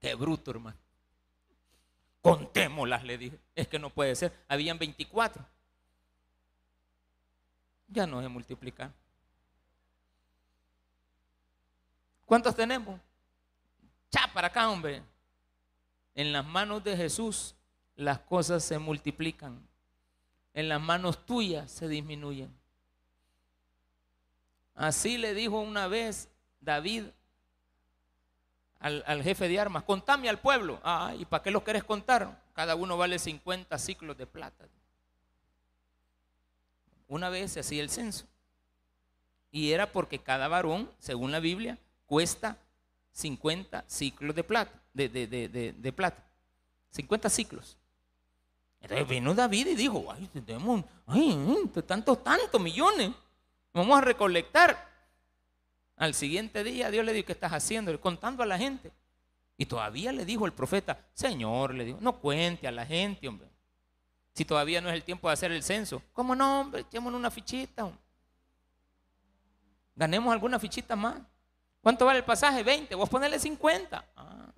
qué 0.00 0.14
bruto, 0.14 0.52
hermano. 0.52 0.83
Contémoslas, 2.24 3.04
le 3.04 3.18
dije. 3.18 3.38
Es 3.54 3.68
que 3.68 3.78
no 3.78 3.90
puede 3.90 4.16
ser. 4.16 4.32
Habían 4.48 4.78
24. 4.78 5.44
Ya 7.88 8.06
no 8.06 8.22
se 8.22 8.28
multiplican. 8.28 8.94
¿Cuántos 12.24 12.56
tenemos? 12.56 12.98
Ya 14.10 14.26
para 14.32 14.46
acá, 14.46 14.70
hombre. 14.70 15.02
En 16.14 16.32
las 16.32 16.46
manos 16.46 16.82
de 16.82 16.96
Jesús 16.96 17.54
las 17.94 18.20
cosas 18.20 18.64
se 18.64 18.78
multiplican. 18.78 19.60
En 20.54 20.70
las 20.70 20.80
manos 20.80 21.26
tuyas 21.26 21.70
se 21.70 21.88
disminuyen. 21.88 22.50
Así 24.74 25.18
le 25.18 25.34
dijo 25.34 25.60
una 25.60 25.88
vez 25.88 26.30
David 26.58 27.04
al, 28.80 29.22
jefe 29.22 29.48
de 29.48 29.58
armas, 29.58 29.82
contame 29.84 30.28
al 30.28 30.38
pueblo. 30.38 30.80
Ah, 30.82 31.14
¿y 31.18 31.24
para 31.24 31.42
qué 31.42 31.50
lo 31.50 31.64
querés 31.64 31.84
contar? 31.84 32.42
Cada 32.54 32.74
uno 32.74 32.96
vale 32.96 33.18
50 33.18 33.78
ciclos 33.78 34.16
de 34.16 34.26
plata. 34.26 34.66
Una 37.08 37.28
vez 37.28 37.52
se 37.52 37.60
hacía 37.60 37.82
el 37.82 37.90
censo. 37.90 38.26
Y 39.50 39.72
era 39.72 39.90
porque 39.92 40.18
cada 40.18 40.48
varón, 40.48 40.90
según 40.98 41.32
la 41.32 41.40
Biblia, 41.40 41.78
cuesta 42.06 42.56
50 43.12 43.84
ciclos 43.86 44.34
de 44.34 44.44
plata. 44.44 44.82
De, 44.92 45.92
plata. 45.94 46.22
50 46.90 47.30
ciclos. 47.30 47.76
Entonces 48.80 49.08
vino 49.08 49.34
David 49.34 49.68
y 49.68 49.74
dijo, 49.76 50.04
ay, 50.12 50.28
tenemos, 50.44 50.84
ay, 51.06 51.70
tantos, 51.86 52.22
tantos 52.22 52.60
millones. 52.60 53.12
Vamos 53.72 53.96
a 53.96 54.02
recolectar. 54.02 54.93
Al 55.96 56.14
siguiente 56.14 56.64
día 56.64 56.90
Dios 56.90 57.04
le 57.04 57.12
dijo, 57.12 57.26
¿qué 57.26 57.32
estás 57.32 57.52
haciendo? 57.52 57.98
Contando 58.00 58.42
a 58.42 58.46
la 58.46 58.58
gente. 58.58 58.92
Y 59.56 59.66
todavía 59.66 60.12
le 60.12 60.24
dijo 60.24 60.46
el 60.46 60.52
profeta, 60.52 61.06
Señor, 61.14 61.74
le 61.74 61.84
dijo, 61.84 61.98
no 62.00 62.18
cuente 62.18 62.66
a 62.66 62.72
la 62.72 62.84
gente, 62.84 63.28
hombre. 63.28 63.48
Si 64.34 64.44
todavía 64.44 64.80
no 64.80 64.88
es 64.88 64.94
el 64.94 65.04
tiempo 65.04 65.28
de 65.28 65.34
hacer 65.34 65.52
el 65.52 65.62
censo. 65.62 66.02
¿Cómo 66.12 66.34
no, 66.34 66.60
hombre? 66.60 66.80
Echémonos 66.80 67.18
una 67.18 67.30
fichita. 67.30 67.88
Ganemos 69.94 70.32
alguna 70.32 70.58
fichita 70.58 70.96
más. 70.96 71.20
¿Cuánto 71.80 72.04
vale 72.04 72.18
el 72.18 72.24
pasaje? 72.24 72.64
20. 72.64 72.94
Vos 72.96 73.08
ponele 73.08 73.38
50. 73.38 74.04
Ah. 74.16 74.52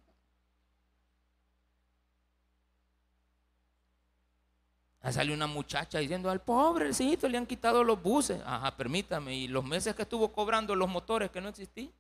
Salió 5.13 5.35
una 5.35 5.47
muchacha 5.47 5.99
diciendo, 5.99 6.31
al 6.31 6.41
pobre 6.41 6.87
pobrecito 6.87 7.29
le 7.29 7.39
han 7.39 7.47
quitado 7.47 7.85
los 7.85 8.03
buses. 8.03 8.41
Ajá, 8.45 8.77
permítame, 8.77 9.35
y 9.35 9.49
los 9.49 9.65
meses 9.65 9.95
que 9.95 10.03
estuvo 10.03 10.33
cobrando 10.33 10.75
los 10.75 10.89
motores 10.89 11.31
que 11.31 11.41
no 11.41 11.49
existían. 11.49 11.93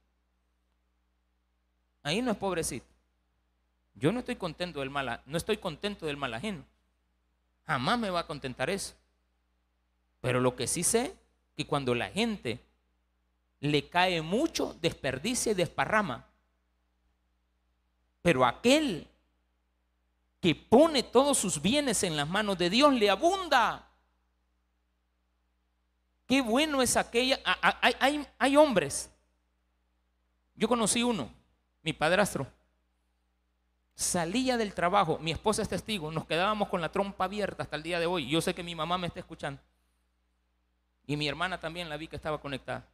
Ahí 2.02 2.22
no 2.22 2.32
es 2.32 2.36
pobrecito. 2.36 2.86
Yo 3.94 4.12
no 4.12 4.20
estoy 4.20 4.36
contento 4.36 4.80
del 4.80 4.90
mal, 4.90 5.22
no 5.26 5.36
estoy 5.36 5.56
contento 5.56 6.06
del 6.06 6.16
mal 6.16 6.34
ajeno. 6.34 6.64
Jamás 7.66 7.98
me 7.98 8.10
va 8.10 8.20
a 8.20 8.26
contentar 8.26 8.70
eso. 8.70 8.94
Pero 10.20 10.40
lo 10.40 10.54
que 10.54 10.66
sí 10.66 10.82
sé, 10.82 11.14
que 11.56 11.66
cuando 11.66 11.94
la 11.94 12.10
gente 12.10 12.60
le 13.60 13.88
cae 13.88 14.22
mucho, 14.22 14.76
desperdicia 14.80 15.52
y 15.52 15.54
desparrama. 15.54 16.26
Pero 18.22 18.44
aquel 18.44 19.08
que 20.46 20.54
pone 20.54 21.02
todos 21.02 21.36
sus 21.36 21.60
bienes 21.60 22.04
en 22.04 22.16
las 22.16 22.28
manos 22.28 22.56
de 22.56 22.70
Dios, 22.70 22.94
le 22.94 23.10
abunda. 23.10 23.84
Qué 26.24 26.40
bueno 26.40 26.82
es 26.82 26.96
aquella. 26.96 27.40
Hay, 28.38 28.56
hombres. 28.56 29.10
Yo 30.54 30.68
conocí 30.68 31.02
uno, 31.02 31.28
mi 31.82 31.92
padrastro. 31.92 32.46
Salía 33.96 34.56
del 34.56 34.72
trabajo, 34.72 35.18
mi 35.18 35.32
esposa 35.32 35.62
es 35.62 35.68
testigo, 35.68 36.12
nos 36.12 36.26
quedábamos 36.26 36.68
con 36.68 36.80
la 36.80 36.92
trompa 36.92 37.24
abierta 37.24 37.64
hasta 37.64 37.74
el 37.74 37.82
día 37.82 37.98
de 37.98 38.06
hoy. 38.06 38.28
Yo 38.28 38.40
sé 38.40 38.54
que 38.54 38.62
mi 38.62 38.76
mamá 38.76 38.98
me 38.98 39.08
está 39.08 39.18
escuchando. 39.18 39.60
Y 41.08 41.16
mi 41.16 41.26
hermana 41.26 41.58
también 41.58 41.88
la 41.88 41.96
vi 41.96 42.06
que 42.06 42.14
estaba 42.14 42.40
conectada. 42.40 42.86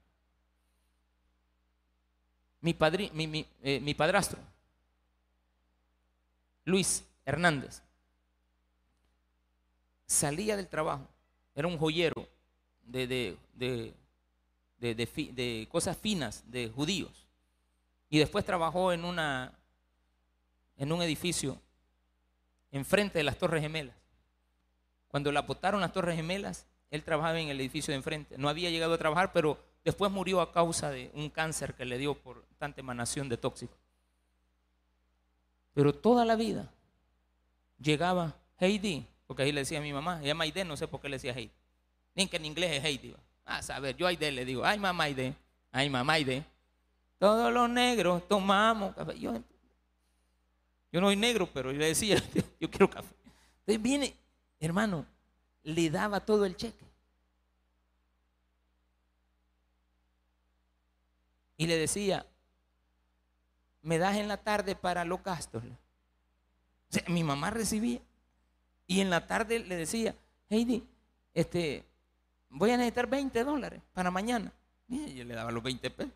Mi, 2.62 2.72
padri, 2.72 3.11
mi, 3.12 3.46
eh, 3.62 3.78
mi 3.78 3.92
padrastro, 3.92 4.38
Luis, 6.64 7.05
Hernández 7.24 7.82
salía 10.06 10.56
del 10.56 10.68
trabajo, 10.68 11.08
era 11.54 11.68
un 11.68 11.78
joyero 11.78 12.28
de, 12.82 13.36
cosas 15.70 15.96
finas 15.96 16.44
de 16.50 16.68
judíos. 16.68 17.26
Y 18.08 18.18
después 18.18 18.44
trabajó 18.44 18.92
en 18.92 19.04
un 19.04 21.02
edificio 21.02 21.58
enfrente 22.70 23.18
de 23.18 23.24
las 23.24 23.38
Torres 23.38 23.62
Gemelas. 23.62 23.96
Cuando 25.08 25.30
la 25.30 25.42
botaron 25.42 25.80
las 25.80 25.92
Torres 25.92 26.16
Gemelas, 26.16 26.66
él 26.90 27.04
trabajaba 27.04 27.38
en 27.38 27.48
el 27.48 27.60
edificio 27.60 27.92
de 27.92 27.96
enfrente. 27.96 28.36
No 28.38 28.48
había 28.48 28.70
llegado 28.70 28.94
a 28.94 28.98
trabajar, 28.98 29.32
pero 29.32 29.58
después 29.84 30.10
murió 30.10 30.40
a 30.40 30.52
causa 30.52 30.90
de 30.90 31.10
un 31.14 31.30
cáncer 31.30 31.74
que 31.74 31.84
le 31.84 31.98
dio 31.98 32.14
por 32.14 32.44
tanta 32.58 32.80
emanación 32.80 33.28
de 33.28 33.36
tóxico. 33.36 33.76
Pero 35.74 35.94
toda 35.94 36.24
la 36.24 36.36
vida 36.36 36.70
llegaba 37.83 38.35
Heidi, 38.59 39.07
porque 39.26 39.43
ahí 39.43 39.53
le 39.53 39.61
decía 39.61 39.78
a 39.78 39.83
mi 39.83 39.93
mamá, 39.93 40.18
ella 40.18 40.28
llama 40.28 40.45
Aide, 40.45 40.64
no 40.64 40.76
sé 40.76 40.87
por 40.89 41.01
qué 41.01 41.09
le 41.09 41.16
decía 41.16 41.33
Heidi. 41.33 41.51
Ni 42.14 42.26
que 42.26 42.37
en 42.37 42.45
inglés 42.45 42.72
es 42.72 42.85
Heidi. 42.85 43.14
Ah, 43.45 43.59
a 43.59 43.62
saber, 43.62 43.97
yo 43.97 44.07
Aide 44.07 44.30
le 44.30 44.45
digo, 44.45 44.64
ay 44.64 44.78
mamá 44.78 45.05
Aide, 45.05 45.35
ay 45.70 45.91
mamá 45.91 46.14
Aide. 46.14 46.45
Todos 47.18 47.53
los 47.53 47.68
negros 47.68 48.26
tomamos 48.28 48.95
café. 48.95 49.18
Yo, 49.18 49.35
yo 50.93 51.01
no 51.01 51.07
soy 51.09 51.16
negro, 51.16 51.49
pero 51.53 51.72
yo 51.72 51.78
le 51.78 51.87
decía, 51.87 52.22
yo 52.61 52.70
quiero 52.70 52.89
café. 52.89 53.14
Entonces 53.61 53.83
viene, 53.83 54.14
hermano, 54.61 55.07
le 55.62 55.91
daba 55.91 56.20
todo 56.20 56.45
el 56.45 56.57
cheque. 56.57 56.93
y 61.62 61.66
le 61.68 61.76
decía, 61.76 62.26
me 63.83 63.97
das 63.97 64.16
en 64.16 64.26
la 64.26 64.37
tarde 64.37 64.74
para 64.74 65.05
los 65.05 65.22
gastos. 65.22 65.62
Mi 67.09 67.24
mamá 67.24 67.51
recibía. 67.51 68.01
Y 68.86 69.01
en 69.01 69.11
la 69.11 69.26
tarde 69.26 69.61
le 69.61 69.76
decía, 69.76 70.14
Heidi, 70.51 70.86
este, 71.34 71.84
voy 72.51 72.70
a 72.70 72.76
necesitar 72.76 73.07
20 73.07 73.45
dólares 73.45 73.82
para 73.93 74.11
mañana. 74.11 74.53
Y 74.88 75.14
yo 75.14 75.24
le 75.24 75.34
daba 75.34 75.51
los 75.51 75.62
20 75.62 75.90
pesos. 75.90 76.12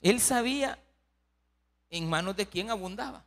Él 0.00 0.20
sabía 0.20 0.78
en 1.90 2.08
manos 2.08 2.36
de 2.36 2.46
quién 2.46 2.70
abundaba. 2.70 3.24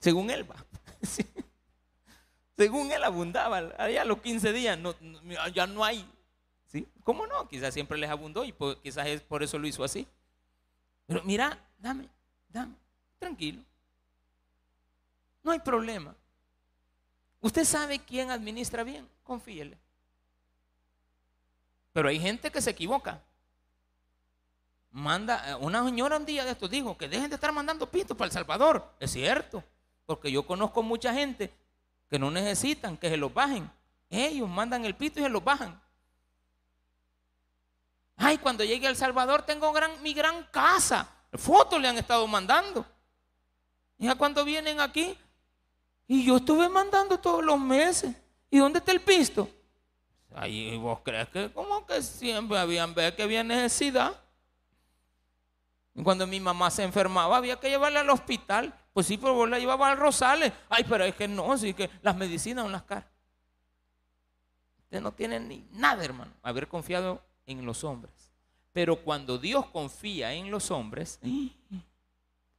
Según 0.00 0.30
él 0.30 0.50
va. 0.50 0.56
Según 2.56 2.90
él 2.90 3.04
abundaba. 3.04 3.58
Allá 3.78 4.02
a 4.02 4.04
los 4.04 4.20
15 4.20 4.52
días 4.52 4.78
no, 4.78 4.94
ya 5.54 5.66
no 5.66 5.84
hay. 5.84 6.08
¿Sí? 6.66 6.88
¿Cómo 7.04 7.26
no? 7.26 7.48
Quizás 7.48 7.74
siempre 7.74 7.98
les 7.98 8.10
abundó 8.10 8.44
y 8.44 8.54
quizás 8.82 9.06
es 9.06 9.20
por 9.20 9.42
eso 9.42 9.58
lo 9.58 9.66
hizo 9.66 9.84
así. 9.84 10.08
Pero 11.06 11.22
mira, 11.22 11.65
dame, 11.78 12.08
dame, 12.48 12.74
tranquilo. 13.18 13.62
No 15.42 15.52
hay 15.52 15.60
problema. 15.60 16.14
Usted 17.40 17.64
sabe 17.64 17.98
quién 18.00 18.30
administra 18.30 18.82
bien, 18.82 19.08
confíele. 19.22 19.78
Pero 21.92 22.08
hay 22.08 22.18
gente 22.18 22.50
que 22.50 22.60
se 22.60 22.70
equivoca. 22.70 23.22
Manda, 24.90 25.50
eh, 25.50 25.54
una 25.54 25.84
señora 25.84 26.16
un 26.16 26.26
día 26.26 26.44
de 26.44 26.50
estos 26.50 26.70
dijo 26.70 26.96
que 26.96 27.08
dejen 27.08 27.28
de 27.28 27.36
estar 27.36 27.52
mandando 27.52 27.90
pitos 27.90 28.16
para 28.16 28.26
El 28.26 28.32
Salvador. 28.32 28.94
Es 28.98 29.12
cierto, 29.12 29.62
porque 30.06 30.30
yo 30.32 30.46
conozco 30.46 30.82
mucha 30.82 31.14
gente 31.14 31.52
que 32.08 32.18
no 32.18 32.30
necesitan 32.30 32.96
que 32.96 33.08
se 33.08 33.16
los 33.16 33.32
bajen. 33.32 33.70
Ellos 34.10 34.48
mandan 34.48 34.84
el 34.84 34.94
pito 34.94 35.20
y 35.20 35.22
se 35.22 35.28
los 35.28 35.42
bajan. 35.42 35.80
Ay, 38.16 38.38
cuando 38.38 38.64
llegue 38.64 38.86
a 38.86 38.90
El 38.90 38.96
Salvador 38.96 39.42
tengo 39.42 39.72
mi 40.02 40.14
gran 40.14 40.44
casa. 40.44 41.15
Fotos 41.32 41.80
le 41.80 41.88
han 41.88 41.98
estado 41.98 42.26
mandando. 42.26 42.84
Ya 43.98 44.14
cuando 44.14 44.44
vienen 44.44 44.80
aquí, 44.80 45.18
y 46.06 46.24
yo 46.24 46.36
estuve 46.36 46.68
mandando 46.68 47.18
todos 47.18 47.44
los 47.44 47.58
meses. 47.58 48.14
¿Y 48.50 48.58
dónde 48.58 48.78
está 48.78 48.92
el 48.92 49.00
pisto? 49.00 49.48
Ahí 50.34 50.76
vos 50.76 51.00
crees 51.02 51.28
que 51.28 51.50
como 51.50 51.84
que 51.86 52.02
siempre 52.02 52.58
habían 52.58 52.94
ver 52.94 53.16
que 53.16 53.22
había 53.22 53.42
necesidad. 53.42 54.14
Cuando 56.04 56.26
mi 56.26 56.40
mamá 56.40 56.70
se 56.70 56.82
enfermaba 56.82 57.38
había 57.38 57.58
que 57.58 57.70
llevarla 57.70 58.00
al 58.00 58.10
hospital. 58.10 58.72
Pues 58.92 59.06
sí, 59.06 59.16
pero 59.16 59.34
vos 59.34 59.48
la 59.48 59.58
llevaba 59.58 59.90
al 59.90 59.96
Rosales. 59.96 60.52
Ay, 60.68 60.84
pero 60.88 61.04
es 61.04 61.14
que 61.14 61.26
no, 61.26 61.56
sí 61.58 61.74
que 61.74 61.90
las 62.02 62.16
medicinas 62.16 62.64
son 62.64 62.72
las 62.72 62.82
caras. 62.82 63.06
Usted 64.84 65.00
no 65.00 65.12
tiene 65.12 65.40
ni 65.40 65.66
nada, 65.72 66.04
hermano, 66.04 66.32
haber 66.42 66.68
confiado 66.68 67.20
en 67.46 67.64
los 67.66 67.82
hombres. 67.82 68.25
Pero 68.76 68.96
cuando 68.96 69.38
Dios 69.38 69.64
confía 69.70 70.34
en 70.34 70.50
los 70.50 70.70
hombres, 70.70 71.18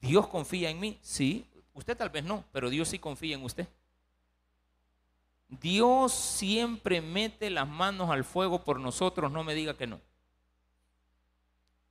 Dios 0.02 0.28
confía 0.28 0.72
en 0.72 0.80
mí, 0.80 0.98
sí, 1.00 1.46
Usted 1.76 1.96
tal 1.96 2.10
vez 2.10 2.24
no, 2.24 2.44
pero 2.52 2.72
Dios 2.72 2.88
sí 2.88 2.98
confía 2.98 3.36
en 3.36 3.44
usted. 3.44 3.68
Dios 5.48 6.12
siempre 6.12 7.02
mete 7.02 7.52
las 7.52 7.68
manos 7.68 8.10
al 8.10 8.24
fuego 8.24 8.64
por 8.64 8.80
nosotros, 8.80 9.32
no 9.32 9.44
me 9.44 9.54
diga 9.54 9.78
que 9.78 9.86
no. 9.86 10.02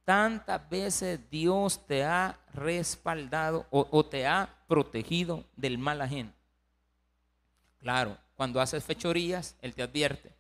Tantas 0.05 0.69
veces 0.69 1.21
Dios 1.31 1.87
te 1.87 2.03
ha 2.03 2.37
respaldado 2.53 3.69
o, 3.71 4.05
te 4.05 4.27
ha 4.27 4.53
protegido 4.67 5.45
del 5.55 5.79
mal 5.79 6.01
ajeno. 6.01 6.33
Claro, 7.79 8.19
cuando 8.35 8.61
haces 8.61 8.83
fechorías, 8.83 9.57
Él 9.63 9.73
te 9.73 9.85
advierte. 9.85 10.35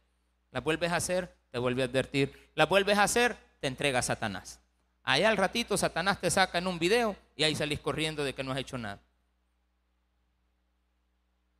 Las 0.50 0.64
vuelves 0.64 0.90
a 0.90 0.96
hacer, 0.96 1.36
te 1.52 1.60
vuelve 1.60 1.82
a 1.82 1.84
advertir. 1.84 2.50
Las 2.56 2.68
vuelves 2.68 2.98
a 2.98 3.04
hacer, 3.04 3.45
te 3.60 3.66
entrega 3.66 4.00
a 4.00 4.02
Satanás. 4.02 4.60
Allá 5.02 5.28
al 5.28 5.36
ratito 5.36 5.76
Satanás 5.76 6.20
te 6.20 6.30
saca 6.30 6.58
en 6.58 6.66
un 6.66 6.78
video 6.78 7.16
y 7.36 7.44
ahí 7.44 7.54
salís 7.54 7.80
corriendo 7.80 8.24
de 8.24 8.34
que 8.34 8.42
no 8.42 8.52
has 8.52 8.58
hecho 8.58 8.76
nada. 8.76 8.98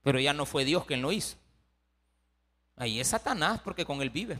Pero 0.03 0.20
ya 0.20 0.32
no 0.32 0.47
fue 0.47 0.64
Dios 0.64 0.84
quien 0.84 1.03
lo 1.03 1.12
hizo. 1.12 1.36
Ahí 2.76 3.01
es 3.01 3.09
Satanás 3.09 3.61
porque 3.62 3.84
con 3.84 4.03
él 4.03 4.11
vive. 4.11 4.38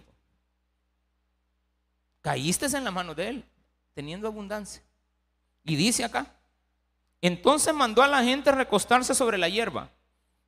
Caíste 2.20 2.66
en 2.66 2.84
la 2.84 2.90
mano 2.90 3.14
de 3.14 3.28
él, 3.28 3.44
teniendo 3.94 4.26
abundancia. 4.26 4.82
Y 5.64 5.76
dice 5.76 6.04
acá, 6.04 6.26
entonces 7.20 7.72
mandó 7.72 8.02
a 8.02 8.09
la 8.09 8.22
gente 8.22 8.52
recostarse 8.52 9.14
sobre 9.14 9.38
la 9.38 9.48
hierba. 9.48 9.90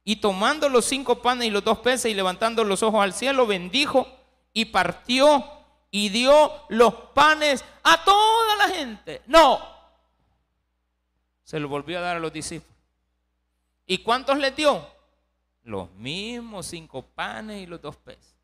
Y 0.04 0.16
tomando 0.16 0.68
los 0.68 0.84
cinco 0.84 1.22
panes 1.22 1.48
y 1.48 1.50
los 1.50 1.64
dos 1.64 1.78
peces 1.78 2.10
y 2.10 2.14
levantando 2.14 2.64
los 2.64 2.82
ojos 2.82 3.02
al 3.02 3.12
cielo, 3.12 3.46
bendijo 3.46 4.08
y 4.52 4.66
partió 4.66 5.44
y 5.90 6.08
dio 6.10 6.52
los 6.68 6.94
panes 7.14 7.64
a 7.82 8.04
toda 8.04 8.56
la 8.56 8.68
gente. 8.74 9.22
No, 9.26 9.60
se 11.44 11.58
lo 11.58 11.68
volvió 11.68 11.98
a 11.98 12.02
dar 12.02 12.16
a 12.16 12.20
los 12.20 12.32
discípulos. 12.32 12.76
¿Y 13.86 13.98
cuántos 13.98 14.38
les 14.38 14.54
dio? 14.54 14.98
los 15.68 15.92
mismos 15.92 16.66
cinco 16.66 17.02
panes 17.02 17.62
y 17.62 17.66
los 17.66 17.80
dos 17.82 17.96
peces. 17.96 18.34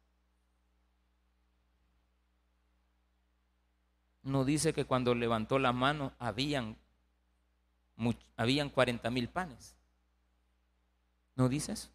No 4.22 4.45
dice 4.45 4.72
que 4.72 4.84
cuando 4.84 5.14
levantó 5.14 5.59
la 5.59 5.72
mano 5.72 6.12
habían, 6.18 6.76
habían 8.36 8.68
40 8.68 9.11
mil 9.11 9.28
panes. 9.28 9.74
No 11.34 11.49
dice 11.49 11.72
eso. 11.72 11.88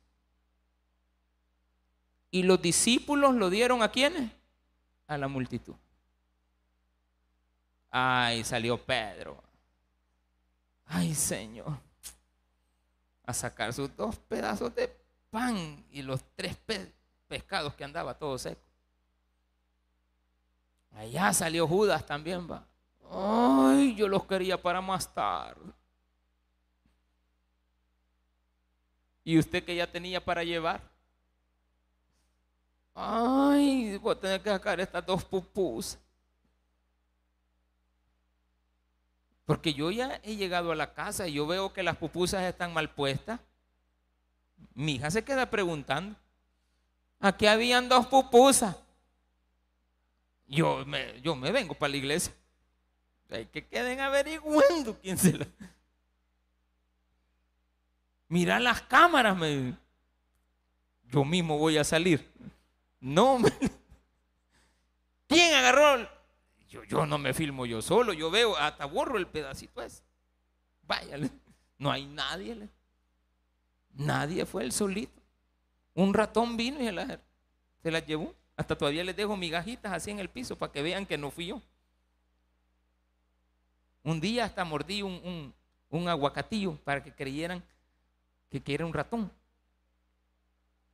Y 2.31 2.43
los 2.43 2.61
discípulos 2.61 3.35
lo 3.35 3.49
dieron 3.49 3.81
a 3.83 3.91
quiénes? 3.91 4.31
A 5.09 5.17
la 5.17 5.27
multitud. 5.27 5.75
Ay, 7.89 8.43
salió 8.43 8.77
Pedro. 8.77 9.43
Ay, 10.85 11.15
Señor. 11.15 11.79
A 13.25 13.33
sacar 13.33 13.73
sus 13.73 13.95
dos 13.95 14.17
pedazos 14.17 14.73
de 14.75 14.95
pan 15.31 15.83
y 15.91 16.03
los 16.03 16.23
tres 16.35 16.55
pescados 17.27 17.73
que 17.73 17.83
andaba 17.83 18.13
todo 18.13 18.37
seco. 18.37 18.61
Allá 20.91 21.33
salió 21.33 21.67
Judas 21.67 22.05
también, 22.05 22.49
va. 22.49 22.65
Ay, 23.11 23.95
yo 23.95 24.07
los 24.07 24.25
quería 24.25 24.61
para 24.61 24.79
más 24.79 25.11
tarde. 25.11 25.73
¿Y 29.23 29.39
usted 29.39 29.63
que 29.63 29.75
ya 29.75 29.91
tenía 29.91 30.23
para 30.23 30.43
llevar? 30.43 30.81
Ay, 33.01 33.97
voy 33.97 34.11
a 34.13 34.19
tener 34.19 34.41
que 34.41 34.49
sacar 34.49 34.77
estas 34.81 35.05
dos 35.05 35.23
pupusas. 35.23 35.97
Porque 39.45 39.73
yo 39.73 39.89
ya 39.89 40.19
he 40.21 40.35
llegado 40.35 40.73
a 40.73 40.75
la 40.75 40.93
casa 40.93 41.25
y 41.25 41.33
yo 41.33 41.47
veo 41.47 41.71
que 41.71 41.81
las 41.81 41.95
pupusas 41.95 42.43
están 42.43 42.73
mal 42.73 42.93
puestas. 42.93 43.39
Mi 44.73 44.95
hija 44.95 45.09
se 45.09 45.23
queda 45.23 45.49
preguntando. 45.49 46.17
Aquí 47.21 47.47
habían 47.47 47.87
dos 47.87 48.05
pupusas. 48.05 48.75
Yo 50.45 50.85
me, 50.85 51.21
yo 51.21 51.37
me 51.37 51.53
vengo 51.53 51.75
para 51.75 51.91
la 51.91 51.97
iglesia. 51.97 52.33
Hay 53.29 53.45
que 53.45 53.65
queden 53.65 54.01
averiguando 54.01 54.99
quién 54.99 55.17
se 55.17 55.37
la. 55.37 55.47
Mira 58.27 58.59
las 58.59 58.81
cámaras, 58.81 59.37
me. 59.37 59.73
Yo 61.05 61.23
mismo 61.23 61.57
voy 61.57 61.77
a 61.77 61.85
salir. 61.85 62.29
No. 62.99 63.39
¿quién 65.27 65.53
agarró? 65.55 66.09
Yo, 66.69 66.83
yo 66.83 67.05
no 67.05 67.17
me 67.17 67.33
filmo 67.33 67.65
yo 67.65 67.81
solo, 67.81 68.13
yo 68.13 68.29
veo, 68.29 68.55
hasta 68.57 68.85
borro 68.85 69.17
el 69.17 69.27
pedacito 69.27 69.81
ese. 69.81 70.03
Váyale, 70.83 71.29
no 71.77 71.91
hay 71.91 72.05
nadie. 72.05 72.69
Nadie 73.93 74.45
fue 74.45 74.63
el 74.63 74.71
solito. 74.71 75.21
Un 75.93 76.13
ratón 76.13 76.57
vino 76.57 76.79
y 76.81 76.85
se 76.85 76.91
las 76.91 77.19
la 77.83 77.99
llevó. 77.99 78.35
Hasta 78.55 78.77
todavía 78.77 79.03
les 79.03 79.15
dejo 79.15 79.37
migajitas 79.37 79.91
así 79.93 80.11
en 80.11 80.19
el 80.19 80.29
piso 80.29 80.57
para 80.57 80.71
que 80.71 80.81
vean 80.81 81.05
que 81.05 81.17
no 81.17 81.31
fui 81.31 81.47
yo. 81.47 81.61
Un 84.03 84.19
día 84.19 84.45
hasta 84.45 84.63
mordí 84.65 85.01
un, 85.01 85.53
aguacatillo 86.07 86.75
para 86.83 87.03
que 87.03 87.13
creyeran 87.13 87.63
que, 88.49 88.73
era 88.73 88.85
un 88.85 88.93
ratón. 88.93 89.31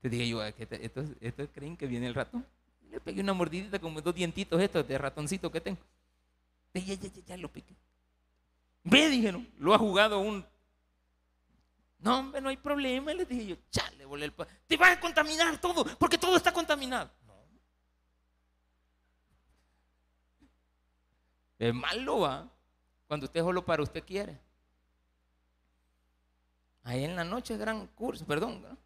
Te 0.05 0.09
dije 0.09 0.29
yo, 0.29 0.43
estos, 0.43 1.49
creen 1.51 1.75
que 1.75 1.87
viene 1.87 2.05
el 2.05 2.13
ratón. 2.13 2.45
Le 2.91 2.99
pegué 2.99 3.21
una 3.21 3.33
mordidita 3.33 3.79
como 3.79 3.99
dos 4.01 4.13
dientitos 4.13 4.61
estos 4.61 4.87
de 4.87 4.99
ratoncito 4.99 5.51
que 5.51 5.59
tengo. 5.59 5.79
Ya, 6.75 6.81
ya, 6.81 6.93
ya, 6.93 7.09
ya 7.25 7.37
lo 7.37 7.51
piqué. 7.51 7.73
Ve, 8.83 9.09
dijeron, 9.09 9.49
lo 9.57 9.73
ha 9.73 9.79
jugado 9.79 10.19
un 10.19 10.45
no, 11.97 12.19
hombre, 12.19 12.39
no 12.39 12.49
hay 12.49 12.57
problema. 12.57 13.15
Le 13.15 13.25
dije 13.25 13.47
yo, 13.47 13.55
chale, 13.71 14.05
volé 14.05 14.25
el 14.25 14.33
Te 14.67 14.77
vas 14.77 14.95
a 14.95 14.99
contaminar 14.99 15.59
todo, 15.59 15.83
porque 15.97 16.19
todo 16.19 16.37
está 16.37 16.53
contaminado. 16.53 17.09
No. 17.25 17.33
Es 21.57 21.73
malo, 21.73 22.19
va. 22.19 22.47
Cuando 23.07 23.25
usted 23.25 23.39
solo 23.39 23.65
para 23.65 23.81
usted 23.81 24.03
quiere. 24.03 24.39
Ahí 26.83 27.05
en 27.05 27.15
la 27.15 27.23
noche 27.23 27.57
gran 27.57 27.87
curso, 27.87 28.23
perdón. 28.23 28.84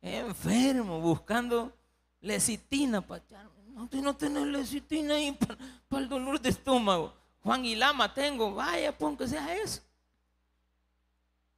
Enfermo, 0.00 1.00
buscando 1.00 1.72
lecitina 2.20 3.00
para 3.00 3.22
No, 3.68 3.88
no 3.90 4.16
tenés 4.16 4.46
lecitina 4.46 5.14
ahí 5.14 5.32
para, 5.32 5.56
el 6.00 6.08
dolor 6.08 6.40
de 6.40 6.50
estómago. 6.50 7.14
Juan 7.42 7.64
y 7.64 7.74
Lama 7.74 8.12
tengo, 8.12 8.54
vaya, 8.54 8.96
pon 8.96 9.16
que 9.16 9.28
sea 9.28 9.54
eso. 9.56 9.82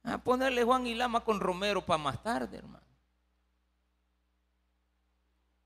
A 0.03 0.17
ponerle 0.17 0.63
Juan 0.63 0.87
y 0.87 0.95
Lama 0.95 1.23
con 1.23 1.39
Romero 1.39 1.85
para 1.85 1.97
más 1.97 2.21
tarde, 2.21 2.57
hermano. 2.57 2.85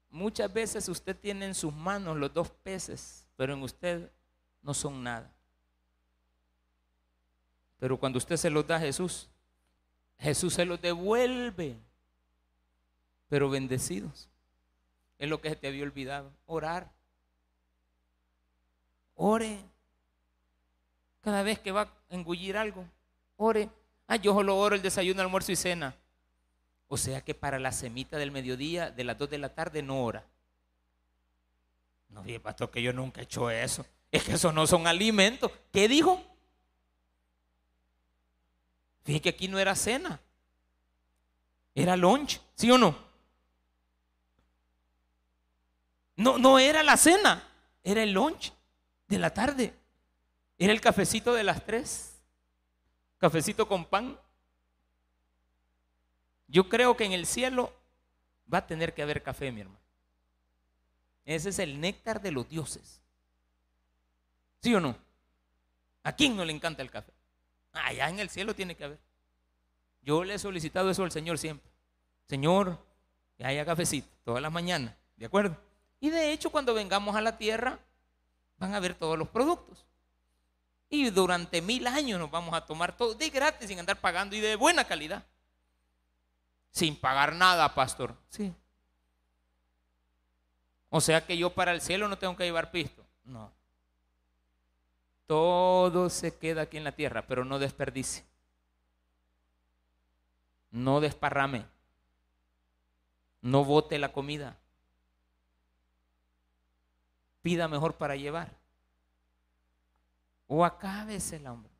Muchas 0.09 0.51
veces 0.51 0.89
usted 0.89 1.17
tiene 1.17 1.45
en 1.45 1.55
sus 1.55 1.73
manos 1.73 2.17
los 2.17 2.33
dos 2.33 2.49
peces, 2.49 3.27
pero 3.37 3.53
en 3.53 3.63
usted 3.63 4.11
no 4.61 4.73
son 4.73 5.03
nada. 5.03 5.33
Pero 7.81 7.97
cuando 7.97 8.19
usted 8.19 8.37
se 8.37 8.51
los 8.51 8.67
da 8.67 8.75
a 8.75 8.79
Jesús, 8.79 9.27
Jesús 10.19 10.53
se 10.53 10.65
los 10.65 10.79
devuelve, 10.79 11.79
pero 13.27 13.49
bendecidos. 13.49 14.29
Es 15.17 15.27
lo 15.27 15.41
que 15.41 15.49
se 15.49 15.55
te 15.55 15.67
había 15.67 15.81
olvidado, 15.81 16.31
orar. 16.45 16.91
Ore. 19.15 19.65
Cada 21.21 21.41
vez 21.41 21.57
que 21.57 21.71
va 21.71 21.81
a 21.81 21.91
engullir 22.11 22.55
algo, 22.55 22.85
ore. 23.35 23.67
Ah, 24.05 24.17
yo 24.17 24.35
solo 24.35 24.59
oro 24.59 24.75
el 24.75 24.83
desayuno, 24.83 25.23
almuerzo 25.23 25.51
y 25.51 25.55
cena. 25.55 25.95
O 26.87 26.97
sea 26.97 27.21
que 27.21 27.33
para 27.33 27.57
la 27.57 27.71
semita 27.71 28.19
del 28.19 28.29
mediodía, 28.29 28.91
de 28.91 29.05
las 29.05 29.17
2 29.17 29.31
de 29.31 29.37
la 29.39 29.55
tarde, 29.55 29.81
no 29.81 30.03
ora. 30.03 30.23
No, 32.09 32.23
pastor, 32.43 32.69
que 32.69 32.83
yo 32.83 32.93
nunca 32.93 33.21
he 33.21 33.23
hecho 33.23 33.49
eso. 33.49 33.83
Es 34.11 34.23
que 34.23 34.33
eso 34.33 34.53
no 34.53 34.67
son 34.67 34.85
alimentos. 34.85 35.51
¿Qué 35.71 35.87
dijo? 35.87 36.30
Fíjate 39.03 39.21
que 39.21 39.29
aquí 39.29 39.47
no 39.47 39.59
era 39.59 39.75
cena. 39.75 40.19
Era 41.73 41.95
lunch, 41.95 42.41
¿sí 42.55 42.69
o 42.69 42.77
no? 42.77 42.95
No, 46.15 46.37
no 46.37 46.59
era 46.59 46.83
la 46.83 46.97
cena, 46.97 47.47
era 47.83 48.03
el 48.03 48.11
lunch 48.11 48.53
de 49.07 49.19
la 49.19 49.33
tarde. 49.33 49.73
Era 50.57 50.73
el 50.73 50.81
cafecito 50.81 51.33
de 51.33 51.43
las 51.43 51.65
tres. 51.65 52.21
Cafecito 53.17 53.67
con 53.67 53.85
pan. 53.85 54.19
Yo 56.47 56.69
creo 56.69 56.95
que 56.95 57.05
en 57.05 57.13
el 57.13 57.25
cielo 57.25 57.73
va 58.53 58.59
a 58.59 58.67
tener 58.67 58.93
que 58.93 59.01
haber 59.01 59.23
café, 59.23 59.51
mi 59.51 59.61
hermano. 59.61 59.79
Ese 61.25 61.49
es 61.49 61.59
el 61.59 61.79
néctar 61.79 62.21
de 62.21 62.31
los 62.31 62.47
dioses. 62.49 63.01
¿Sí 64.61 64.75
o 64.75 64.79
no? 64.79 64.95
¿A 66.03 66.13
quién 66.13 66.35
no 66.35 66.43
le 66.43 66.53
encanta 66.53 66.81
el 66.81 66.91
café? 66.91 67.11
Allá 67.73 68.09
en 68.09 68.19
el 68.19 68.29
cielo 68.29 68.53
tiene 68.53 68.75
que 68.75 68.83
haber. 68.83 68.99
Yo 70.01 70.23
le 70.23 70.35
he 70.35 70.39
solicitado 70.39 70.89
eso 70.89 71.03
al 71.03 71.11
Señor 71.11 71.37
siempre. 71.37 71.71
Señor, 72.27 72.83
que 73.37 73.45
haya 73.45 73.65
cafecito 73.65 74.09
todas 74.23 74.41
las 74.41 74.51
mañanas, 74.51 74.95
¿de 75.15 75.25
acuerdo? 75.25 75.57
Y 75.99 76.09
de 76.09 76.31
hecho, 76.31 76.49
cuando 76.49 76.73
vengamos 76.73 77.15
a 77.15 77.21
la 77.21 77.37
tierra, 77.37 77.79
van 78.57 78.73
a 78.73 78.79
ver 78.79 78.95
todos 78.95 79.17
los 79.17 79.27
productos. 79.29 79.85
Y 80.89 81.09
durante 81.09 81.61
mil 81.61 81.87
años 81.87 82.19
nos 82.19 82.29
vamos 82.29 82.53
a 82.53 82.65
tomar 82.65 82.97
todo 82.97 83.13
de 83.13 83.29
gratis, 83.29 83.67
sin 83.67 83.79
andar 83.79 83.99
pagando 84.01 84.35
y 84.35 84.39
de 84.41 84.55
buena 84.55 84.85
calidad. 84.85 85.23
Sin 86.71 86.95
pagar 86.95 87.33
nada, 87.35 87.73
pastor. 87.73 88.15
Sí. 88.29 88.53
O 90.89 90.99
sea 90.99 91.25
que 91.25 91.37
yo 91.37 91.51
para 91.51 91.71
el 91.71 91.81
cielo 91.81 92.07
no 92.07 92.17
tengo 92.17 92.35
que 92.35 92.43
llevar 92.43 92.71
pisto. 92.71 93.05
No. 93.23 93.51
Todo 95.31 96.09
se 96.09 96.35
queda 96.35 96.63
aquí 96.63 96.75
en 96.75 96.83
la 96.83 96.91
tierra, 96.91 97.25
pero 97.25 97.45
no 97.45 97.57
desperdicie. 97.57 98.25
No 100.71 100.99
desparrame. 100.99 101.65
No 103.41 103.63
bote 103.63 103.97
la 103.97 104.11
comida. 104.11 104.57
Pida 107.41 107.69
mejor 107.69 107.95
para 107.95 108.17
llevar. 108.17 108.51
O 110.47 110.65
acábese 110.65 111.37
el 111.37 111.47
hombre. 111.47 111.71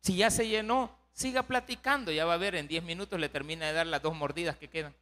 Si 0.00 0.16
ya 0.16 0.28
se 0.28 0.48
llenó, 0.48 0.90
siga 1.12 1.44
platicando, 1.44 2.10
ya 2.10 2.24
va 2.24 2.34
a 2.34 2.38
ver, 2.38 2.56
en 2.56 2.66
10 2.66 2.82
minutos 2.82 3.20
le 3.20 3.28
termina 3.28 3.66
de 3.66 3.72
dar 3.72 3.86
las 3.86 4.02
dos 4.02 4.16
mordidas 4.16 4.56
que 4.56 4.68
quedan. 4.68 4.96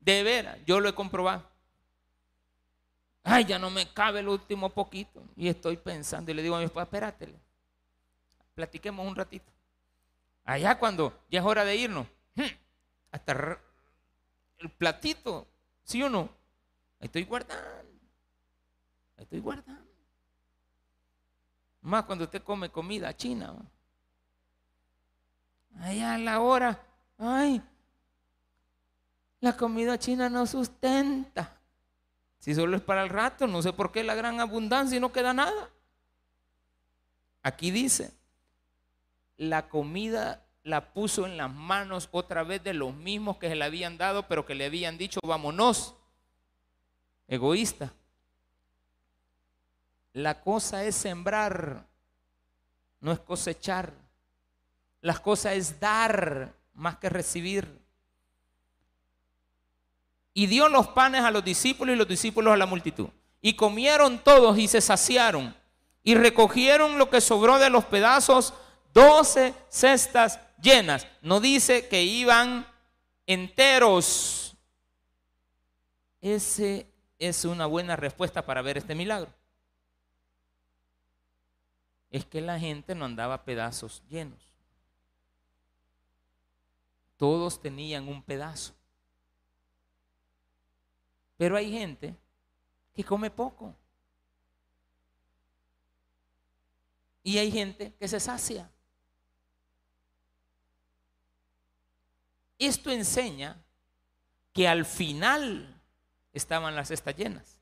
De 0.00 0.24
veras, 0.24 0.58
yo 0.66 0.80
lo 0.80 0.88
he 0.88 0.94
comprobado. 0.96 1.48
Ay, 3.24 3.46
ya 3.46 3.58
no 3.58 3.70
me 3.70 3.90
cabe 3.92 4.20
el 4.20 4.28
último 4.28 4.68
poquito. 4.68 5.24
Y 5.34 5.48
estoy 5.48 5.78
pensando 5.78 6.30
y 6.30 6.34
le 6.34 6.42
digo 6.42 6.54
a 6.54 6.58
mi 6.58 6.66
esposa, 6.66 6.84
espérate, 6.84 7.34
platiquemos 8.54 9.06
un 9.06 9.16
ratito. 9.16 9.50
Allá 10.44 10.78
cuando 10.78 11.24
ya 11.30 11.40
es 11.40 11.46
hora 11.46 11.64
de 11.64 11.74
irnos, 11.74 12.06
hasta 13.10 13.58
el 14.58 14.70
platito, 14.70 15.48
¿sí 15.82 16.02
o 16.02 16.10
no? 16.10 16.28
estoy 17.00 17.24
guardando. 17.24 17.92
estoy 19.16 19.40
guardando. 19.40 19.90
Más 21.80 22.04
cuando 22.04 22.24
usted 22.24 22.42
come 22.42 22.70
comida 22.70 23.14
china 23.16 23.56
allá 25.80 26.14
a 26.14 26.18
la 26.18 26.40
hora, 26.40 26.80
ay, 27.18 27.62
la 29.40 29.56
comida 29.56 29.98
china 29.98 30.28
no 30.28 30.46
sustenta. 30.46 31.60
Si 32.44 32.54
solo 32.54 32.76
es 32.76 32.82
para 32.82 33.02
el 33.02 33.08
rato, 33.08 33.46
no 33.46 33.62
sé 33.62 33.72
por 33.72 33.90
qué 33.90 34.04
la 34.04 34.14
gran 34.14 34.38
abundancia 34.38 34.98
y 34.98 35.00
no 35.00 35.12
queda 35.12 35.32
nada. 35.32 35.70
Aquí 37.42 37.70
dice, 37.70 38.12
la 39.38 39.70
comida 39.70 40.44
la 40.62 40.92
puso 40.92 41.24
en 41.24 41.38
las 41.38 41.50
manos 41.50 42.10
otra 42.12 42.42
vez 42.42 42.62
de 42.62 42.74
los 42.74 42.94
mismos 42.94 43.38
que 43.38 43.48
se 43.48 43.54
le 43.54 43.64
habían 43.64 43.96
dado, 43.96 44.28
pero 44.28 44.44
que 44.44 44.54
le 44.54 44.66
habían 44.66 44.98
dicho, 44.98 45.20
vámonos. 45.24 45.94
Egoísta. 47.28 47.94
La 50.12 50.42
cosa 50.42 50.84
es 50.84 50.96
sembrar, 50.96 51.86
no 53.00 53.12
es 53.12 53.20
cosechar. 53.20 53.94
La 55.00 55.16
cosa 55.16 55.54
es 55.54 55.80
dar 55.80 56.54
más 56.74 56.98
que 56.98 57.08
recibir. 57.08 57.83
Y 60.34 60.46
dio 60.46 60.68
los 60.68 60.88
panes 60.88 61.22
a 61.22 61.30
los 61.30 61.44
discípulos 61.44 61.94
y 61.94 61.98
los 61.98 62.08
discípulos 62.08 62.52
a 62.52 62.56
la 62.56 62.66
multitud. 62.66 63.08
Y 63.40 63.54
comieron 63.54 64.18
todos 64.18 64.58
y 64.58 64.68
se 64.68 64.80
saciaron. 64.80 65.54
Y 66.02 66.16
recogieron 66.16 66.98
lo 66.98 67.08
que 67.08 67.20
sobró 67.20 67.58
de 67.58 67.70
los 67.70 67.84
pedazos, 67.84 68.52
doce 68.92 69.54
cestas 69.68 70.40
llenas. 70.60 71.06
No 71.22 71.40
dice 71.40 71.88
que 71.88 72.02
iban 72.02 72.66
enteros. 73.26 74.56
Ese 76.20 76.86
es 77.18 77.44
una 77.44 77.66
buena 77.66 77.96
respuesta 77.96 78.44
para 78.44 78.62
ver 78.62 78.78
este 78.78 78.94
milagro. 78.94 79.32
Es 82.10 82.24
que 82.24 82.40
la 82.40 82.58
gente 82.58 82.94
no 82.94 83.04
andaba 83.04 83.44
pedazos 83.44 84.02
llenos. 84.08 84.40
Todos 87.16 87.60
tenían 87.60 88.08
un 88.08 88.22
pedazo. 88.22 88.74
Pero 91.36 91.56
hay 91.56 91.70
gente 91.70 92.14
que 92.94 93.04
come 93.04 93.30
poco. 93.30 93.74
Y 97.22 97.38
hay 97.38 97.50
gente 97.50 97.94
que 97.94 98.06
se 98.06 98.20
sacia. 98.20 98.70
Esto 102.58 102.90
enseña 102.90 103.56
que 104.52 104.68
al 104.68 104.84
final 104.84 105.80
estaban 106.32 106.76
las 106.76 106.88
cestas 106.88 107.16
llenas. 107.16 107.60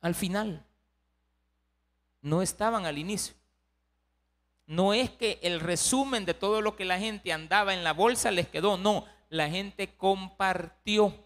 Al 0.00 0.14
final. 0.14 0.64
No 2.20 2.42
estaban 2.42 2.86
al 2.86 2.98
inicio. 2.98 3.34
No 4.66 4.92
es 4.92 5.10
que 5.10 5.38
el 5.42 5.60
resumen 5.60 6.24
de 6.24 6.34
todo 6.34 6.60
lo 6.60 6.76
que 6.76 6.84
la 6.84 6.98
gente 6.98 7.32
andaba 7.32 7.72
en 7.72 7.84
la 7.84 7.92
bolsa 7.92 8.32
les 8.32 8.48
quedó, 8.48 8.76
no, 8.76 9.06
la 9.28 9.48
gente 9.48 9.96
compartió. 9.96 11.25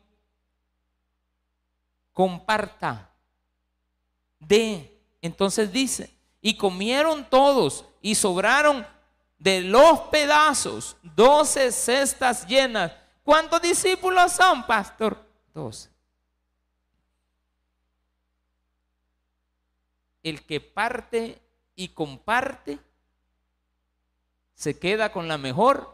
Comparta. 2.20 3.10
De. 4.38 4.94
Entonces 5.22 5.72
dice, 5.72 6.14
y 6.42 6.54
comieron 6.54 7.24
todos 7.24 7.86
y 8.02 8.14
sobraron 8.14 8.86
de 9.38 9.62
los 9.62 10.00
pedazos, 10.10 10.98
doce 11.02 11.72
cestas 11.72 12.46
llenas. 12.46 12.92
¿Cuántos 13.22 13.62
discípulos 13.62 14.32
son, 14.32 14.66
pastor? 14.66 15.16
Doce. 15.54 15.88
El 20.22 20.44
que 20.44 20.60
parte 20.60 21.40
y 21.74 21.88
comparte 21.88 22.78
se 24.52 24.78
queda 24.78 25.10
con 25.10 25.26
la 25.26 25.38
mejor 25.38 25.90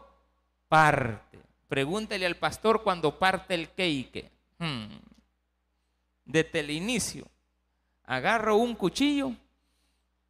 parte. 0.67 1.39
Pregúntele 1.69 2.25
al 2.25 2.35
pastor 2.35 2.83
cuando 2.83 3.17
parte 3.17 3.53
el 3.53 3.73
cake. 3.73 4.29
Hmm. 4.57 5.16
Desde 6.27 6.59
el 6.59 6.71
inicio, 6.71 7.25
agarro 8.03 8.57
un 8.57 8.75
cuchillo 8.75 9.31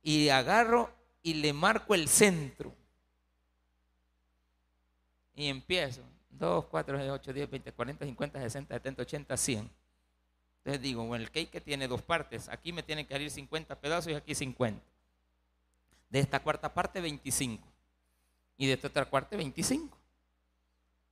y 0.03 0.29
agarro 0.29 0.93
y 1.23 1.33
le 1.33 1.51
marco 1.53 1.95
el 1.95 2.07
centro. 2.07 2.71
Y 5.35 5.47
empiezo. 5.47 6.03
2, 6.29 6.65
4, 6.65 7.13
8, 7.13 7.33
10, 7.33 7.49
20, 7.49 7.71
40, 7.71 8.05
50, 8.05 8.39
60, 8.39 8.75
70, 8.75 9.01
80, 9.01 9.37
100. 9.37 9.69
Entonces 10.59 10.81
digo, 10.81 11.03
bueno, 11.05 11.23
el 11.23 11.31
cake 11.31 11.61
tiene 11.61 11.87
dos 11.87 12.03
partes. 12.03 12.47
Aquí 12.49 12.71
me 12.71 12.83
tienen 12.83 13.07
que 13.07 13.15
salir 13.15 13.31
50 13.31 13.79
pedazos 13.79 14.11
y 14.11 14.15
aquí 14.15 14.35
50. 14.35 14.79
De 16.09 16.19
esta 16.19 16.39
cuarta 16.41 16.71
parte, 16.71 17.01
25. 17.01 17.67
Y 18.57 18.67
de 18.67 18.73
esta 18.73 18.87
otra 18.87 19.09
parte, 19.09 19.35
25. 19.35 19.97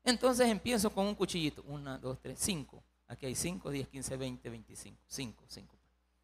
Entonces 0.04 0.48
empiezo 0.48 0.92
con 0.92 1.08
un 1.08 1.16
cuchillito. 1.16 1.64
1, 1.68 1.98
2, 1.98 2.20
3, 2.22 2.40
5. 2.40 2.84
Aquí 3.08 3.28
hay 3.28 3.36
5, 3.36 3.70
10, 3.70 3.88
15, 3.88 4.18
20, 4.18 4.50
25. 4.50 5.02
5, 5.08 5.44
5. 5.48 5.76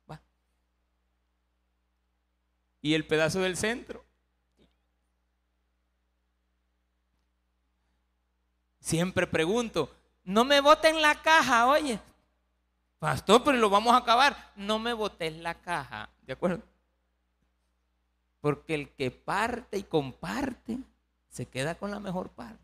Va. 0.09 0.21
Y 2.81 2.93
el 2.93 3.05
pedazo 3.05 3.39
del 3.39 3.55
centro. 3.55 4.03
Siempre 8.79 9.27
pregunto, 9.27 9.95
no 10.23 10.43
me 10.43 10.59
boten 10.59 11.01
la 11.01 11.21
caja, 11.21 11.67
oye. 11.67 11.99
Pastor, 12.97 13.43
pero 13.43 13.57
lo 13.57 13.69
vamos 13.69 13.93
a 13.93 13.97
acabar. 13.97 14.51
No 14.55 14.79
me 14.79 14.93
botes 14.93 15.35
la 15.37 15.59
caja, 15.61 16.09
¿de 16.23 16.33
acuerdo? 16.33 16.63
Porque 18.41 18.73
el 18.73 18.89
que 18.89 19.11
parte 19.11 19.77
y 19.77 19.83
comparte 19.83 20.79
se 21.29 21.45
queda 21.45 21.75
con 21.75 21.91
la 21.91 21.99
mejor 21.99 22.29
parte. 22.29 22.59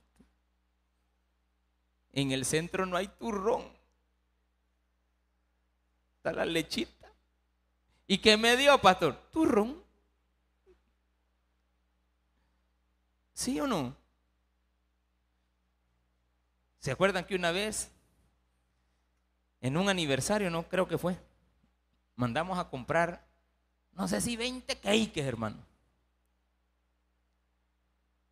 En 2.14 2.32
el 2.32 2.46
centro 2.46 2.88
no 2.88 2.98
hay 2.98 3.08
turrón. 3.08 3.77
La 6.32 6.46
lechita. 6.46 7.12
¿Y 8.08 8.20
qué 8.20 8.38
me 8.38 8.56
dio, 8.56 8.78
pastor? 8.80 9.16
Turrón. 9.32 9.84
¿Sí 13.34 13.60
o 13.60 13.68
no? 13.68 13.96
¿Se 16.80 16.92
acuerdan 16.92 17.26
que 17.26 17.36
una 17.36 17.52
vez, 17.52 17.92
en 19.62 19.78
un 19.78 19.90
aniversario, 19.90 20.50
no 20.50 20.68
creo 20.70 20.88
que 20.88 20.98
fue, 20.98 21.18
mandamos 22.16 22.58
a 22.58 22.70
comprar, 22.70 23.28
no 23.92 24.08
sé 24.08 24.22
si 24.22 24.38
20 24.38 24.80
cakes, 24.80 25.22
hermano? 25.22 25.58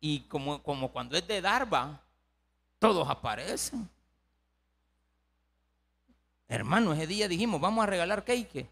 Y 0.00 0.20
como, 0.20 0.62
como 0.62 0.90
cuando 0.90 1.16
es 1.16 1.26
de 1.26 1.40
Darba, 1.40 2.00
todos 2.78 3.08
aparecen. 3.08 3.88
Hermano, 6.48 6.92
ese 6.92 7.06
día 7.06 7.28
dijimos, 7.28 7.60
vamos 7.60 7.82
a 7.82 7.86
regalar 7.86 8.24
cake. 8.24 8.68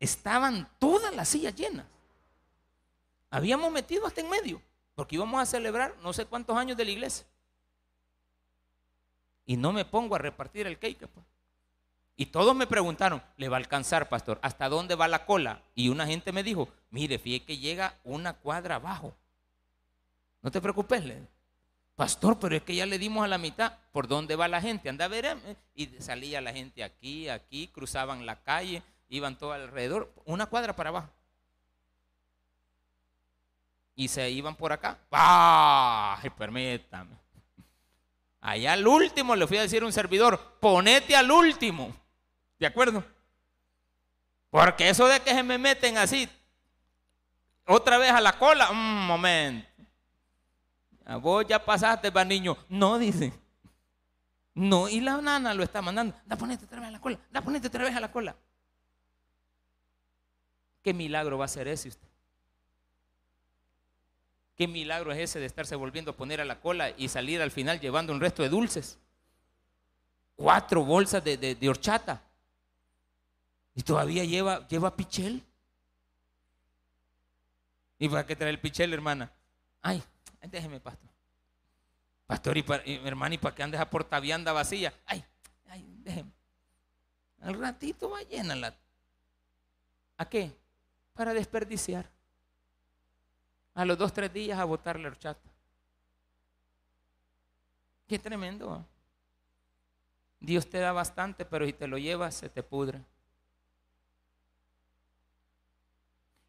Estaban 0.00 0.68
todas 0.78 1.14
las 1.14 1.28
sillas 1.28 1.54
llenas. 1.54 1.86
Habíamos 3.30 3.70
metido 3.72 4.06
hasta 4.06 4.20
en 4.20 4.30
medio, 4.30 4.62
porque 4.94 5.16
íbamos 5.16 5.40
a 5.40 5.46
celebrar 5.46 5.94
no 6.02 6.12
sé 6.12 6.24
cuántos 6.24 6.56
años 6.56 6.76
de 6.76 6.84
la 6.84 6.90
iglesia. 6.90 7.26
Y 9.46 9.56
no 9.56 9.72
me 9.72 9.84
pongo 9.84 10.14
a 10.14 10.18
repartir 10.18 10.66
el 10.66 10.78
cake. 10.78 11.06
Pues. 11.08 11.26
Y 12.16 12.26
todos 12.26 12.54
me 12.54 12.66
preguntaron, 12.66 13.22
¿le 13.36 13.48
va 13.48 13.56
a 13.56 13.58
alcanzar, 13.58 14.08
pastor? 14.08 14.38
¿Hasta 14.40 14.68
dónde 14.68 14.94
va 14.94 15.08
la 15.08 15.26
cola? 15.26 15.62
Y 15.74 15.88
una 15.88 16.06
gente 16.06 16.32
me 16.32 16.42
dijo, 16.42 16.68
mire, 16.90 17.18
fíjate 17.18 17.44
que 17.44 17.58
llega 17.58 17.98
una 18.04 18.34
cuadra 18.34 18.76
abajo. 18.76 19.14
No 20.40 20.50
te 20.50 20.60
preocupes, 20.60 21.04
pastor, 21.94 22.38
pero 22.38 22.56
es 22.56 22.62
que 22.62 22.74
ya 22.74 22.86
le 22.86 22.98
dimos 22.98 23.24
a 23.24 23.28
la 23.28 23.38
mitad. 23.38 23.72
¿Por 23.92 24.08
dónde 24.08 24.36
va 24.36 24.48
la 24.48 24.60
gente? 24.60 24.88
Anda 24.88 25.06
a 25.06 25.08
ver. 25.08 25.26
Eh". 25.26 25.56
Y 25.74 25.86
salía 26.00 26.40
la 26.40 26.52
gente 26.52 26.82
aquí, 26.84 27.28
aquí, 27.28 27.68
cruzaban 27.68 28.26
la 28.26 28.42
calle, 28.42 28.82
iban 29.08 29.38
todo 29.38 29.52
alrededor, 29.52 30.12
una 30.24 30.46
cuadra 30.46 30.74
para 30.74 30.90
abajo. 30.90 31.10
Y 33.96 34.08
se 34.08 34.28
iban 34.30 34.56
por 34.56 34.72
acá. 34.72 34.98
¡Ay, 35.10 36.30
permítame! 36.30 37.16
Allá 38.40 38.74
al 38.74 38.86
último 38.86 39.34
le 39.36 39.46
fui 39.46 39.56
a 39.56 39.62
decir 39.62 39.82
a 39.82 39.86
un 39.86 39.92
servidor, 39.92 40.58
ponete 40.60 41.16
al 41.16 41.30
último. 41.30 41.94
¿De 42.58 42.66
acuerdo? 42.66 43.04
Porque 44.50 44.88
eso 44.88 45.06
de 45.06 45.20
que 45.20 45.30
se 45.30 45.42
me 45.42 45.58
meten 45.58 45.96
así, 45.96 46.28
otra 47.66 47.98
vez 47.98 48.10
a 48.10 48.20
la 48.20 48.38
cola, 48.38 48.70
un 48.70 49.06
momento. 49.06 49.73
Vos 51.20 51.46
ya 51.46 51.64
pasaste, 51.64 52.10
va 52.10 52.24
niño. 52.24 52.56
No, 52.68 52.98
dice. 52.98 53.32
No, 54.54 54.88
y 54.88 55.00
la 55.00 55.20
nana 55.20 55.52
lo 55.52 55.62
está 55.62 55.82
mandando. 55.82 56.16
Da 56.24 56.36
ponete 56.36 56.64
otra 56.64 56.80
vez 56.80 56.88
a 56.88 56.92
la 56.92 57.00
cola. 57.00 57.18
Da 57.30 57.42
ponete 57.42 57.66
otra 57.66 57.84
vez 57.84 57.94
a 57.94 58.00
la 58.00 58.10
cola. 58.10 58.36
¿Qué 60.82 60.94
milagro 60.94 61.38
va 61.38 61.46
a 61.46 61.48
ser 61.48 61.66
ese 61.66 61.88
usted? 61.88 62.08
¿Qué 64.54 64.68
milagro 64.68 65.12
es 65.12 65.18
ese 65.18 65.40
de 65.40 65.46
estarse 65.46 65.74
volviendo 65.74 66.12
a 66.12 66.16
poner 66.16 66.40
a 66.40 66.44
la 66.44 66.60
cola 66.60 66.90
y 66.90 67.08
salir 67.08 67.42
al 67.42 67.50
final 67.50 67.80
llevando 67.80 68.12
un 68.12 68.20
resto 68.20 68.42
de 68.42 68.48
dulces? 68.48 68.98
Cuatro 70.36 70.84
bolsas 70.84 71.24
de, 71.24 71.68
horchata. 71.68 72.22
Y 73.74 73.82
todavía 73.82 74.24
lleva, 74.24 74.66
lleva 74.68 74.94
pichel. 74.94 75.42
¿Y 77.98 78.08
para 78.08 78.24
qué 78.24 78.36
trae 78.36 78.50
el 78.50 78.60
pichel, 78.60 78.92
hermana? 78.92 79.32
Ay, 79.82 80.02
déjeme, 80.50 80.80
pastor. 80.80 81.10
Pastor, 82.26 82.56
y, 82.56 82.62
para, 82.62 82.82
hermana, 82.84 83.34
¿y 83.34 83.38
para 83.38 83.54
qué 83.54 83.62
andes 83.62 83.80
a 83.80 83.90
porta 83.90 84.18
vianda 84.20 84.52
vacía? 84.52 84.94
Ay, 85.06 85.24
ay, 85.68 85.86
déjeme. 85.98 86.32
Al 87.40 87.58
ratito 87.58 88.10
va 88.10 88.22
llena 88.22 88.54
la. 88.54 88.74
¿A 90.16 90.28
qué? 90.28 90.56
Para 91.12 91.34
desperdiciar. 91.34 92.10
A 93.74 93.84
los 93.84 93.98
dos, 93.98 94.12
tres 94.12 94.32
días 94.32 94.58
a 94.58 94.64
botar 94.64 94.98
la 94.98 95.08
horchata. 95.08 95.50
Qué 98.06 98.18
tremendo. 98.18 98.86
Dios 100.40 100.68
te 100.68 100.78
da 100.78 100.92
bastante, 100.92 101.44
pero 101.44 101.66
si 101.66 101.72
te 101.72 101.86
lo 101.86 101.98
llevas, 101.98 102.34
se 102.34 102.48
te 102.48 102.62
pudre. 102.62 103.02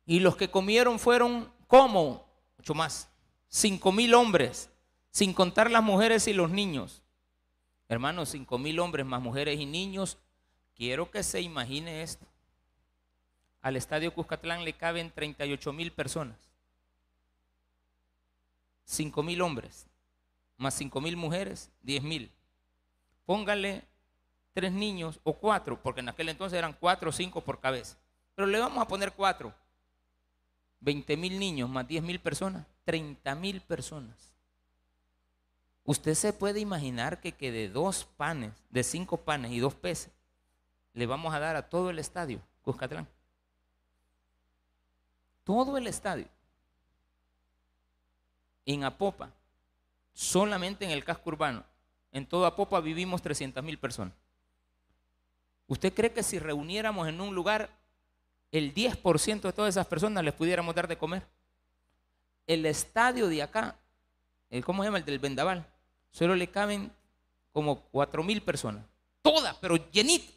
Y 0.05 0.19
los 0.19 0.35
que 0.35 0.51
comieron 0.51 0.99
fueron, 0.99 1.51
¿cómo? 1.67 2.25
Mucho 2.57 2.73
más. 2.73 3.09
Cinco 3.58 3.93
mil 3.93 4.14
hombres, 4.16 4.70
sin 5.12 5.32
contar 5.32 5.72
las 5.72 5.82
mujeres 5.82 6.28
y 6.28 6.34
los 6.34 6.51
niños. 6.51 7.01
Hermanos, 7.88 8.28
cinco 8.28 8.58
mil 8.58 8.78
hombres 8.82 9.06
más 9.06 9.22
mujeres 9.22 9.58
y 9.58 9.66
niños. 9.66 10.18
Quiero 10.76 11.10
que 11.10 11.24
se 11.24 11.39
imagine 11.39 12.01
esto. 12.01 12.26
Al 13.62 13.78
estadio 13.78 14.14
Cuscatlán 14.14 14.66
le 14.66 14.74
caben 14.74 15.10
38 15.10 15.72
mil 15.72 15.93
personas. 15.93 16.36
5 18.84 19.24
mil 19.24 19.41
hombres, 19.41 19.88
más 20.58 20.74
5 20.74 20.99
mil 20.99 21.16
mujeres, 21.16 21.72
10 21.84 22.03
mil. 22.03 22.32
Póngale 23.26 23.86
tres 24.53 24.74
niños 24.74 25.22
o 25.24 25.32
cuatro, 25.32 25.82
porque 25.82 26.01
en 26.01 26.10
aquel 26.10 26.28
entonces 26.28 26.58
eran 26.58 26.74
cuatro 26.74 27.10
o 27.10 27.14
cinco 27.14 27.39
por 27.39 27.62
cabeza. 27.62 27.95
Pero 28.36 28.47
le 28.47 28.60
vamos 28.60 28.84
a 28.84 28.88
poner 28.89 29.14
cuatro. 29.14 29.53
20 30.82 31.16
mil 31.16 31.39
niños 31.39 31.70
más 31.70 31.88
10 31.88 32.03
mil 32.03 32.20
personas, 32.20 32.66
30 32.86 33.36
mil 33.36 33.61
personas. 33.61 34.33
Usted 35.83 36.15
se 36.15 36.33
puede 36.33 36.59
imaginar 36.59 37.19
que, 37.19 37.51
de 37.51 37.69
dos 37.69 38.05
panes, 38.17 38.53
de 38.69 38.83
cinco 38.83 39.17
panes 39.17 39.51
y 39.51 39.59
dos 39.59 39.75
peces, 39.75 40.11
le 40.93 41.05
vamos 41.05 41.33
a 41.33 41.39
dar 41.39 41.55
a 41.55 41.69
todo 41.69 41.89
el 41.89 41.99
estadio, 41.99 42.41
Cuscatlán. 42.63 43.07
Todo 45.43 45.77
el 45.77 45.86
estadio 45.86 46.27
en 48.65 48.83
Apopa, 48.83 49.29
solamente 50.13 50.86
en 50.86 50.91
el 50.91 51.03
casco 51.03 51.29
urbano, 51.29 51.63
en 52.11 52.25
toda 52.25 52.47
Apopa 52.47 52.79
vivimos 52.79 53.21
300 53.21 53.63
mil 53.63 53.77
personas. 53.77 54.13
¿Usted 55.67 55.93
cree 55.93 56.11
que 56.11 56.23
si 56.23 56.39
reuniéramos 56.39 57.07
en 57.07 57.21
un 57.21 57.36
lugar 57.36 57.69
el 58.51 58.73
10% 58.73 59.41
de 59.41 59.53
todas 59.53 59.75
esas 59.75 59.86
personas 59.86 60.23
les 60.23 60.33
pudiéramos 60.33 60.73
dar 60.73 60.88
de 60.88 60.97
comer? 60.97 61.27
El 62.47 62.65
estadio 62.65 63.27
de 63.27 63.41
acá, 63.41 63.77
el, 64.49 64.63
¿cómo 64.63 64.83
se 64.83 64.87
llama? 64.87 64.99
El 64.99 65.05
del 65.05 65.19
Vendaval, 65.19 65.65
solo 66.11 66.35
le 66.35 66.47
caben 66.49 66.91
como 67.51 67.81
4 67.85 68.23
mil 68.23 68.41
personas. 68.41 68.85
Todas, 69.21 69.55
pero 69.55 69.77
llenito. 69.91 70.31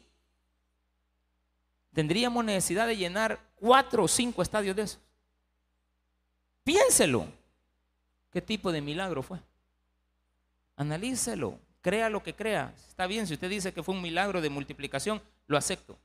Tendríamos 1.93 2.45
necesidad 2.45 2.87
de 2.87 2.97
llenar 2.97 3.39
cuatro 3.55 4.03
o 4.03 4.07
cinco 4.07 4.41
estadios 4.41 4.75
de 4.75 4.83
esos. 4.83 4.99
Piénselo. 6.63 7.27
¿Qué 8.31 8.41
tipo 8.41 8.71
de 8.71 8.81
milagro 8.81 9.23
fue? 9.23 9.39
Analícelo, 10.75 11.59
crea 11.81 12.09
lo 12.09 12.21
que 12.21 12.35
crea. 12.35 12.73
Está 12.87 13.07
bien, 13.07 13.27
si 13.27 13.33
usted 13.33 13.49
dice 13.49 13.73
que 13.73 13.83
fue 13.83 13.95
un 13.95 14.01
milagro 14.01 14.39
de 14.39 14.49
multiplicación, 14.49 15.21
lo 15.47 15.57
acepto. 15.57 15.97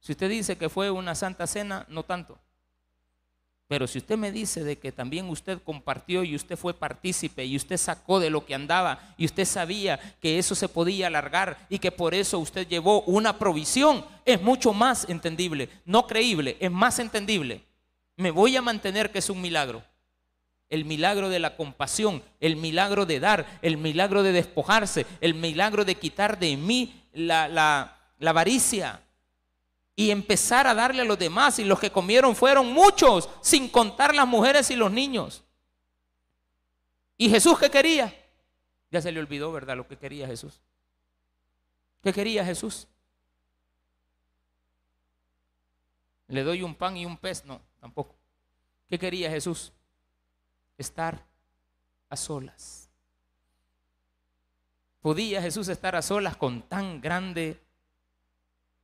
Si 0.00 0.12
usted 0.12 0.28
dice 0.28 0.58
que 0.58 0.68
fue 0.68 0.90
una 0.90 1.14
santa 1.14 1.46
cena, 1.46 1.86
no 1.88 2.04
tanto. 2.04 2.38
Pero 3.72 3.86
si 3.86 3.96
usted 3.96 4.18
me 4.18 4.30
dice 4.30 4.64
de 4.64 4.76
que 4.76 4.92
también 4.92 5.30
usted 5.30 5.58
compartió 5.62 6.24
y 6.24 6.36
usted 6.36 6.58
fue 6.58 6.74
partícipe 6.74 7.42
y 7.46 7.56
usted 7.56 7.78
sacó 7.78 8.20
de 8.20 8.28
lo 8.28 8.44
que 8.44 8.54
andaba 8.54 9.14
y 9.16 9.24
usted 9.24 9.46
sabía 9.46 9.98
que 10.20 10.38
eso 10.38 10.54
se 10.54 10.68
podía 10.68 11.06
alargar 11.06 11.56
y 11.70 11.78
que 11.78 11.90
por 11.90 12.12
eso 12.12 12.38
usted 12.38 12.68
llevó 12.68 13.00
una 13.04 13.38
provisión, 13.38 14.04
es 14.26 14.42
mucho 14.42 14.74
más 14.74 15.08
entendible, 15.08 15.70
no 15.86 16.06
creíble, 16.06 16.58
es 16.60 16.70
más 16.70 16.98
entendible. 16.98 17.62
Me 18.18 18.30
voy 18.30 18.58
a 18.58 18.60
mantener 18.60 19.10
que 19.10 19.20
es 19.20 19.30
un 19.30 19.40
milagro 19.40 19.82
el 20.68 20.84
milagro 20.84 21.30
de 21.30 21.38
la 21.38 21.56
compasión, 21.56 22.22
el 22.40 22.56
milagro 22.56 23.06
de 23.06 23.20
dar, 23.20 23.58
el 23.62 23.78
milagro 23.78 24.22
de 24.22 24.32
despojarse, 24.32 25.06
el 25.22 25.32
milagro 25.32 25.86
de 25.86 25.94
quitar 25.94 26.38
de 26.38 26.58
mí 26.58 27.06
la, 27.14 27.48
la, 27.48 27.96
la 28.18 28.30
avaricia 28.30 29.01
y 29.94 30.10
empezar 30.10 30.66
a 30.66 30.74
darle 30.74 31.02
a 31.02 31.04
los 31.04 31.18
demás. 31.18 31.58
Y 31.58 31.64
los 31.64 31.78
que 31.78 31.90
comieron 31.90 32.34
fueron 32.34 32.72
muchos, 32.72 33.28
sin 33.40 33.68
contar 33.68 34.14
las 34.14 34.26
mujeres 34.26 34.70
y 34.70 34.76
los 34.76 34.90
niños. 34.90 35.44
¿Y 37.16 37.28
Jesús 37.28 37.58
qué 37.58 37.70
quería? 37.70 38.14
Ya 38.90 39.00
se 39.00 39.12
le 39.12 39.20
olvidó, 39.20 39.52
¿verdad? 39.52 39.76
Lo 39.76 39.86
que 39.86 39.96
quería 39.96 40.26
Jesús. 40.26 40.60
¿Qué 42.02 42.12
quería 42.12 42.44
Jesús? 42.44 42.88
Le 46.28 46.42
doy 46.42 46.62
un 46.62 46.74
pan 46.74 46.96
y 46.96 47.06
un 47.06 47.16
pez. 47.16 47.44
No, 47.44 47.60
tampoco. 47.80 48.16
¿Qué 48.88 48.98
quería 48.98 49.30
Jesús? 49.30 49.72
estar 50.82 51.24
a 52.08 52.16
solas. 52.16 52.90
¿Podía 55.00 55.42
Jesús 55.42 55.68
estar 55.68 55.96
a 55.96 56.02
solas 56.02 56.36
con 56.36 56.62
tan 56.62 57.00
grande 57.00 57.61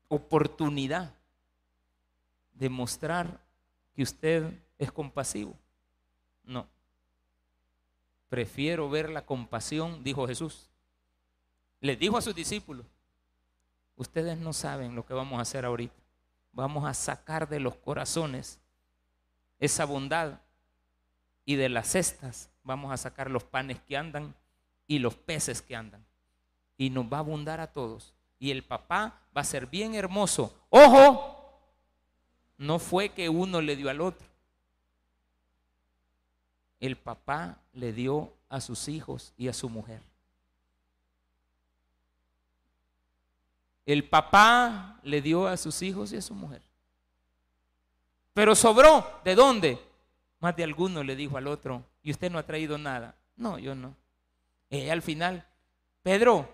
oportunidad 0.09 1.14
de 2.52 2.68
mostrar 2.68 3.40
que 3.94 4.02
usted 4.02 4.52
es 4.78 4.90
compasivo? 4.90 5.54
No. 6.44 6.66
Prefiero 8.28 8.90
ver 8.90 9.11
la 9.11 9.24
compasión, 9.24 10.02
dijo 10.02 10.26
Jesús. 10.26 10.68
Le 11.80 11.96
dijo 11.96 12.16
a 12.16 12.22
sus 12.22 12.34
discípulos, 12.34 12.84
ustedes 13.96 14.36
no 14.38 14.52
saben 14.52 14.94
lo 14.94 15.06
que 15.06 15.14
vamos 15.14 15.38
a 15.38 15.42
hacer 15.42 15.64
ahorita. 15.64 15.94
Vamos 16.52 16.84
a 16.84 16.94
sacar 16.94 17.48
de 17.48 17.61
los 17.61 17.76
corazones 17.76 18.59
esa 19.59 19.84
bondad 19.84 20.40
y 21.44 21.56
de 21.56 21.68
las 21.68 21.88
cestas 21.88 22.50
vamos 22.62 22.92
a 22.92 22.96
sacar 22.96 23.30
los 23.30 23.44
panes 23.44 23.80
que 23.80 23.96
andan 23.96 24.34
y 24.86 24.98
los 24.98 25.14
peces 25.14 25.62
que 25.62 25.74
andan. 25.74 26.04
Y 26.76 26.90
nos 26.90 27.06
va 27.06 27.18
a 27.18 27.20
abundar 27.20 27.61
a 27.61 27.72
todos. 27.72 28.14
Y 28.39 28.51
el 28.51 28.64
papá 28.64 29.20
va 29.36 29.41
a 29.41 29.45
ser 29.45 29.66
bien 29.66 29.95
hermoso. 29.95 30.55
Ojo, 30.70 31.61
no 32.57 32.78
fue 32.78 33.11
que 33.11 33.28
uno 33.28 33.61
le 33.61 33.76
dio 33.76 33.91
al 33.91 34.01
otro. 34.01 34.26
El 36.80 36.97
papá 36.97 37.59
le 37.72 37.93
dio 37.93 38.32
a 38.49 38.61
sus 38.61 38.89
hijos 38.89 39.32
y 39.36 39.49
a 39.49 39.53
su 39.53 39.68
mujer. 39.68 40.01
El 43.86 44.05
papá 44.09 45.01
le 45.03 45.22
dio 45.22 45.47
a 45.47 45.57
sus 45.57 45.80
hijos 45.82 46.12
y 46.12 46.16
a 46.16 46.22
su 46.22 46.34
mujer. 46.34 46.62
Pero 48.34 48.55
sobró. 48.55 49.20
¿De 49.24 49.34
dónde? 49.34 49.78
Más 50.41 50.55
de 50.55 50.62
alguno 50.62 51.03
le 51.03 51.16
dijo 51.16 51.36
al 51.36 51.49
otro, 51.49 51.84
¿y 52.03 52.11
usted 52.11 52.30
no 52.30 52.39
ha 52.39 52.45
traído 52.45 52.78
nada? 52.78 53.16
No, 53.34 53.59
yo 53.59 53.74
no. 53.74 53.97
Y 54.70 54.89
al 54.91 55.03
final, 55.03 55.47
Pedro, 56.03 56.49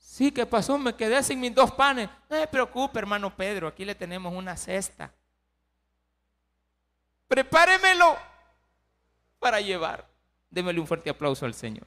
sí, 0.00 0.32
¿qué 0.32 0.44
pasó? 0.44 0.76
Me 0.78 0.94
quedé 0.94 1.22
sin 1.22 1.38
mis 1.38 1.54
dos 1.54 1.70
panes. 1.70 2.08
No 2.28 2.36
se 2.36 2.46
preocupe, 2.48 2.98
hermano 2.98 3.34
Pedro, 3.36 3.68
aquí 3.68 3.84
le 3.84 3.94
tenemos 3.94 4.34
una 4.34 4.56
cesta. 4.56 5.12
Prepáremelo 7.28 8.16
para 9.38 9.60
llevar. 9.60 10.08
Démele 10.50 10.80
un 10.80 10.86
fuerte 10.86 11.10
aplauso 11.10 11.46
al 11.46 11.54
Señor. 11.54 11.86